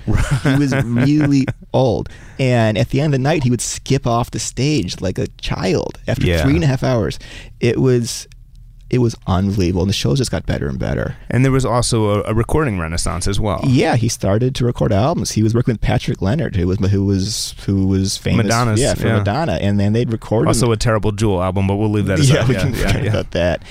He 0.44 0.56
was 0.58 0.74
really 0.84 1.46
old. 1.74 2.10
And 2.38 2.78
at 2.78 2.90
the 2.90 3.00
end 3.00 3.14
of 3.14 3.20
the 3.20 3.24
night, 3.24 3.44
he 3.46 3.50
would 3.50 3.62
skip 3.62 4.06
off 4.06 4.32
the 4.32 4.40
stage 4.40 5.00
like 5.00 5.18
a 5.18 5.28
child 5.40 5.98
after 6.06 6.26
Yeah. 6.28 6.44
three 6.44 6.56
and 6.56 6.66
a 6.66 6.68
half 6.68 6.84
hours. 6.84 7.18
It 7.62 7.80
was, 7.80 8.28
it 8.90 9.00
was 9.00 9.16
unbelievable, 9.28 9.82
and 9.82 9.90
the 9.90 9.94
shows 9.94 10.18
just 10.20 10.32
got 10.32 10.46
better 10.46 10.68
and 10.70 10.80
better. 10.80 11.18
And 11.30 11.44
there 11.44 11.52
was 11.52 11.66
also 11.66 12.22
a, 12.24 12.32
a 12.32 12.34
recording 12.34 12.80
renaissance 12.80 13.28
as 13.28 13.40
well. 13.40 13.60
Yeah, 13.68 13.96
he 13.98 14.08
started 14.08 14.56
to 14.56 14.66
record 14.66 14.94
albums. 14.94 15.32
He 15.32 15.44
was 15.44 15.54
working 15.54 15.74
with 15.74 15.82
Patrick 15.82 16.22
Leonard, 16.22 16.56
who 16.56 16.68
was 16.68 16.80
who 16.80 17.06
was 17.06 17.54
who 17.66 17.86
was 17.88 18.16
famous. 18.18 18.46
Madonna's, 18.46 18.80
yeah, 18.80 18.94
for 18.94 19.08
yeah. 19.08 19.18
Madonna, 19.18 19.54
and 19.54 19.80
then 19.80 19.94
they'd 19.94 20.12
record 20.12 20.48
Also 20.48 20.72
a 20.72 20.78
terrible 20.78 21.12
Jewel 21.12 21.44
album, 21.44 21.68
but 21.68 21.76
we'll 21.76 21.90
leave 21.90 22.06
that 22.06 22.20
yeah, 22.20 22.36
aside. 22.44 22.48
we 22.48 22.56
can 22.56 22.74
forget 22.74 23.06
about 23.08 23.32
that. 23.32 23.62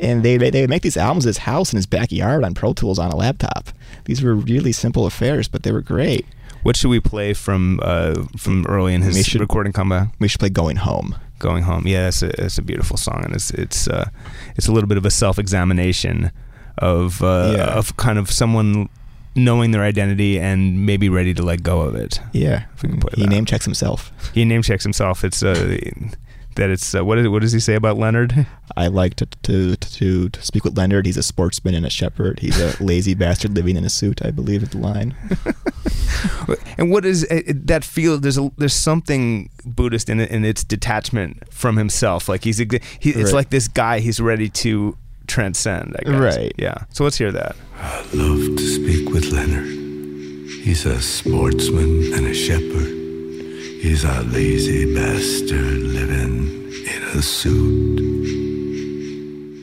And 0.00 0.22
they, 0.22 0.36
they 0.38 0.50
they 0.50 0.60
would 0.62 0.70
make 0.70 0.82
these 0.82 0.96
albums 0.96 1.26
at 1.26 1.30
his 1.30 1.38
house 1.38 1.72
in 1.72 1.76
his 1.76 1.86
backyard 1.86 2.42
on 2.44 2.54
Pro 2.54 2.72
Tools 2.72 2.98
on 2.98 3.10
a 3.10 3.16
laptop. 3.16 3.68
These 4.06 4.22
were 4.22 4.34
really 4.34 4.72
simple 4.72 5.06
affairs, 5.06 5.48
but 5.48 5.62
they 5.64 5.72
were 5.72 5.82
great. 5.82 6.26
What 6.62 6.76
should 6.76 6.88
we 6.90 7.00
play 7.00 7.34
from 7.34 7.80
uh, 7.82 8.24
from 8.38 8.64
early 8.66 8.94
in 8.94 9.02
his 9.02 9.16
We 9.16 9.22
should- 9.22 9.40
recording 9.40 9.72
comeback? 9.72 10.14
We 10.18 10.28
should 10.28 10.38
play 10.40 10.48
"Going 10.48 10.76
Home." 10.76 11.16
Going 11.42 11.64
home, 11.64 11.86
yeah, 11.86 12.06
it's 12.08 12.22
a, 12.22 12.28
it's 12.44 12.58
a 12.58 12.62
beautiful 12.62 12.96
song, 12.96 13.20
and 13.24 13.34
it's 13.34 13.50
it's 13.50 13.88
uh, 13.88 14.08
it's 14.56 14.68
a 14.68 14.72
little 14.72 14.88
bit 14.88 14.96
of 14.98 15.04
a 15.04 15.10
self 15.10 15.38
examination 15.38 16.30
of 16.78 17.20
uh, 17.22 17.54
Yeah. 17.56 17.78
of 17.78 17.96
kind 17.96 18.18
of 18.18 18.30
someone 18.30 18.88
knowing 19.34 19.72
their 19.72 19.82
identity 19.82 20.38
and 20.38 20.86
maybe 20.86 21.08
ready 21.08 21.34
to 21.34 21.42
let 21.42 21.62
go 21.62 21.80
of 21.88 21.94
it. 22.04 22.20
Yeah, 22.32 22.64
If 22.74 22.82
we 22.82 22.88
can 22.90 23.00
play 23.00 23.12
he 23.16 23.26
name 23.26 23.44
checks 23.44 23.64
himself. 23.64 24.12
He 24.34 24.44
name 24.44 24.62
checks 24.62 24.84
himself. 24.84 25.24
It's 25.24 25.42
uh, 25.42 25.78
that 26.56 26.70
it's 26.70 26.94
uh, 26.94 27.04
what 27.04 27.18
is 27.18 27.28
what 27.28 27.42
does 27.42 27.52
he 27.52 27.60
say 27.60 27.74
about 27.74 27.96
Leonard? 27.98 28.46
I 28.76 28.86
like 28.88 29.14
to, 29.16 29.26
to 29.26 29.76
to 29.76 30.28
to 30.28 30.42
speak 30.42 30.64
with 30.64 30.76
Leonard. 30.76 31.06
He's 31.06 31.16
a 31.16 31.22
sportsman 31.22 31.74
and 31.74 31.84
a 31.86 31.90
shepherd. 31.90 32.40
He's 32.40 32.58
a 32.60 32.74
lazy 32.82 33.14
bastard 33.14 33.54
living 33.54 33.76
in 33.76 33.84
a 33.84 33.90
suit. 33.90 34.24
I 34.24 34.30
believe 34.30 34.62
is 34.62 34.70
the 34.70 34.78
line. 34.78 35.14
And 36.78 36.90
what 36.90 37.04
is 37.04 37.24
it, 37.24 37.48
it- 37.48 37.66
that 37.66 37.84
feel? 37.84 38.18
There's 38.18 38.38
a, 38.38 38.50
there's 38.56 38.74
something 38.74 39.50
Buddhist 39.64 40.08
in 40.08 40.20
it, 40.20 40.30
in 40.30 40.44
its 40.44 40.64
detachment 40.64 41.42
from 41.52 41.76
himself. 41.76 42.28
Like 42.28 42.44
he's 42.44 42.60
ex- 42.60 42.84
he, 43.00 43.10
it's 43.10 43.24
Right. 43.24 43.34
like 43.34 43.50
this 43.50 43.68
guy 43.68 43.98
he's 44.00 44.20
ready 44.20 44.48
to 44.48 44.96
transcend. 45.26 45.96
I 45.98 46.10
guess. 46.10 46.36
Right. 46.36 46.52
Yeah. 46.56 46.84
So 46.90 47.04
let's 47.04 47.16
hear 47.18 47.32
that. 47.32 47.56
I'd 47.78 48.14
love 48.14 48.56
to 48.56 48.66
speak 48.66 49.08
with 49.10 49.26
Leonard. 49.32 49.66
He's 50.64 50.86
a 50.86 51.00
sportsman 51.02 52.12
and 52.14 52.26
a 52.26 52.34
shepherd. 52.34 53.01
He's 53.82 54.04
a 54.04 54.22
lazy 54.22 54.94
bastard 54.94 55.78
living 55.82 56.72
in 56.86 57.02
a 57.18 57.20
suit. 57.22 57.98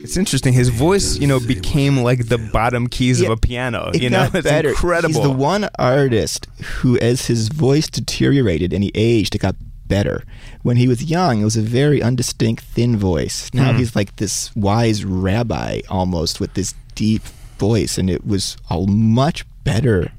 It's 0.04 0.16
interesting. 0.16 0.52
His 0.52 0.68
voice, 0.68 1.16
you 1.18 1.26
know, 1.26 1.40
became 1.40 1.98
like 1.98 2.28
the 2.28 2.36
bottom 2.36 2.86
keys 2.88 3.20
Yeah, 3.20 3.28
of 3.28 3.32
a 3.32 3.36
piano. 3.40 3.90
It 3.94 4.02
you 4.02 4.10
know, 4.10 4.24
got 4.26 4.34
it's 4.36 4.44
better. 4.44 4.68
incredible. 4.70 5.14
He's 5.14 5.22
the 5.22 5.30
one 5.34 5.68
artist 5.78 6.48
who, 6.80 6.98
as 6.98 7.26
his 7.26 7.48
voice 7.48 7.88
deteriorated 7.88 8.72
and 8.74 8.84
he 8.84 8.90
aged, 8.94 9.34
it 9.34 9.38
got 9.38 9.56
better. 9.86 10.24
When 10.62 10.76
he 10.76 10.86
was 10.86 11.04
young, 11.04 11.40
it 11.40 11.44
was 11.44 11.56
a 11.56 11.62
very 11.62 12.00
undistinct, 12.00 12.60
thin 12.60 12.96
voice. 12.98 13.50
Now 13.54 13.72
Hmm. 13.72 13.78
he's 13.78 13.96
like 13.96 14.16
this 14.16 14.54
wise 14.54 15.04
rabbi 15.04 15.80
almost 15.88 16.40
with 16.40 16.52
this 16.54 16.74
deep 16.94 17.22
voice, 17.58 17.96
and 17.96 18.10
it 18.10 18.26
was 18.26 18.56
a 18.68 18.78
much 18.86 19.44
better 19.64 20.12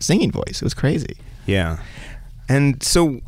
singing 0.00 0.32
voice. 0.32 0.60
It 0.60 0.64
was 0.64 0.74
crazy. 0.74 1.16
Yeah. 1.46 1.78
And 2.48 2.82
so 2.82 3.20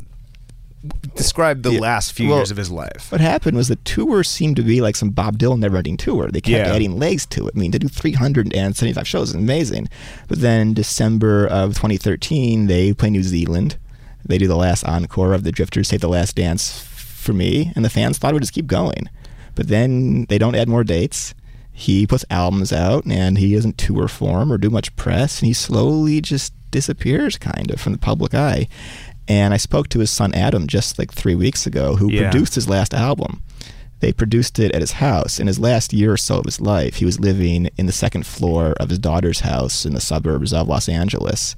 describe 1.14 1.62
the 1.62 1.72
Yeah. 1.72 1.80
last 1.80 2.12
few 2.12 2.28
Well, 2.28 2.38
years 2.38 2.50
of 2.50 2.56
his 2.56 2.70
life. 2.70 3.06
What 3.10 3.20
happened 3.20 3.56
was 3.56 3.68
the 3.68 3.76
tour 3.76 4.22
seemed 4.24 4.56
to 4.56 4.62
be 4.62 4.80
like 4.80 4.96
some 4.96 5.10
Bob 5.10 5.38
Dylan 5.38 5.58
never-ending 5.60 5.96
tour. 5.96 6.30
They 6.30 6.40
kept 6.40 6.68
Yeah. 6.68 6.74
adding 6.74 6.98
legs 6.98 7.26
to 7.26 7.46
it. 7.48 7.54
I 7.56 7.58
mean, 7.58 7.72
to 7.72 7.78
do 7.78 7.88
375 7.88 9.06
shows 9.08 9.30
is 9.30 9.34
amazing. 9.34 9.88
But 10.28 10.40
then 10.40 10.74
December 10.74 11.46
of 11.46 11.74
2013, 11.74 12.66
they 12.66 12.92
play 12.92 13.10
New 13.10 13.22
Zealand. 13.22 13.76
They 14.28 14.38
do 14.38 14.48
the 14.48 14.56
last 14.56 14.84
encore 14.84 15.34
of 15.34 15.44
the 15.44 15.52
Drifters, 15.52 15.88
Save 15.88 16.00
the 16.00 16.08
Last 16.08 16.36
Dance 16.36 16.70
for 16.80 17.32
me, 17.32 17.72
and 17.74 17.84
the 17.84 17.90
fans 17.90 18.18
thought 18.18 18.30
it 18.30 18.34
would 18.34 18.42
just 18.42 18.52
keep 18.52 18.66
going. 18.66 19.08
But 19.54 19.68
then 19.68 20.26
they 20.28 20.38
don't 20.38 20.54
add 20.54 20.68
more 20.68 20.84
dates. 20.84 21.32
He 21.72 22.06
puts 22.06 22.24
albums 22.30 22.72
out, 22.72 23.04
and 23.06 23.38
he 23.38 23.54
doesn't 23.54 23.78
tour 23.78 24.08
form 24.08 24.50
or 24.52 24.58
do 24.58 24.70
much 24.70 24.94
press, 24.96 25.40
and 25.40 25.46
he 25.46 25.52
slowly 25.52 26.20
just 26.20 26.52
disappears, 26.70 27.36
kind 27.38 27.70
of, 27.70 27.80
from 27.80 27.92
the 27.92 27.98
public 27.98 28.34
eye. 28.34 28.66
And 29.28 29.52
I 29.52 29.56
spoke 29.56 29.88
to 29.90 29.98
his 30.00 30.10
son 30.10 30.34
Adam 30.34 30.66
just 30.66 30.98
like 30.98 31.12
three 31.12 31.34
weeks 31.34 31.66
ago, 31.66 31.96
who 31.96 32.10
Yeah. 32.10 32.30
produced 32.30 32.54
his 32.54 32.68
last 32.68 32.94
album. 32.94 33.42
They 34.00 34.12
produced 34.12 34.58
it 34.58 34.72
at 34.72 34.82
his 34.82 34.92
house. 34.92 35.40
In 35.40 35.46
his 35.46 35.58
last 35.58 35.92
year 35.92 36.12
or 36.12 36.16
so 36.18 36.38
of 36.38 36.44
his 36.44 36.60
life, 36.60 36.96
he 36.96 37.04
was 37.06 37.18
living 37.18 37.70
in 37.78 37.86
the 37.86 37.92
second 37.92 38.26
floor 38.26 38.74
of 38.78 38.90
his 38.90 38.98
daughter's 38.98 39.40
house 39.40 39.86
in 39.86 39.94
the 39.94 40.00
suburbs 40.00 40.52
of 40.52 40.68
Los 40.68 40.88
Angeles. 40.88 41.56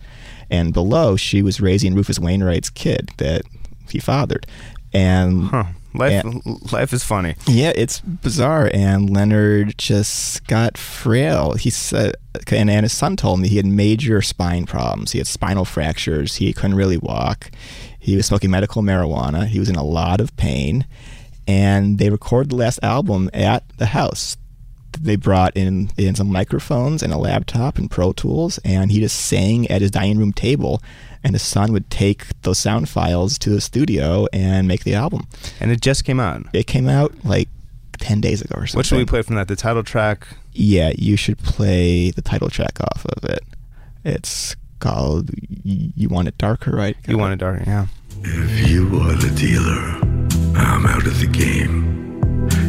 And 0.51 0.73
below, 0.73 1.17
she 1.17 1.43
was 1.43 1.61
raising 1.61 1.95
Rufus 1.95 2.19
Wainwright's 2.19 2.71
kid 2.71 3.11
that 3.19 3.43
he 3.91 3.99
fathered. 3.99 4.47
And 4.95 5.49
Huh. 5.49 5.65
Life, 5.95 6.25
and- 6.25 6.73
life 6.73 6.93
is 6.93 7.03
funny. 7.03 7.35
yeah, 7.47 7.73
it's 7.75 8.01
bizarre. 8.01 8.71
And 8.75 9.11
Leonard 9.11 9.77
just 9.79 10.47
got 10.47 10.77
frail. 10.79 11.55
He 11.55 11.71
said, 11.71 12.15
and, 12.53 12.71
and 12.71 12.85
his 12.85 12.93
son 12.93 13.17
told 13.17 13.41
me 13.41 13.49
he 13.49 13.57
had 13.57 13.67
major 13.67 14.21
spine 14.23 14.67
problems. 14.67 15.13
He 15.13 15.19
had 15.19 15.27
spinal 15.27 15.65
fractures. 15.65 16.37
He 16.37 16.53
couldn't 16.53 16.77
really 16.77 16.99
walk. 16.99 17.51
He 17.99 18.17
was 18.17 18.27
smoking 18.27 18.51
medical 18.51 18.83
marijuana. 18.83 19.47
He 19.47 19.59
was 19.59 19.69
in 19.69 19.77
a 19.77 19.83
lot 19.85 20.21
of 20.21 20.37
pain. 20.37 20.87
And 21.47 21.99
they 21.99 22.11
recorded 22.11 22.51
the 22.51 22.57
last 22.57 22.79
album 22.83 23.31
at 23.33 23.65
the 23.79 23.87
house. 23.87 24.37
They 25.01 25.17
brought 25.17 25.57
in, 25.57 25.91
in 25.97 26.15
some 26.15 26.31
microphones 26.31 27.03
and 27.03 27.13
a 27.13 27.19
laptop 27.19 27.79
and 27.79 27.91
Pro 27.91 28.13
Tools, 28.13 28.59
and 28.65 28.91
he 28.91 29.01
just 29.01 29.17
sang 29.17 29.67
at 29.69 29.81
his 29.81 29.91
dining 29.91 30.19
room 30.19 30.33
table. 30.33 30.83
And 31.25 31.35
his 31.35 31.43
son 31.43 31.73
would 31.73 31.91
take 31.91 32.27
those 32.43 32.59
sound 32.59 32.89
files 32.89 33.39
to 33.39 33.51
the 33.51 33.61
studio 33.61 34.27
and 34.33 34.69
make 34.69 34.85
the 34.85 34.95
album. 34.95 35.27
And 35.61 35.71
it 35.73 35.81
just 35.81 36.05
came 36.05 36.21
out. 36.21 36.47
It 36.53 36.69
came 36.69 36.89
out 36.89 37.13
like 37.25 37.49
10 37.99 38.21
days 38.21 38.41
ago 38.41 38.55
or 38.57 38.67
something. 38.67 38.79
What 38.79 38.87
should 38.87 38.99
we 38.99 39.05
play 39.05 39.23
from 39.23 39.35
that? 39.35 39.49
The 39.49 39.57
title 39.57 39.83
track? 39.83 40.29
Yeah, 40.53 40.93
you 40.97 41.17
should 41.17 41.39
play 41.39 42.13
the 42.13 42.23
title 42.23 42.49
track 42.51 42.79
off 42.81 43.05
of 43.05 43.25
it. 43.25 43.43
It's 44.05 44.55
called 44.79 45.31
You 45.65 46.09
Want 46.09 46.29
It 46.29 46.39
Darker, 46.39 46.71
right? 46.71 46.97
You 47.07 47.19
Want 47.19 47.35
It 47.35 47.41
Darker, 47.41 47.65
yeah. 47.67 47.87
If 48.23 48.69
you 48.69 48.87
are 49.01 49.15
the 49.15 49.33
dealer, 49.37 50.01
I'm 50.57 50.87
out 50.87 51.07
of 51.07 51.19
the 51.21 51.27
game. 51.27 52.08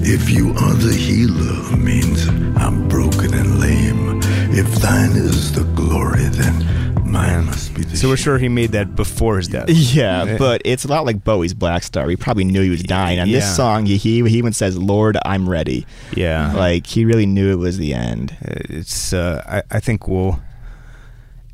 If 0.02 0.30
you 0.30 0.50
are 0.52 0.74
the 0.74 0.94
healer, 0.94 1.78
means 1.78 2.28
I'm 2.58 2.88
broken 2.88 3.34
and 3.34 3.60
lame. 3.60 4.20
If 4.52 4.68
thine 4.82 5.12
is 5.12 5.52
the 5.54 5.64
glory, 5.76 6.24
then 6.30 7.04
mine 7.10 7.46
must 7.46 7.74
be 7.76 7.84
the 7.84 7.96
So 7.98 8.08
we're 8.10 8.18
sure 8.18 8.38
he 8.38 8.50
made 8.50 8.72
that 8.72 8.96
before 8.96 9.38
his 9.38 9.48
death. 9.48 9.70
Yeah, 9.70 10.38
but 10.38 10.62
it's 10.66 10.86
a 10.86 10.88
lot 10.88 11.06
like 11.06 11.24
Bowie's 11.24 11.54
Blackstar. 11.54 12.10
He 12.10 12.16
probably 12.16 12.44
knew 12.46 12.62
he 12.62 12.70
was 12.70 12.84
dying. 12.84 13.20
On 13.20 13.30
this 13.30 13.56
song, 13.56 13.86
he, 13.86 13.98
he 13.98 14.22
he 14.28 14.38
even 14.38 14.54
says, 14.54 14.78
"Lord, 14.78 15.18
I'm 15.26 15.48
ready." 15.50 15.86
Yeah. 16.16 16.54
like 16.54 16.86
he 16.88 17.06
really 17.06 17.26
knew 17.26 17.52
it 17.52 17.56
was 17.58 17.78
the 17.78 17.94
end. 17.94 18.36
It's 18.42 19.14
uh, 19.14 19.44
I, 19.72 19.78
I 19.78 19.80
think 19.80 20.08
we'll. 20.08 20.40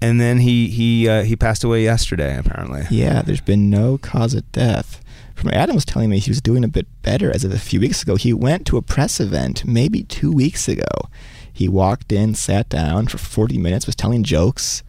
And 0.02 0.20
then 0.20 0.40
he 0.40 0.68
he 0.68 1.08
uh, 1.10 1.24
he 1.24 1.36
passed 1.36 1.64
away 1.64 1.84
yesterday. 1.84 2.38
Apparently. 2.38 2.84
Yeah, 2.90 3.22
there's 3.22 3.42
been 3.42 3.70
no 3.70 3.98
cause 3.98 4.34
of 4.34 4.50
death. 4.52 5.02
From 5.36 5.52
Adam 5.54 5.76
was 5.76 5.86
telling 5.86 6.10
me 6.10 6.20
he 6.20 6.32
was 6.32 6.42
doing 6.42 6.64
a 6.64 6.70
bit 6.70 6.88
better 7.02 7.30
as 7.30 7.44
of 7.44 7.54
a 7.54 7.60
few 7.60 7.80
weeks 7.80 8.02
ago. 8.02 8.16
He 8.16 8.34
went 8.34 8.66
to 8.68 8.78
a 8.78 8.82
press 8.82 9.20
event 9.20 9.66
maybe 9.66 10.04
two 10.04 10.32
weeks 10.32 10.68
ago. 10.68 11.10
He 11.52 11.70
walked 11.70 12.12
in, 12.12 12.36
sat 12.36 12.70
down 12.70 13.08
for 13.08 13.18
40 13.18 13.58
minutes, 13.58 13.86
was 13.86 13.96
telling 13.96 14.24
jokes. 14.24 14.82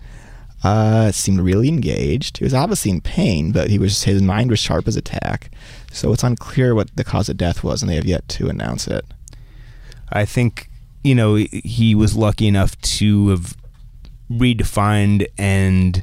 Uh, 0.65 1.13
seemed 1.13 1.41
really 1.41 1.69
engaged. 1.69 2.39
He 2.39 2.45
was 2.45 2.55
obviously 2.55 2.91
in 2.91 3.01
pain, 3.01 3.53
but 3.53 3.71
he 3.71 3.79
was 3.79 4.05
his 4.05 4.23
mind 4.23 4.51
was 4.51 4.59
sharp 4.59 4.89
as 4.89 4.97
a 4.97 5.03
tack. 5.03 5.51
So 5.93 6.13
it's 6.13 6.25
unclear 6.25 6.75
what 6.75 6.95
the 6.97 7.05
cause 7.05 7.29
of 7.29 7.37
death 7.37 7.63
was, 7.63 7.83
and 7.83 7.91
they 7.91 7.97
have 7.97 8.07
yet 8.07 8.27
to 8.31 8.49
announce 8.49 8.89
it. 8.89 9.05
I 10.11 10.25
think 10.25 10.71
you 11.05 11.15
know 11.15 11.35
he 11.37 11.95
was 11.95 12.17
lucky 12.17 12.49
enough 12.49 12.81
to 12.81 13.29
have 13.29 13.57
redefined 14.31 15.27
and 15.39 16.03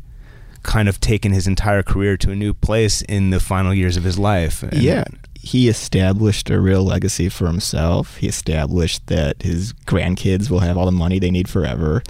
kind 0.64 0.90
of 0.90 1.00
taken 1.00 1.32
his 1.34 1.46
entire 1.48 1.84
career 1.84 2.18
to 2.18 2.32
a 2.32 2.36
new 2.36 2.54
place 2.54 3.02
in 3.04 3.30
the 3.30 3.40
final 3.40 3.74
years 3.74 3.98
of 3.98 4.04
his 4.04 4.18
life. 4.18 4.64
And- 4.64 4.82
yeah. 4.82 5.04
He 5.46 5.68
established 5.68 6.50
a 6.50 6.58
real 6.60 6.84
legacy 6.86 7.28
for 7.28 7.48
himself. 7.48 8.16
He 8.18 8.28
established 8.28 9.08
that 9.08 9.42
his 9.42 9.74
grandkids 9.86 10.50
will 10.50 10.60
have 10.62 10.78
all 10.78 10.86
the 10.86 10.92
money 10.94 11.20
they 11.20 11.32
need 11.32 11.50
forever. 11.50 12.02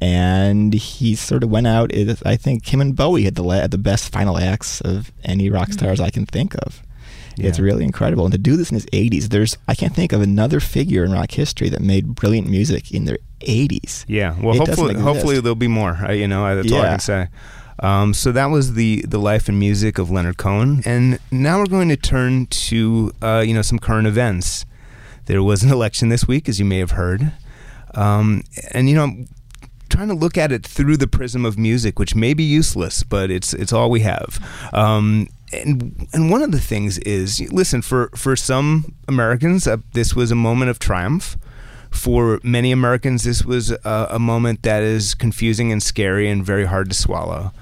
And 0.00 0.74
he 0.74 1.14
sort 1.16 1.42
of 1.42 1.50
went 1.50 1.66
out. 1.66 1.90
I 2.24 2.36
think 2.36 2.72
him 2.72 2.80
and 2.80 2.94
Bowie 2.94 3.24
had 3.24 3.34
the 3.34 3.42
la- 3.42 3.66
the 3.66 3.78
best 3.78 4.12
final 4.12 4.38
acts 4.38 4.80
of 4.82 5.10
any 5.24 5.50
rock 5.50 5.72
stars 5.72 5.98
I 5.98 6.10
can 6.10 6.26
think 6.26 6.54
of. 6.62 6.82
It's 7.40 7.60
really 7.60 7.84
incredible, 7.84 8.24
and 8.24 8.32
to 8.32 8.38
do 8.38 8.56
this 8.56 8.70
in 8.70 8.74
his 8.74 8.86
80s, 8.86 9.28
there's 9.28 9.56
I 9.68 9.76
can't 9.76 9.94
think 9.94 10.12
of 10.12 10.20
another 10.20 10.58
figure 10.58 11.04
in 11.04 11.12
rock 11.12 11.30
history 11.30 11.68
that 11.68 11.80
made 11.80 12.16
brilliant 12.16 12.48
music 12.50 12.90
in 12.90 13.04
their 13.04 13.18
80s. 13.42 14.04
Yeah. 14.08 14.34
Well, 14.42 14.56
It 14.56 14.58
hopefully, 14.58 14.94
hopefully 14.94 15.40
there'll 15.40 15.54
be 15.54 15.68
more. 15.68 15.92
Uh, 15.92 16.10
you 16.12 16.26
know, 16.26 16.52
that's 16.56 16.72
all 16.72 16.80
I 16.80 16.88
can 16.90 16.98
say. 16.98 17.28
Um, 17.80 18.12
so 18.14 18.32
that 18.32 18.46
was 18.46 18.74
the 18.74 19.02
the 19.02 19.18
life 19.18 19.48
and 19.48 19.58
music 19.58 19.98
of 19.98 20.10
Leonard 20.10 20.36
Cohen, 20.36 20.82
and 20.84 21.18
now 21.30 21.58
we're 21.58 21.66
going 21.66 21.88
to 21.88 21.96
turn 21.96 22.46
to 22.46 23.12
uh, 23.22 23.44
you 23.46 23.54
know 23.54 23.62
some 23.62 23.78
current 23.78 24.06
events. 24.06 24.66
There 25.26 25.42
was 25.42 25.62
an 25.62 25.70
election 25.78 26.08
this 26.08 26.26
week, 26.26 26.48
as 26.48 26.58
you 26.58 26.64
may 26.64 26.78
have 26.78 26.92
heard, 26.92 27.32
um, 27.94 28.42
and 28.72 28.88
you 28.88 28.96
know. 28.96 29.04
I'm 29.04 29.28
Trying 29.90 30.08
to 30.08 30.14
look 30.14 30.36
at 30.36 30.52
it 30.52 30.66
through 30.66 30.98
the 30.98 31.08
prism 31.08 31.46
of 31.46 31.58
music, 31.58 31.98
which 31.98 32.14
may 32.14 32.34
be 32.34 32.44
useless, 32.44 33.02
but 33.02 33.30
it's 33.30 33.54
it's 33.54 33.72
all 33.72 33.88
we 33.88 34.00
have. 34.00 34.38
Um, 34.74 35.28
and 35.50 36.06
and 36.12 36.30
one 36.30 36.42
of 36.42 36.52
the 36.52 36.60
things 36.60 36.98
is, 36.98 37.40
listen, 37.50 37.80
for 37.80 38.10
for 38.14 38.36
some 38.36 38.94
Americans, 39.08 39.66
uh, 39.66 39.78
this 39.94 40.14
was 40.14 40.30
a 40.30 40.34
moment 40.34 40.70
of 40.70 40.78
triumph 40.78 41.38
for 41.90 42.40
many 42.42 42.72
Americans, 42.72 43.24
this 43.24 43.44
was 43.44 43.70
a, 43.70 44.08
a 44.10 44.18
moment 44.18 44.62
that 44.62 44.82
is 44.82 45.14
confusing 45.14 45.72
and 45.72 45.82
scary 45.82 46.28
and 46.28 46.44
very 46.44 46.66
hard 46.66 46.90
to 46.90 46.94
swallow. 46.94 47.52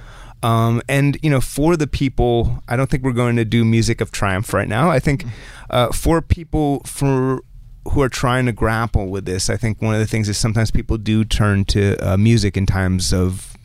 Um, 0.43 0.83
and 0.89 1.19
you 1.23 1.31
know, 1.31 1.41
for 1.41 1.77
the 1.77 1.87
people, 1.87 2.63
I 2.69 2.77
don't 2.77 2.91
think 2.91 3.03
we're 3.03 3.13
going 3.13 3.37
to 3.37 3.45
do 3.45 3.65
music 3.65 4.01
of 4.01 4.13
triumph 4.13 4.53
right 4.53 4.69
now. 4.69 4.91
I 4.91 4.99
think 4.99 5.25
uh, 5.71 5.93
for 5.93 6.21
people 6.23 6.81
for 6.85 7.41
who 7.93 8.03
are 8.03 8.09
trying 8.09 8.47
to 8.47 8.53
grapple 8.53 9.07
with 9.07 9.25
this, 9.25 9.49
I 9.49 9.57
think 9.57 9.81
one 9.81 9.95
of 9.95 10.01
the 10.01 10.07
things 10.07 10.29
is 10.29 10.37
sometimes 10.37 10.71
people 10.71 10.99
do 10.99 11.25
turn 11.25 11.65
to 11.67 11.97
uh, 11.99 12.17
music 12.17 12.57
in 12.57 12.67
times 12.67 13.13
of 13.13 13.57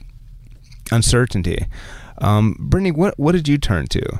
uncertainty. 0.91 1.65
Um, 2.19 2.55
Brittany, 2.59 2.91
what 2.91 3.17
what 3.19 3.33
did 3.33 3.47
you 3.47 3.57
turn 3.57 3.87
to? 3.87 4.19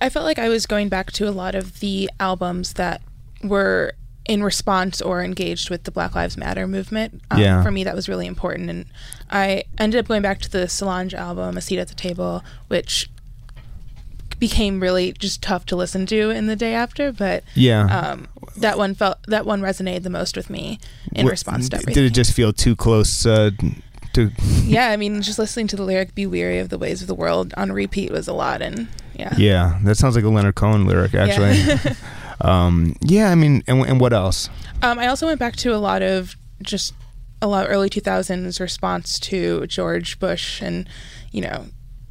I 0.00 0.08
felt 0.08 0.24
like 0.24 0.38
I 0.38 0.48
was 0.48 0.66
going 0.66 0.88
back 0.88 1.12
to 1.12 1.28
a 1.28 1.30
lot 1.30 1.54
of 1.54 1.80
the 1.80 2.10
albums 2.18 2.74
that 2.74 3.02
were 3.42 3.92
in 4.30 4.44
response 4.44 5.02
or 5.02 5.24
engaged 5.24 5.70
with 5.70 5.82
the 5.82 5.90
Black 5.90 6.14
Lives 6.14 6.36
Matter 6.36 6.68
movement. 6.68 7.20
Um, 7.32 7.40
Yeah. 7.40 7.62
For 7.64 7.72
me, 7.72 7.82
that 7.82 7.96
was 7.96 8.08
really 8.08 8.26
important. 8.28 8.70
And 8.70 8.84
I 9.28 9.64
ended 9.76 9.98
up 9.98 10.06
going 10.06 10.22
back 10.22 10.38
to 10.42 10.50
the 10.50 10.68
Solange 10.68 11.14
album, 11.14 11.56
A 11.56 11.60
Seat 11.60 11.80
at 11.80 11.88
the 11.88 11.96
Table, 11.96 12.44
which 12.68 13.10
became 14.38 14.78
really 14.80 15.12
just 15.12 15.42
tough 15.42 15.66
to 15.66 15.74
listen 15.76 16.06
to 16.06 16.30
in 16.30 16.46
the 16.46 16.54
day 16.54 16.74
after. 16.74 17.10
But 17.10 17.42
Yeah. 17.54 17.84
um, 17.86 18.28
that 18.56 18.78
one 18.78 18.94
felt 18.94 19.18
that 19.26 19.44
one 19.44 19.60
resonated 19.62 20.04
the 20.04 20.10
most 20.10 20.36
with 20.36 20.48
me 20.48 20.78
in 21.12 21.24
What- 21.24 21.32
response 21.32 21.68
to 21.70 21.76
everything. 21.76 21.94
Did 21.94 22.04
it 22.04 22.14
just 22.14 22.32
feel 22.32 22.52
too 22.52 22.76
close 22.76 23.26
uh, 23.26 23.50
to? 24.12 24.30
yeah, 24.64 24.90
I 24.90 24.96
mean, 24.96 25.20
just 25.22 25.40
listening 25.40 25.66
to 25.68 25.76
the 25.76 25.82
lyric 25.82 26.14
"Be 26.14 26.24
weary 26.26 26.58
of 26.60 26.68
the 26.68 26.78
ways 26.78 27.00
of 27.02 27.08
the 27.08 27.14
world" 27.16 27.52
on 27.56 27.72
repeat 27.72 28.12
was 28.12 28.28
a 28.28 28.32
lot, 28.32 28.62
and 28.62 28.86
yeah, 29.18 29.34
Yeah, 29.36 29.78
that 29.82 29.96
sounds 29.96 30.14
like 30.14 30.24
a 30.24 30.28
Leonard 30.28 30.54
Cohen 30.54 30.86
lyric, 30.86 31.14
actually. 31.14 31.58
Yeah. 31.58 31.94
um, 32.40 32.96
yeah, 33.00 33.30
I 33.30 33.34
mean, 33.34 33.62
and, 33.66 33.84
and 33.86 34.00
what 34.00 34.12
else? 34.12 34.48
Um, 34.82 34.98
I 34.98 35.08
also 35.08 35.26
went 35.26 35.38
back 35.38 35.56
to 35.56 35.74
a 35.74 35.78
lot 35.78 36.02
of 36.02 36.36
just 36.62 36.94
a 37.42 37.46
lot 37.46 37.64
of 37.64 37.70
early 37.70 37.88
2000s 37.88 38.60
response 38.60 39.18
to 39.18 39.66
George 39.66 40.18
Bush 40.18 40.60
and, 40.60 40.88
you 41.32 41.40
know, 41.42 41.66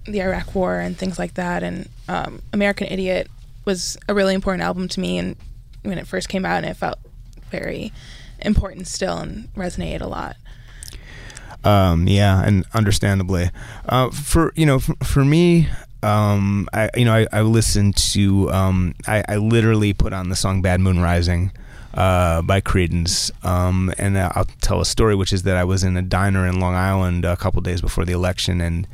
the 0.06 0.22
Iraq 0.22 0.56
War 0.56 0.80
and 0.80 0.98
things 0.98 1.20
like 1.20 1.36
that. 1.36 1.64
And 1.64 1.90
um, 2.08 2.42
American 2.52 2.88
Idiot 2.88 3.30
was 3.66 3.98
a 4.08 4.14
really 4.14 4.34
important 4.34 4.64
album 4.64 4.88
to 4.90 5.00
me. 5.00 5.18
And 5.18 5.36
when 5.84 5.98
it 5.98 6.08
first 6.08 6.30
came 6.30 6.46
out, 6.46 6.58
and 6.58 6.66
it 6.66 6.76
felt 6.76 7.00
very 7.52 7.92
important 8.40 8.88
still 8.88 9.18
and 9.18 9.54
resonated 9.54 10.02
a 10.02 10.08
lot. 10.08 10.36
Um, 11.64 12.08
yeah, 12.08 12.42
and 12.44 12.66
understandably, 12.74 13.52
uh, 13.88 14.12
for 14.12 14.54
you 14.56 14.66
know, 14.66 14.80
for, 14.80 14.96
for 15.04 15.26
me, 15.26 15.68
um, 16.04 16.68
I 16.74 16.90
you 16.96 17.06
know, 17.06 17.14
I, 17.14 17.28
I 17.32 17.42
listened 17.42 17.98
to, 17.98 18.52
um, 18.52 18.96
I, 19.08 19.24
I 19.28 19.36
literally 19.38 19.94
put 19.94 20.14
on 20.14 20.30
the 20.30 20.36
song 20.36 20.62
"Bad 20.62 20.80
Moon 20.80 21.00
Rising." 21.00 21.52
Uh, 21.92 22.44
by 22.44 22.62
Creedence, 22.62 23.32
um, 23.44 23.92
and 23.98 24.16
I'll 24.16 24.46
tell 24.62 24.80
a 24.80 24.86
story, 24.86 25.16
which 25.16 25.34
is 25.34 25.42
that 25.44 25.58
I 25.58 25.64
was 25.64 25.84
in 25.84 25.98
a 25.98 26.04
diner 26.04 26.46
in 26.46 26.60
Long 26.60 26.76
Island 26.76 27.26
a 27.26 27.36
couple 27.36 27.62
days 27.62 27.82
before 27.82 28.06
the 28.06 28.12
election, 28.12 28.62
and 28.62 28.88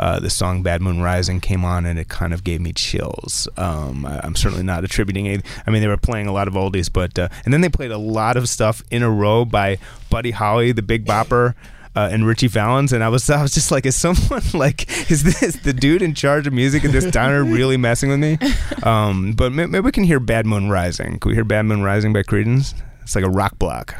uh, 0.00 0.18
the 0.18 0.30
song 0.30 0.62
"Bad 0.62 0.82
Moon 0.82 1.00
Rising" 1.00 1.40
came 1.40 1.64
on, 1.64 1.86
and 1.86 1.96
it 1.96 2.08
kind 2.08 2.34
of 2.34 2.42
gave 2.42 2.60
me 2.60 2.72
chills. 2.72 3.46
Um, 3.56 4.04
I, 4.04 4.26
am 4.26 4.34
certainly 4.34 4.64
not 4.64 4.82
attributing 4.82 5.26
it. 5.26 5.46
I 5.64 5.70
mean, 5.70 5.80
they 5.80 5.86
were 5.88 5.96
playing 5.96 6.26
a 6.26 6.32
lot 6.32 6.48
of 6.48 6.54
oldies, 6.54 6.92
but 6.92 7.18
uh, 7.20 7.28
and 7.44 7.54
then 7.54 7.60
they 7.60 7.68
played 7.68 7.92
a 7.92 7.98
lot 7.98 8.36
of 8.36 8.48
stuff 8.48 8.82
in 8.90 9.04
a 9.04 9.10
row 9.10 9.44
by 9.44 9.78
Buddy 10.10 10.32
Holly, 10.32 10.72
the 10.72 10.82
Big 10.82 11.04
Bopper. 11.04 11.54
Uh, 12.00 12.08
and 12.08 12.26
Ritchie 12.26 12.46
Valens, 12.48 12.94
and 12.94 13.04
I 13.04 13.10
was 13.10 13.28
I 13.28 13.42
was 13.42 13.52
just 13.52 13.70
like, 13.70 13.84
is 13.84 13.94
someone 13.94 14.42
like 14.54 14.88
is 15.10 15.22
this 15.22 15.56
the 15.56 15.74
dude 15.74 16.00
in 16.00 16.14
charge 16.14 16.46
of 16.46 16.52
music 16.54 16.82
in 16.82 16.92
this 16.92 17.04
diner 17.04 17.44
really 17.44 17.76
messing 17.76 18.08
with 18.08 18.20
me? 18.20 18.38
Um, 18.82 19.32
but 19.32 19.52
maybe 19.52 19.80
we 19.80 19.92
can 19.92 20.04
hear 20.04 20.18
"Bad 20.18 20.46
Moon 20.46 20.70
Rising." 20.70 21.18
Can 21.18 21.28
we 21.28 21.34
hear 21.34 21.44
"Bad 21.44 21.66
Moon 21.66 21.82
Rising" 21.82 22.14
by 22.14 22.22
Creedence? 22.22 22.72
It's 23.02 23.14
like 23.14 23.24
a 23.24 23.28
rock 23.28 23.58
block. 23.58 23.94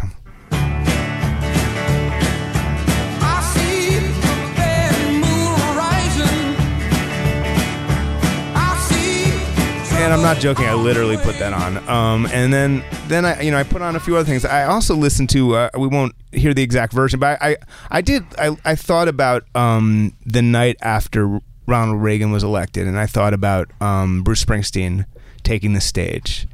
And 10.03 10.15
I'm 10.15 10.23
not 10.23 10.39
joking. 10.39 10.65
I 10.65 10.75
literally 10.75 11.19
put 11.19 11.39
that 11.39 11.53
on. 11.53 11.77
Um, 11.89 12.27
and 12.33 12.53
then 12.53 12.83
then 13.07 13.25
I 13.25 13.41
you 13.43 13.51
know 13.51 13.59
I 13.59 13.65
put 13.65 13.83
on 13.83 13.97
a 13.97 14.01
few 14.01 14.17
other 14.17 14.25
things. 14.25 14.45
I 14.45 14.65
also 14.65 14.95
listened 14.95 15.29
to. 15.31 15.57
Uh, 15.57 15.71
we 15.79 15.89
won't 15.89 16.15
hear 16.33 16.55
the 16.55 16.63
exact 16.63 16.93
version, 16.93 17.21
but 17.21 17.41
I 17.41 17.51
I, 17.51 17.57
I 17.91 18.01
did. 18.01 18.25
I, 18.39 18.57
I 18.65 18.75
thought 18.77 19.09
about 19.09 19.45
um, 19.55 20.15
the 20.25 20.43
night 20.43 20.77
after 20.81 21.41
Ronald 21.67 22.03
Reagan 22.03 22.31
was 22.31 22.43
elected, 22.43 22.87
and 22.87 22.99
I 22.99 23.07
thought 23.07 23.35
about 23.35 23.71
um, 23.81 24.23
Bruce 24.23 24.45
Springsteen 24.45 25.05
taking 25.43 25.75
the 25.75 25.81
stage. 25.81 26.47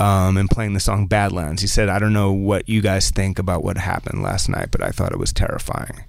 Um, 0.00 0.36
and 0.36 0.48
playing 0.48 0.74
the 0.74 0.80
song 0.80 1.08
Badlands. 1.08 1.60
He 1.60 1.66
said, 1.66 1.88
I 1.88 1.98
don't 1.98 2.12
know 2.12 2.30
what 2.30 2.68
you 2.68 2.80
guys 2.80 3.10
think 3.10 3.36
about 3.36 3.64
what 3.64 3.76
happened 3.76 4.22
last 4.22 4.48
night, 4.48 4.68
but 4.70 4.80
I 4.80 4.90
thought 4.90 5.10
it 5.10 5.18
was 5.18 5.32
terrifying 5.32 6.04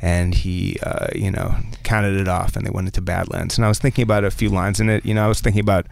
and 0.00 0.34
he, 0.34 0.78
uh, 0.82 1.08
you 1.14 1.30
know, 1.30 1.54
counted 1.82 2.18
it 2.18 2.26
off, 2.26 2.56
and 2.56 2.66
they 2.66 2.70
went 2.70 2.88
into 2.88 3.02
Badlands. 3.02 3.58
And 3.58 3.64
I 3.66 3.68
was 3.68 3.78
thinking 3.78 4.02
about 4.02 4.24
a 4.24 4.30
few 4.30 4.48
lines 4.48 4.80
in 4.80 4.88
it. 4.88 5.04
You 5.04 5.12
know, 5.12 5.24
I 5.24 5.28
was 5.28 5.42
thinking 5.42 5.60
about 5.60 5.86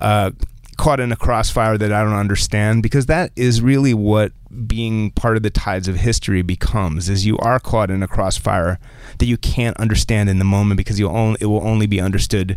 uh, 0.00 0.30
caught 0.76 1.00
in 1.00 1.12
a 1.12 1.16
crossfire 1.16 1.76
that 1.76 1.92
I 1.92 2.02
don't 2.02 2.12
understand 2.12 2.82
because 2.82 3.06
that 3.06 3.32
is 3.36 3.60
really 3.60 3.92
what 3.92 4.32
being 4.66 5.10
part 5.10 5.36
of 5.36 5.42
the 5.42 5.50
tides 5.50 5.88
of 5.88 5.96
history 5.96 6.40
becomes 6.42 7.08
is 7.08 7.26
you 7.26 7.36
are 7.38 7.58
caught 7.58 7.90
in 7.90 8.02
a 8.02 8.08
crossfire 8.08 8.78
that 9.18 9.26
you 9.26 9.36
can't 9.36 9.76
understand 9.78 10.28
in 10.28 10.38
the 10.38 10.44
moment 10.44 10.78
because 10.78 10.98
you 10.98 11.08
only 11.08 11.36
it 11.40 11.46
will 11.46 11.66
only 11.66 11.86
be 11.86 12.00
understood 12.00 12.56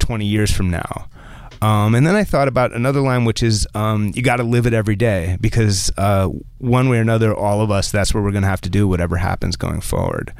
20 0.00 0.26
years 0.26 0.50
from 0.50 0.68
now. 0.68 1.08
Um, 1.62 1.94
and 1.94 2.06
then 2.06 2.14
I 2.14 2.24
thought 2.24 2.48
about 2.48 2.72
another 2.72 3.00
line, 3.00 3.24
which 3.24 3.42
is 3.42 3.68
um, 3.74 4.12
you 4.14 4.22
got 4.22 4.36
to 4.36 4.44
live 4.44 4.66
it 4.66 4.72
every 4.72 4.96
day 4.96 5.36
because 5.40 5.92
uh, 5.98 6.28
one 6.58 6.88
way 6.88 6.98
or 6.98 7.02
another, 7.02 7.34
all 7.34 7.60
of 7.60 7.70
us, 7.70 7.90
that's 7.90 8.14
what 8.14 8.22
we're 8.22 8.32
going 8.32 8.42
to 8.42 8.48
have 8.48 8.62
to 8.62 8.70
do, 8.70 8.88
whatever 8.88 9.18
happens 9.18 9.56
going 9.56 9.82
forward. 9.82 10.32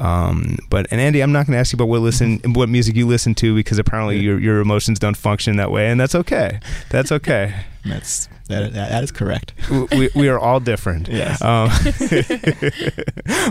Um, 0.00 0.58
but 0.70 0.86
and 0.90 1.00
Andy, 1.00 1.20
I'm 1.20 1.32
not 1.32 1.46
going 1.46 1.54
to 1.54 1.58
ask 1.58 1.72
you 1.72 1.76
about 1.76 1.88
what 1.88 2.00
listen 2.00 2.40
what 2.54 2.68
music 2.68 2.94
you 2.94 3.06
listen 3.06 3.34
to 3.36 3.54
because 3.54 3.78
apparently 3.78 4.18
your 4.18 4.38
your 4.38 4.60
emotions 4.60 4.98
don't 4.98 5.16
function 5.16 5.56
that 5.56 5.70
way, 5.70 5.88
and 5.88 6.00
that's 6.00 6.14
okay. 6.14 6.60
That's 6.90 7.10
okay. 7.10 7.54
that's 7.84 8.28
that, 8.48 8.72
that 8.72 9.04
is 9.04 9.10
correct. 9.10 9.52
we, 9.92 10.10
we 10.14 10.28
are 10.28 10.38
all 10.38 10.60
different. 10.60 11.08
Yes. 11.18 11.42
Um, 11.42 11.68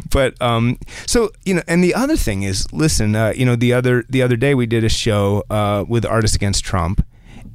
but 0.10 0.42
um, 0.42 0.80
so 1.06 1.32
you 1.44 1.56
know, 1.56 1.64
and 1.68 1.84
the 1.84 1.94
other 1.94 2.16
thing 2.16 2.44
is, 2.44 2.72
listen, 2.72 3.16
uh, 3.16 3.34
you 3.36 3.46
know, 3.46 3.58
the 3.58 3.74
other 3.74 4.06
the 4.10 4.22
other 4.22 4.38
day 4.38 4.56
we 4.56 4.66
did 4.66 4.84
a 4.86 4.90
show 4.90 5.44
uh, 5.50 5.84
with 5.88 6.06
Artists 6.06 6.36
Against 6.36 6.64
Trump, 6.64 7.06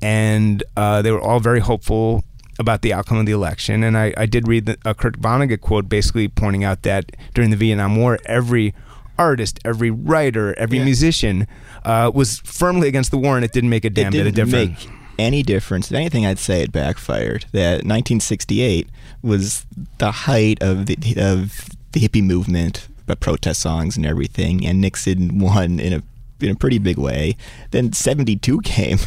and 0.03 0.63
uh, 0.77 1.01
they 1.01 1.11
were 1.11 1.21
all 1.21 1.41
very 1.41 1.61
hopeful 1.61 2.25
about 2.59 2.83
the 2.83 2.93
outcome 2.93 3.19
of 3.19 3.27
the 3.27 3.33
election. 3.33 3.83
And 3.83 3.97
I, 3.97 4.13
I 4.17 4.27
did 4.27 4.47
read 4.49 4.67
the, 4.67 4.79
a 4.85 4.95
Kurt 4.95 5.21
Vonnegut 5.21 5.61
quote 5.61 5.89
basically 5.89 6.29
pointing 6.29 6.65
out 6.65 6.83
that 6.83 7.13
during 7.35 7.51
the 7.51 7.57
Vietnam 7.57 7.97
War, 7.97 8.19
every 8.27 8.75
artist, 9.19 9.59
every 9.65 9.91
writer, 9.91 10.55
every 10.59 10.79
yeah. 10.79 10.85
musician 10.85 11.47
uh, 11.85 12.11
was 12.15 12.41
firmly 12.41 12.89
against 12.89 13.11
the 13.11 13.19
war, 13.19 13.37
and 13.37 13.45
it 13.45 13.53
didn't 13.53 13.71
make 13.71 13.85
a 13.85 13.91
damn 13.91 14.13
bit 14.13 14.27
of 14.27 14.35
difference. 14.35 14.87
Make 14.87 14.95
any 15.19 15.43
difference. 15.43 15.91
If 15.91 15.97
anything, 15.97 16.27
I'd 16.27 16.39
say 16.39 16.63
it 16.63 16.73
backfired. 16.73 17.47
That 17.53 17.85
1968 17.85 18.89
was 19.23 19.67
the 19.99 20.11
height 20.11 20.63
of 20.63 20.87
the 20.87 20.97
of 21.17 21.69
the 21.93 22.01
hippie 22.01 22.25
movement, 22.25 22.89
but 23.07 23.21
protest 23.21 23.61
songs 23.61 23.97
and 23.97 24.07
everything, 24.07 24.67
and 24.67 24.81
Nixon 24.81 25.39
won 25.39 25.79
in 25.79 25.93
a 25.93 26.03
in 26.43 26.51
a 26.51 26.55
pretty 26.55 26.79
big 26.79 26.99
way. 26.99 27.37
Then 27.71 27.93
72 27.93 28.61
came 28.65 28.99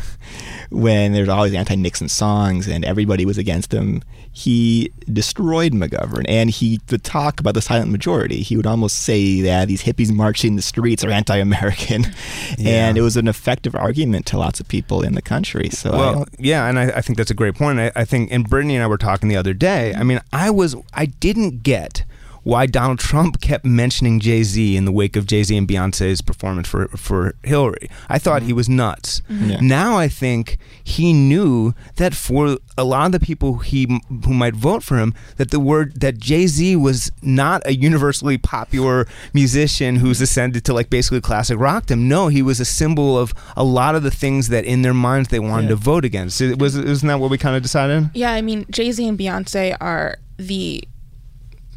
when 0.70 1.14
there's 1.14 1.30
all 1.30 1.44
these 1.44 1.54
anti 1.54 1.76
Nixon 1.76 2.10
songs 2.10 2.68
and 2.68 2.86
everybody 2.86 3.26
was 3.26 3.38
against 3.38 3.74
him. 3.74 4.02
He 4.38 4.92
destroyed 5.12 5.72
McGovern 5.72 6.26
and 6.28 6.50
he 6.50 6.82
would 6.92 7.06
talk 7.06 7.40
about 7.40 7.54
the 7.54 7.62
silent 7.62 7.90
majority. 7.90 8.42
He 8.42 8.58
would 8.58 8.68
almost 8.68 8.98
say 9.04 9.40
that 9.42 9.70
these 9.70 9.84
hippies 9.84 10.12
marching 10.12 10.58
the 10.58 10.62
streets 10.62 11.06
are 11.06 11.10
anti 11.10 11.38
American. 11.38 12.06
Yeah. 12.58 12.88
And 12.88 12.98
it 12.98 13.02
was 13.02 13.18
an 13.18 13.28
effective 13.28 13.76
argument 13.76 14.26
to 14.28 14.38
lots 14.38 14.60
of 14.60 14.68
people 14.68 15.02
in 15.02 15.14
the 15.14 15.22
country. 15.22 15.70
So, 15.70 15.92
well, 15.92 16.28
yeah, 16.38 16.68
and 16.68 16.80
I, 16.80 16.90
I, 16.90 17.02
think 17.02 17.18
that's 17.18 17.32
a 17.32 17.36
great 17.36 17.56
point. 17.56 17.80
I, 17.80 17.92
I 17.96 18.06
think, 18.06 18.32
and 18.32 18.48
Brittany 18.48 18.76
and 18.76 18.84
I 18.84 18.88
were 18.88 18.98
talking 18.98 19.30
the 19.30 19.36
other 19.36 19.54
day. 19.54 19.94
I 19.94 20.04
mean, 20.04 20.22
I 20.32 20.50
was, 20.52 20.76
I 20.94 21.08
didn't 21.08 21.64
get 21.64 22.06
why 22.46 22.68
Donald 22.68 23.00
Trump 23.00 23.42
kept 23.42 23.66
mentioning 23.66 24.20
Jay 24.20 24.44
Z 24.44 24.78
in 24.78 24.86
the 24.86 24.92
wake 24.92 25.16
of 25.16 25.26
Jay 25.26 25.42
Z 25.42 25.58
and 25.58 25.68
Beyonce's 25.68 26.22
performance 26.22 26.68
for 26.68 26.88
for 26.90 27.34
Hillary. 27.44 27.90
I 28.08 28.20
thought 28.20 28.42
mm-hmm. 28.42 28.48
he 28.48 28.54
was 28.54 28.70
nuts. 28.70 29.22
Mm-hmm. 29.28 29.50
Yeah. 29.50 29.60
Now 29.62 29.98
I 29.98 30.08
think 30.08 30.60
he 30.84 31.12
knew 31.12 31.74
that 31.96 32.14
for 32.14 32.58
a 32.78 32.84
lot 32.84 33.08
of 33.08 33.12
the 33.14 33.20
people 33.20 33.58
he 33.58 34.00
who 34.10 34.34
might 34.34 34.54
vote 34.54 34.84
for 34.84 34.98
him, 34.98 35.16
that 35.38 35.50
the 35.50 35.60
word 35.60 36.00
that 36.02 36.20
Jay 36.20 36.46
Z 36.46 36.76
was 36.76 37.12
not 37.24 37.64
a 37.66 37.74
universally 37.74 38.38
popular 38.38 39.08
musician 39.34 39.96
who's 39.96 40.22
ascended 40.22 40.64
to 40.66 40.74
like 40.74 40.92
basically 40.92 41.22
classic 41.22 41.60
rockdom. 41.60 42.08
No, 42.08 42.28
he 42.28 42.44
was 42.44 42.60
a 42.60 42.66
symbol 42.66 43.18
of 43.18 43.34
a 43.58 43.64
lot 43.64 43.96
of 43.96 44.04
the 44.04 44.12
things 44.12 44.50
that 44.50 44.66
in 44.66 44.84
their 44.84 44.94
minds 44.94 45.30
they 45.30 45.40
wanted 45.40 45.64
yeah. 45.64 45.70
to 45.70 45.76
vote 45.78 46.06
against. 46.06 46.40
It 46.42 46.60
was 46.60 46.76
isn't 46.76 47.08
that 47.08 47.20
what 47.20 47.32
we 47.32 47.40
kind 47.40 47.56
of 47.56 47.64
decided? 47.64 48.12
Yeah, 48.14 48.34
I 48.34 48.44
mean 48.44 48.68
Jay 48.70 48.92
Z 48.92 49.08
and 49.08 49.18
Beyonce 49.18 49.76
are 49.82 50.18
the 50.38 50.88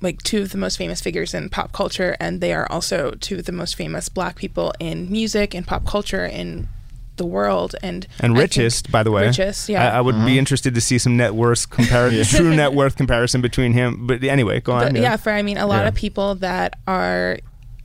like 0.01 0.23
two 0.23 0.43
of 0.43 0.51
the 0.51 0.59
most 0.59 0.77
famous 0.77 1.01
figures 1.01 1.35
in 1.35 1.49
pop 1.49 1.73
culture, 1.73 2.17
and 2.21 2.41
they 2.41 2.53
are 2.53 2.71
also 2.71 3.13
two 3.13 3.39
of 3.39 3.45
the 3.45 3.53
most 3.53 3.75
famous 3.75 4.09
black 4.09 4.37
people 4.37 4.73
in 4.79 5.11
music 5.11 5.55
and 5.55 5.67
pop 5.67 5.85
culture 5.87 6.25
in 6.25 6.69
the 7.19 7.27
world 7.27 7.75
and 7.83 8.07
and 8.21 8.39
richest 8.39 8.91
by 8.91 9.03
the 9.03 9.11
way 9.11 9.27
richest 9.27 9.69
yeah 9.69 9.93
I, 9.93 9.99
I 9.99 10.01
would 10.01 10.15
mm-hmm. 10.15 10.27
be 10.27 10.39
interested 10.39 10.75
to 10.75 10.81
see 10.81 10.99
some 10.99 11.17
net 11.17 11.35
worth 11.35 11.69
comparison 11.69 12.25
true 12.39 12.55
net 12.55 12.73
worth 12.73 12.97
comparison 12.97 13.41
between 13.43 13.73
him 13.73 14.07
but 14.07 14.25
anyway 14.25 14.61
go 14.61 14.73
on 14.73 14.95
yeah. 14.95 15.03
yeah. 15.03 15.17
for 15.17 15.31
I 15.31 15.43
mean 15.43 15.59
a 15.59 15.67
lot 15.67 15.83
yeah. 15.83 15.89
of 15.89 15.95
people 15.95 16.37
that 16.37 16.79
are 16.87 17.39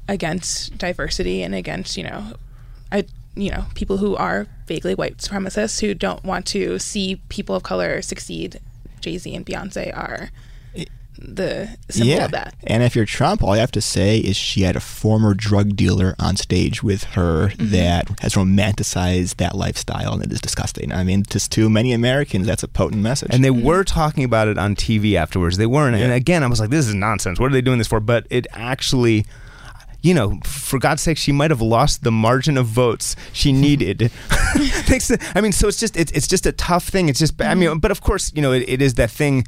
against 0.08 0.78
diversity 0.78 1.44
and 1.44 1.54
against 1.54 1.98
you 1.98 2.04
know 2.04 2.34
I 2.92 3.06
you 3.36 3.50
know 3.50 3.66
people 3.76 3.98
who 3.98 4.16
are 4.16 4.48
vaguely 4.68 4.96
white 4.96 5.18
supremacists 5.18 5.82
who 5.82 5.94
don't 5.94 6.24
want 6.24 6.46
to 6.48 6.80
see 6.80 7.20
people 7.30 7.56
of 7.56 7.64
color 7.64 8.02
succeed 8.02 8.60
Jay 9.02 9.18
Z 9.18 9.36
and 9.36 9.46
Beyonce 9.46 9.96
are 9.98 10.30
the 11.18 11.78
symbol 11.90 12.14
yeah. 12.14 12.26
of 12.26 12.32
that. 12.32 12.56
And 12.64 12.84
if 12.84 12.96
you're 12.96 13.06
Trump, 13.06 13.44
all 13.44 13.56
you 13.56 13.60
have 13.60 13.72
to 13.72 13.82
say 13.82 14.18
is 14.18 14.36
she 14.36 14.62
had 14.62 14.76
a 14.76 14.80
former 14.80 15.34
drug 15.34 15.76
dealer 15.76 16.16
on 16.20 16.38
stage 16.38 16.84
with 16.84 17.04
her 17.16 17.50
mm-hmm. 17.50 17.72
that 17.72 18.20
has 18.22 18.34
romanticized 18.34 19.36
that 19.38 19.56
lifestyle, 19.56 20.14
and 20.14 20.24
it 20.24 20.32
is 20.32 20.42
disgusting. 20.42 20.92
I 20.92 21.04
mean, 21.04 21.24
just 21.24 21.52
to 21.54 21.70
many 21.70 21.94
Americans, 21.94 22.48
that's 22.48 22.64
a 22.64 22.68
potent 22.68 23.02
message. 23.02 23.30
And 23.34 23.44
they 23.44 23.50
mm-hmm. 23.50 23.66
were 23.66 23.84
talking 23.84 24.24
about 24.24 24.48
it 24.48 24.58
on 24.58 24.76
TV 24.76 25.16
afterwards. 25.16 25.58
They 25.58 25.66
weren't. 25.66 25.98
Yeah. 25.98 26.06
And 26.06 26.14
again, 26.14 26.44
I 26.44 26.48
was 26.48 26.60
like, 26.60 26.70
this 26.70 26.88
is 26.88 26.94
nonsense. 26.94 27.40
What 27.40 27.52
are 27.52 27.54
they 27.54 27.62
doing 27.62 27.78
this 27.78 27.88
for? 27.88 28.00
But 28.00 28.28
it 28.30 28.48
actually 28.52 29.26
you 30.04 30.14
know, 30.14 30.38
for 30.44 30.80
God's 30.80 31.02
sake, 31.02 31.18
she 31.18 31.32
might 31.32 31.50
have 31.50 31.62
lost 31.62 32.04
the 32.04 32.12
margin 32.12 32.58
of 32.58 32.66
votes 32.66 33.16
she 33.32 33.54
needed. 33.54 34.12
I 34.30 35.40
mean, 35.42 35.54
so 35.54 35.70
it's 35.70 35.80
just 35.80 35.96
it's, 35.96 36.12
it's 36.12 36.28
just 36.28 36.46
a 36.46 36.52
tough 36.52 36.90
thing. 36.90 37.08
It's 37.08 37.20
just 37.20 37.42
I 37.42 37.56
mean, 37.56 37.70
mm-hmm. 37.70 37.80
but 37.80 37.90
of 37.90 38.02
course, 38.02 38.32
you 38.36 38.42
know, 38.42 38.52
it, 38.52 38.68
it 38.68 38.82
is 38.82 38.96
that 38.96 39.10
thing 39.10 39.48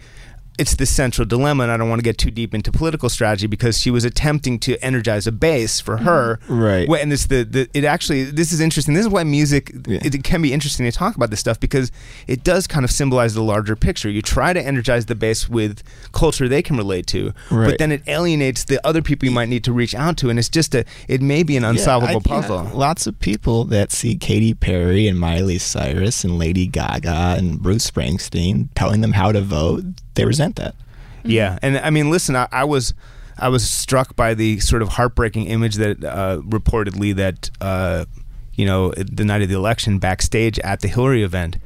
it's 0.58 0.76
the 0.76 0.86
central 0.86 1.26
dilemma, 1.26 1.64
and 1.64 1.72
I 1.72 1.78
don't 1.78 1.90
want 1.90 2.00
to 2.00 2.04
get 2.04 2.18
too 2.18 2.32
deep 2.32 2.54
into 2.54 2.72
political 2.72 3.10
strategy 3.10 3.48
because 3.48 3.80
she 3.80 3.92
was 3.92 4.06
attempting 4.06 4.60
to 4.60 4.78
energize 4.84 5.28
a 5.28 5.32
base 5.32 5.82
for 5.82 5.98
her, 5.98 6.38
mm-hmm. 6.44 6.60
right? 6.60 7.02
And 7.02 7.12
this 7.12 7.26
the, 7.26 7.44
the 7.44 7.70
it 7.74 7.84
actually 7.84 8.24
this 8.24 8.54
is 8.54 8.62
interesting. 8.62 8.94
This 8.94 9.06
is 9.06 9.12
why 9.12 9.24
music 9.24 9.72
yeah. 9.88 10.00
it, 10.04 10.16
it, 10.16 10.24
can 10.24 10.42
be 10.42 10.54
interesting 10.54 10.86
to 10.86 10.92
talk 10.92 11.16
about 11.16 11.30
this 11.30 11.40
stuff 11.40 11.60
because 11.60 11.92
it 12.28 12.44
does 12.44 12.68
kind 12.68 12.86
of 12.86 12.92
symbolize 12.92 13.34
the 13.34 13.44
larger 13.44 13.76
picture. 13.76 14.10
You 14.10 14.22
try 14.22 14.54
to 14.54 14.62
energize 14.62 15.08
the 15.08 15.16
base 15.16 15.50
with 15.50 15.84
culture 16.14 16.48
they 16.48 16.62
can 16.62 16.78
relate 16.78 17.08
to, 17.08 17.34
right. 17.52 17.72
but 17.72 17.78
then 17.78 17.92
it 17.92 18.02
alienates 18.08 18.64
the 18.64 18.86
other 18.88 19.02
people 19.02 19.28
you 19.28 19.34
might 19.34 19.50
need 19.50 19.64
to 19.66 19.74
reach 19.74 19.94
out 19.94 20.18
to, 20.18 20.30
and 20.30 20.40
it's 20.40 20.50
just 20.50 20.74
a 20.74 20.86
it 21.08 21.22
may 21.22 21.44
be 21.44 21.58
an 21.58 21.66
unsolvable 21.66 22.22
yeah, 22.26 22.38
I, 22.38 22.42
puzzle. 22.42 22.64
You 22.64 22.70
know, 22.70 22.78
lots 22.78 23.08
of 23.08 23.20
people 23.20 23.66
that 23.66 23.92
see 23.92 24.16
Katy 24.16 24.54
Perry 24.54 25.08
and 25.08 25.20
Miley 25.20 25.58
Cyrus 25.58 26.24
and 26.24 26.40
Lady 26.40 26.68
Gaga 26.68 27.36
and 27.38 27.62
Bruce 27.62 27.90
Springsteen 27.90 28.70
telling 28.76 29.02
them 29.02 29.14
how 29.14 29.32
to 29.32 29.42
vote 29.42 29.84
they 30.16 30.26
resent 30.26 30.56
that. 30.58 30.76
Yeah, 31.24 31.58
and 31.62 31.78
I 31.78 31.90
mean, 31.90 32.10
listen, 32.10 32.36
I, 32.36 32.48
I 32.52 32.64
was 32.64 32.94
I 33.38 33.50
was 33.50 33.70
struck 33.70 34.16
by 34.16 34.34
the 34.34 34.60
sort 34.60 34.82
of 34.82 34.90
heartbreaking 34.90 35.46
image 35.48 35.76
that 35.76 36.04
uh, 36.04 36.42
reportedly 36.42 37.16
that 37.16 37.50
uh, 37.60 38.06
you 38.54 38.66
know 38.66 38.92
the 38.92 39.26
night 39.26 39.42
of 39.42 39.50
the 39.50 39.56
election 39.56 40.00
backstage 40.00 40.60
at 40.60 40.82
the 40.82 40.88
Hillary 40.88 41.24
event. 41.24 41.58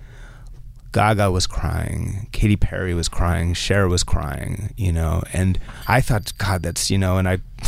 Gaga 0.92 1.30
was 1.30 1.46
crying, 1.46 2.28
Katy 2.32 2.56
Perry 2.56 2.96
was 2.96 3.08
crying, 3.08 3.54
Cher 3.54 3.88
was 3.88 4.04
crying, 4.04 4.74
you 4.76 4.92
know, 4.92 5.22
and 5.34 5.60
I 5.88 6.02
thought, 6.02 6.34
God, 6.40 6.64
that's 6.64 6.90
you 6.90 6.98
know, 6.98 7.18
and 7.18 7.30
I, 7.30 7.38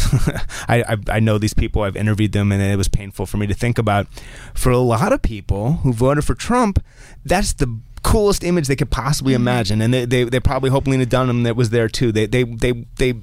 I, 0.68 0.82
I, 0.82 0.98
I 1.08 1.20
know 1.20 1.38
these 1.38 1.54
people, 1.54 1.84
I've 1.84 1.96
interviewed 1.96 2.32
them, 2.32 2.52
and 2.52 2.60
it 2.64 2.78
was 2.78 2.88
painful 2.88 3.28
for 3.28 3.38
me 3.38 3.46
to 3.46 3.54
think 3.54 3.78
about. 3.78 4.08
For 4.56 4.72
a 4.72 4.80
lot 4.80 5.14
of 5.14 5.22
people 5.22 5.74
who 5.84 5.94
voted 5.94 6.26
for 6.26 6.34
Trump, 6.34 6.84
that's 7.24 7.54
the 7.54 7.80
coolest 8.04 8.44
image 8.44 8.68
they 8.68 8.76
could 8.76 8.92
possibly 8.92 9.34
imagine, 9.34 9.82
and 9.82 9.94
they, 9.94 10.06
they, 10.06 10.24
they 10.24 10.40
probably 10.40 10.70
hope 10.70 10.88
Lena 10.88 11.06
Dunham 11.06 11.44
that 11.44 11.56
was 11.56 11.70
there 11.70 11.88
too. 11.88 12.12
They, 12.12 12.26
they, 12.26 12.44
they, 12.44 12.86
they 12.98 13.16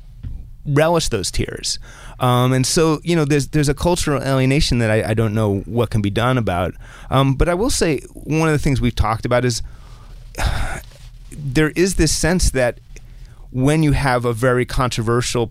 relish 0.69 1.09
those 1.09 1.31
tears. 1.31 1.79
Um, 2.21 2.53
and 2.53 2.67
so, 2.67 3.01
you 3.03 3.17
know, 3.17 3.25
there's 3.25 3.49
there's 3.49 3.69
a 3.69 3.75
cultural 3.75 4.23
alienation 4.23 4.79
that 4.79 4.91
I, 4.91 5.11
I 5.11 5.15
don't 5.15 5.35
know 5.35 5.61
what 5.61 5.91
can 5.91 6.03
be 6.03 6.11
done 6.11 6.37
about. 6.37 6.75
Um, 7.11 7.35
but 7.35 7.49
I 7.49 7.55
will 7.55 7.71
say 7.71 8.01
one 8.13 8.49
of 8.49 8.53
the 8.53 8.59
things 8.59 8.81
we've 8.81 8.95
talked 8.95 9.25
about 9.25 9.45
is 9.45 9.63
there 11.31 11.71
is 11.71 11.95
this 11.95 12.17
sense 12.17 12.51
that 12.51 12.81
when 13.51 13.83
you 13.83 13.93
have 13.93 14.25
a 14.25 14.33
very 14.33 14.67
controversial 14.67 15.51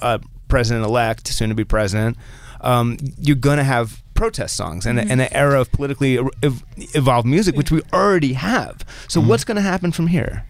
uh, 0.00 0.18
president-elect, 0.48 1.26
soon-to-be 1.26 1.64
president, 1.64 2.16
um, 2.60 2.96
you're 3.18 3.34
going 3.34 3.58
to 3.58 3.64
have 3.64 4.03
protest 4.14 4.56
songs 4.56 4.86
and, 4.86 4.98
Mhm. 4.98 5.10
and 5.10 5.20
an 5.22 5.28
era 5.32 5.60
of 5.60 5.70
politically 5.72 6.18
ev- 6.42 6.62
evolved 6.94 7.26
music, 7.26 7.56
which 7.56 7.70
we 7.70 7.82
already 7.92 8.32
have. 8.34 8.84
So 9.08 9.20
what's 9.20 9.44
going 9.44 9.56
to 9.56 9.62
happen 9.62 9.92
from 9.92 10.06
here? 10.08 10.44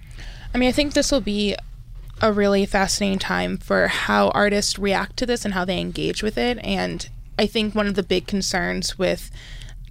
I 0.54 0.58
mean, 0.58 0.68
I 0.68 0.72
think 0.72 0.94
this 0.94 1.10
will 1.10 1.20
be 1.20 1.56
a 2.20 2.32
really 2.32 2.64
fascinating 2.66 3.18
time 3.18 3.56
for 3.58 3.88
how 3.88 4.28
artists 4.30 4.78
react 4.78 5.16
to 5.18 5.26
this 5.26 5.44
and 5.44 5.54
how 5.54 5.64
they 5.64 5.80
engage 5.80 6.22
with 6.22 6.38
it. 6.38 6.58
And 6.62 7.08
I 7.38 7.46
think 7.46 7.74
one 7.74 7.86
of 7.86 7.94
the 7.94 8.02
big 8.04 8.26
concerns 8.26 8.98
with 8.98 9.30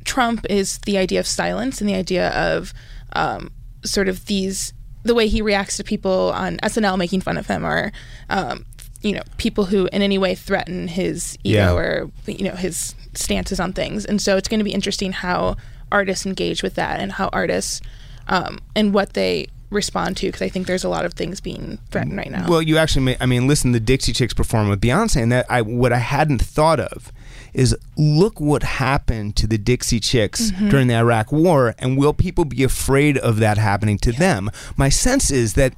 Trump 0.05 0.45
is 0.49 0.77
the 0.79 0.97
idea 0.97 1.19
of 1.19 1.27
silence 1.27 1.81
and 1.81 1.89
the 1.89 1.95
idea 1.95 2.29
of 2.29 2.73
um, 3.13 3.51
sort 3.83 4.07
of 4.07 4.25
these 4.25 4.73
the 5.03 5.13
way 5.13 5.27
he 5.27 5.41
reacts 5.41 5.75
to 5.75 5.83
people 5.83 6.31
on 6.33 6.57
SNL 6.63 6.97
making 6.97 7.19
fun 7.19 7.37
of 7.37 7.47
him 7.47 7.65
or 7.65 7.91
um, 8.29 8.65
you 9.01 9.11
know 9.11 9.21
people 9.37 9.65
who 9.65 9.87
in 9.91 10.01
any 10.01 10.17
way 10.17 10.33
threaten 10.33 10.87
his 10.87 11.37
ego 11.43 11.57
Yeah. 11.59 11.73
or 11.73 12.11
you 12.25 12.45
know 12.45 12.55
his 12.55 12.95
stances 13.15 13.59
on 13.59 13.73
things. 13.73 14.05
And 14.05 14.21
so 14.21 14.37
it's 14.37 14.47
going 14.47 14.59
to 14.59 14.63
be 14.63 14.73
interesting 14.73 15.11
how 15.11 15.55
artists 15.91 16.25
engage 16.25 16.63
with 16.63 16.75
that 16.75 16.99
and 16.99 17.11
how 17.13 17.29
artists 17.33 17.81
um, 18.27 18.59
and 18.75 18.93
what 18.93 19.13
they 19.13 19.47
respond 19.69 20.15
to 20.17 20.27
because 20.27 20.41
I 20.41 20.49
think 20.49 20.67
there's 20.67 20.83
a 20.83 20.89
lot 20.89 21.03
of 21.03 21.13
things 21.13 21.41
being 21.41 21.79
threatened 21.89 22.15
right 22.17 22.29
now. 22.29 22.45
Well, 22.47 22.61
you 22.61 22.77
actually, 22.77 23.05
may, 23.05 23.17
I 23.19 23.25
mean, 23.25 23.47
listen, 23.47 23.71
the 23.71 23.79
Dixie 23.79 24.13
Chicks 24.13 24.33
perform 24.33 24.69
with 24.69 24.79
Beyonce, 24.79 25.21
and 25.21 25.31
that 25.31 25.45
I 25.49 25.61
what 25.61 25.91
I 25.91 25.97
hadn't 25.97 26.41
thought 26.41 26.79
of 26.79 27.11
is 27.53 27.75
look 27.97 28.39
what 28.39 28.63
happened 28.63 29.35
to 29.37 29.47
the 29.47 29.57
Dixie 29.57 29.99
Chicks 29.99 30.51
Mhm. 30.51 30.69
during 30.69 30.87
the 30.87 30.95
Iraq 30.95 31.31
War, 31.31 31.75
and 31.79 31.97
will 31.97 32.13
people 32.13 32.45
be 32.45 32.63
afraid 32.63 33.17
of 33.17 33.37
that 33.37 33.57
happening 33.57 33.97
to 33.99 34.11
them? 34.11 34.49
My 34.77 34.89
sense 34.89 35.31
is 35.31 35.53
that 35.53 35.73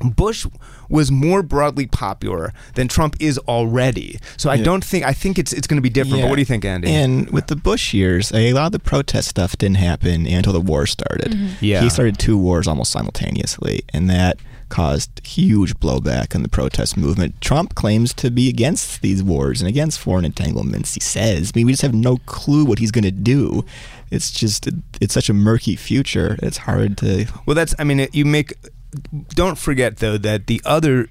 Bush 0.00 0.46
was 0.88 1.10
more 1.10 1.42
broadly 1.42 1.86
popular 1.86 2.52
than 2.74 2.88
Trump 2.88 3.16
is 3.20 3.38
already. 3.38 4.18
So 4.36 4.50
I 4.50 4.54
Yeah. 4.56 4.64
don't 4.64 4.84
think 4.84 5.04
I 5.04 5.12
think 5.12 5.38
it's 5.38 5.52
it's 5.52 5.66
going 5.66 5.76
to 5.78 5.82
be 5.82 5.90
different. 5.90 6.22
But 6.22 6.28
what 6.30 6.36
do 6.36 6.40
you 6.42 6.46
think, 6.46 6.64
Andy? 6.64 6.88
And 6.90 7.30
with 7.30 7.46
the 7.46 7.56
Bush 7.56 7.94
years, 7.94 8.32
a 8.32 8.52
lot 8.52 8.66
of 8.66 8.72
the 8.72 8.78
protest 8.78 9.28
stuff 9.28 9.56
didn't 9.56 9.76
happen 9.76 10.26
until 10.26 10.52
the 10.52 10.60
war 10.60 10.86
started. 10.86 11.32
Mhm. 11.32 11.48
Yeah. 11.60 11.82
He 11.82 11.88
started 11.90 12.18
two 12.18 12.36
wars 12.36 12.66
almost 12.66 12.90
simultaneously, 12.90 13.82
and 13.92 14.08
that 14.10 14.38
caused 14.68 15.20
huge 15.22 15.74
blowback 15.80 16.34
in 16.34 16.42
the 16.42 16.48
protest 16.48 16.96
movement. 16.96 17.38
Trump 17.42 17.74
claims 17.74 18.14
to 18.14 18.30
be 18.30 18.48
against 18.48 19.02
these 19.02 19.22
wars 19.22 19.60
and 19.60 19.68
against 19.68 19.98
foreign 19.98 20.24
entanglements. 20.24 20.94
He 20.94 21.00
says, 21.00 21.52
I 21.54 21.58
mean, 21.58 21.66
we 21.66 21.72
just 21.74 21.82
have 21.82 21.92
no 21.94 22.16
clue 22.24 22.64
what 22.64 22.78
he's 22.78 22.90
going 22.90 23.04
to 23.04 23.10
do. 23.10 23.66
It's 24.10 24.30
just, 24.30 24.68
it's 25.00 25.12
such 25.12 25.28
a 25.28 25.34
murky 25.34 25.76
future. 25.76 26.38
It's 26.42 26.56
hard 26.58 26.96
to. 26.98 27.26
Well, 27.46 27.54
that's. 27.54 27.74
I 27.78 27.84
mean, 27.84 28.00
it, 28.00 28.14
you 28.14 28.24
make. 28.24 28.54
Don't 29.30 29.58
forget 29.58 29.98
though 29.98 30.18
that 30.18 30.46
the 30.46 30.60
other. 30.64 31.08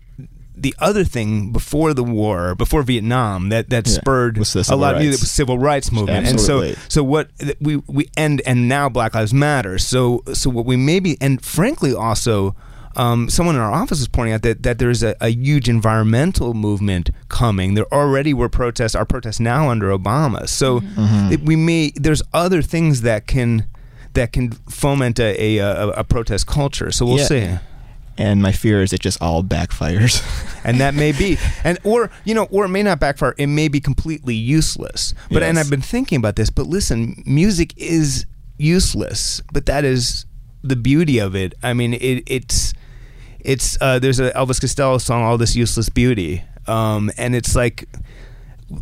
The 0.54 0.76
other 0.78 1.04
thing 1.06 1.52
before 1.52 1.92
the 1.96 2.04
war, 2.04 2.54
before 2.54 2.84
Vietnam, 2.84 3.50
that 3.50 3.70
that 3.72 3.88
Yeah, 3.88 3.94
spurred 3.96 4.38
was 4.38 4.54
the 4.54 4.60
a 4.60 4.64
civil 4.66 4.80
lot 4.80 4.96
of 4.96 5.02
rights. 5.02 5.20
the 5.22 5.26
civil 5.26 5.58
rights 5.58 5.92
movement, 5.92 6.28
Absolutely. 6.28 6.70
and 6.74 6.78
so 6.78 6.84
so 6.90 7.04
what 7.04 7.30
we 7.60 7.78
we 7.88 8.12
end 8.16 8.44
and 8.46 8.70
now 8.70 8.88
Black 8.88 9.16
Lives 9.16 9.34
Matter. 9.34 9.80
So 9.80 10.22
so 10.34 10.52
what 10.52 10.66
we 10.66 10.76
maybe 10.76 11.18
and 11.22 11.44
frankly 11.44 11.94
also. 11.96 12.54
Um, 12.98 13.30
someone 13.30 13.56
in 13.56 13.62
our 13.62 13.72
office 13.72 14.02
is 14.02 14.10
pointing 14.10 14.34
out 14.34 14.42
that, 14.42 14.64
that 14.64 14.78
there's 14.78 15.02
a, 15.02 15.16
a 15.22 15.30
huge 15.30 15.70
environmental 15.70 16.54
movement 16.54 17.10
coming. 17.30 17.74
There 17.74 17.86
already 17.92 18.34
were 18.34 18.50
protests, 18.50 18.96
our 18.96 19.06
protests 19.06 19.40
now 19.40 19.70
under 19.70 19.88
Obama. 19.98 20.48
So 20.50 20.82
Mm-hmm. 20.82 21.32
it, 21.32 21.42
we 21.42 21.56
may 21.56 21.92
there's 21.96 22.22
other 22.34 22.62
things 22.62 23.02
that 23.04 23.28
can 23.28 23.66
that 24.14 24.34
can 24.34 24.52
foment 24.70 25.20
a 25.22 25.58
a, 25.60 25.66
a, 25.66 25.88
a 25.92 26.04
protest 26.04 26.46
culture. 26.48 26.92
So 26.92 27.06
we'll 27.06 27.20
Yeah. 27.20 27.24
see. 27.26 27.50
And 28.18 28.42
my 28.42 28.52
fear 28.52 28.82
is 28.82 28.94
it 28.94 29.00
just 29.00 29.22
all 29.22 29.44
backfires. 29.44 30.22
and 30.64 30.80
that 30.80 30.94
may 30.94 31.12
be. 31.12 31.38
And 31.64 31.80
or 31.84 32.12
you 32.26 32.34
know 32.34 32.46
or 32.52 32.66
it 32.66 32.70
may 32.70 32.84
not 32.84 33.00
backfire. 33.00 33.34
It 33.38 33.48
may 33.48 33.68
be 33.68 33.80
completely 33.80 34.36
useless. 34.36 35.14
But 35.30 35.44
and 35.44 35.58
i've 35.58 35.70
been 35.70 35.82
thinking 35.82 36.18
about 36.18 36.36
this 36.36 36.50
but 36.50 36.68
listen 36.68 37.24
music 37.26 37.74
is 37.78 38.26
useless 38.58 39.42
but 39.52 39.66
that 39.66 39.84
is 39.84 40.26
the 40.64 40.76
beauty 40.76 41.20
of 41.20 41.36
it. 41.36 41.54
I 41.64 41.74
mean 41.74 41.94
it, 41.94 42.24
it's 42.28 42.74
it's 43.40 43.78
uh, 43.82 44.00
there's 44.00 44.20
an 44.20 44.32
elvis 44.32 44.62
costello 44.62 44.98
song 44.98 45.24
all 45.24 45.38
this 45.38 45.56
useless 45.56 45.90
beauty. 45.90 46.44
Um, 46.68 47.12
and 47.18 47.36
it's 47.36 47.56
like 47.56 47.88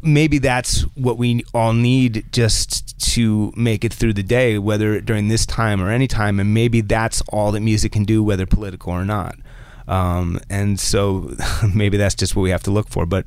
maybe 0.01 0.37
that's 0.37 0.81
what 0.95 1.17
we 1.17 1.43
all 1.53 1.73
need 1.73 2.25
just 2.31 2.99
to 3.13 3.51
make 3.55 3.83
it 3.83 3.93
through 3.93 4.13
the 4.13 4.23
day, 4.23 4.57
whether 4.57 4.99
during 5.01 5.27
this 5.27 5.45
time 5.45 5.81
or 5.81 5.89
any 5.89 6.07
time. 6.07 6.39
And 6.39 6.53
maybe 6.53 6.81
that's 6.81 7.21
all 7.29 7.51
that 7.51 7.61
music 7.61 7.91
can 7.91 8.03
do, 8.03 8.23
whether 8.23 8.45
political 8.45 8.93
or 8.93 9.05
not. 9.05 9.35
Um, 9.87 10.39
and 10.49 10.79
so 10.79 11.35
maybe 11.73 11.97
that's 11.97 12.15
just 12.15 12.35
what 12.35 12.43
we 12.43 12.51
have 12.51 12.63
to 12.63 12.71
look 12.71 12.89
for. 12.89 13.05
But 13.05 13.25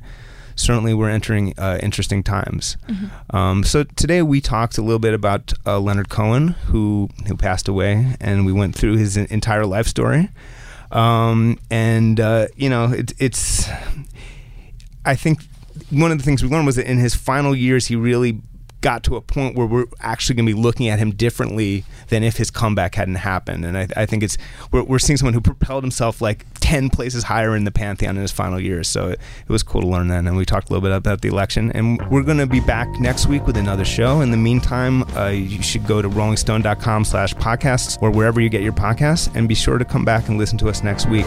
certainly 0.55 0.95
we're 0.95 1.11
entering 1.11 1.55
uh, 1.59 1.79
interesting 1.83 2.23
times. 2.23 2.77
Um, 3.31 3.65
so 3.65 3.85
today 3.85 4.23
we 4.23 4.41
talked 4.41 4.79
a 4.79 4.83
little 4.83 4.99
bit 4.99 5.15
about 5.15 5.53
uh, 5.67 5.81
Leonard 5.81 6.09
Cohen, 6.09 6.49
who 6.49 7.09
who 7.27 7.37
passed 7.37 7.69
away, 7.69 8.17
and 8.21 8.47
we 8.47 8.53
went 8.53 8.75
through 8.75 8.97
his 8.97 9.17
entire 9.17 9.67
life 9.67 9.87
story. 9.87 10.31
Um, 10.91 11.59
and 11.71 12.21
uh, 12.21 12.49
you 12.55 12.69
know, 12.69 12.93
it, 12.93 13.13
it's 13.19 13.69
I 15.05 15.17
think 15.17 15.41
one 15.93 16.11
of 16.11 16.19
the 16.19 16.25
things 16.25 16.43
we 16.43 16.49
learned 16.49 16.67
was 16.67 16.77
that 16.77 16.91
in 16.91 16.99
his 16.99 17.15
final 17.15 17.55
years, 17.55 17.87
he 17.87 17.97
really 17.97 18.41
got 18.81 19.05
to 19.05 19.15
a 19.15 19.21
point 19.21 19.55
where 19.55 19.65
we're 19.65 19.87
actually 20.01 20.35
going 20.35 20.45
to 20.45 20.53
be 20.53 20.61
looking 20.61 20.89
at 20.89 20.99
him 20.99 21.13
differently 21.13 21.85
than 22.09 22.25
if 22.25 22.37
his 22.37 22.51
comeback 22.51 22.97
hadn't 22.97 23.15
happened. 23.15 23.65
And 23.65 23.79
I, 23.79 23.87
I 23.97 24.07
think 24.07 24.25
it's 24.25 24.37
we're, 24.73 24.83
we're 24.83 24.99
seeing 24.99 25.17
someone 25.17 25.35
who 25.35 25.41
propelled 25.41 25.85
himself 25.85 26.21
like 26.21 26.45
ten 26.55 26.91
places 26.91 27.23
higher 27.23 27.55
in 27.55 27.63
the 27.63 27.71
pantheon 27.71 28.17
in 28.17 28.23
his 28.23 28.33
final 28.33 28.59
years. 28.59 28.89
So 28.89 29.11
it, 29.11 29.21
it 29.47 29.53
was 29.53 29.63
cool 29.63 29.83
to 29.83 29.87
learn 29.87 30.09
that. 30.09 30.25
And 30.25 30.37
we 30.37 30.45
talked 30.45 30.69
a 30.69 30.73
little 30.73 30.83
bit 30.83 30.97
about 30.97 31.21
the 31.21 31.29
election. 31.29 31.71
And 31.73 32.05
we're 32.11 32.25
going 32.25 32.39
to 32.39 32.47
be 32.47 32.59
back 32.59 32.89
next 32.99 33.29
week 33.29 33.47
with 33.47 33.57
another 33.57 33.85
show. 33.85 34.21
In 34.21 34.33
the 34.33 34.37
meantime, 34.37 35.05
uh, 35.17 35.29
you 35.29 35.63
should 35.63 35.87
go 35.87 36.03
to 36.03 36.09
rollingstone.com/slash 36.09 37.35
podcasts 37.35 38.03
or 38.03 38.11
wherever 38.11 38.41
you 38.41 38.49
get 38.49 38.63
your 38.63 38.73
podcasts, 38.73 39.33
and 39.37 39.49
be 39.49 39.55
sure 39.55 39.79
to 39.79 39.85
come 39.85 40.05
back 40.05 40.29
and 40.29 40.39
listen 40.39 40.59
to 40.59 40.69
us 40.69 40.83
next 40.83 41.09
week. 41.09 41.27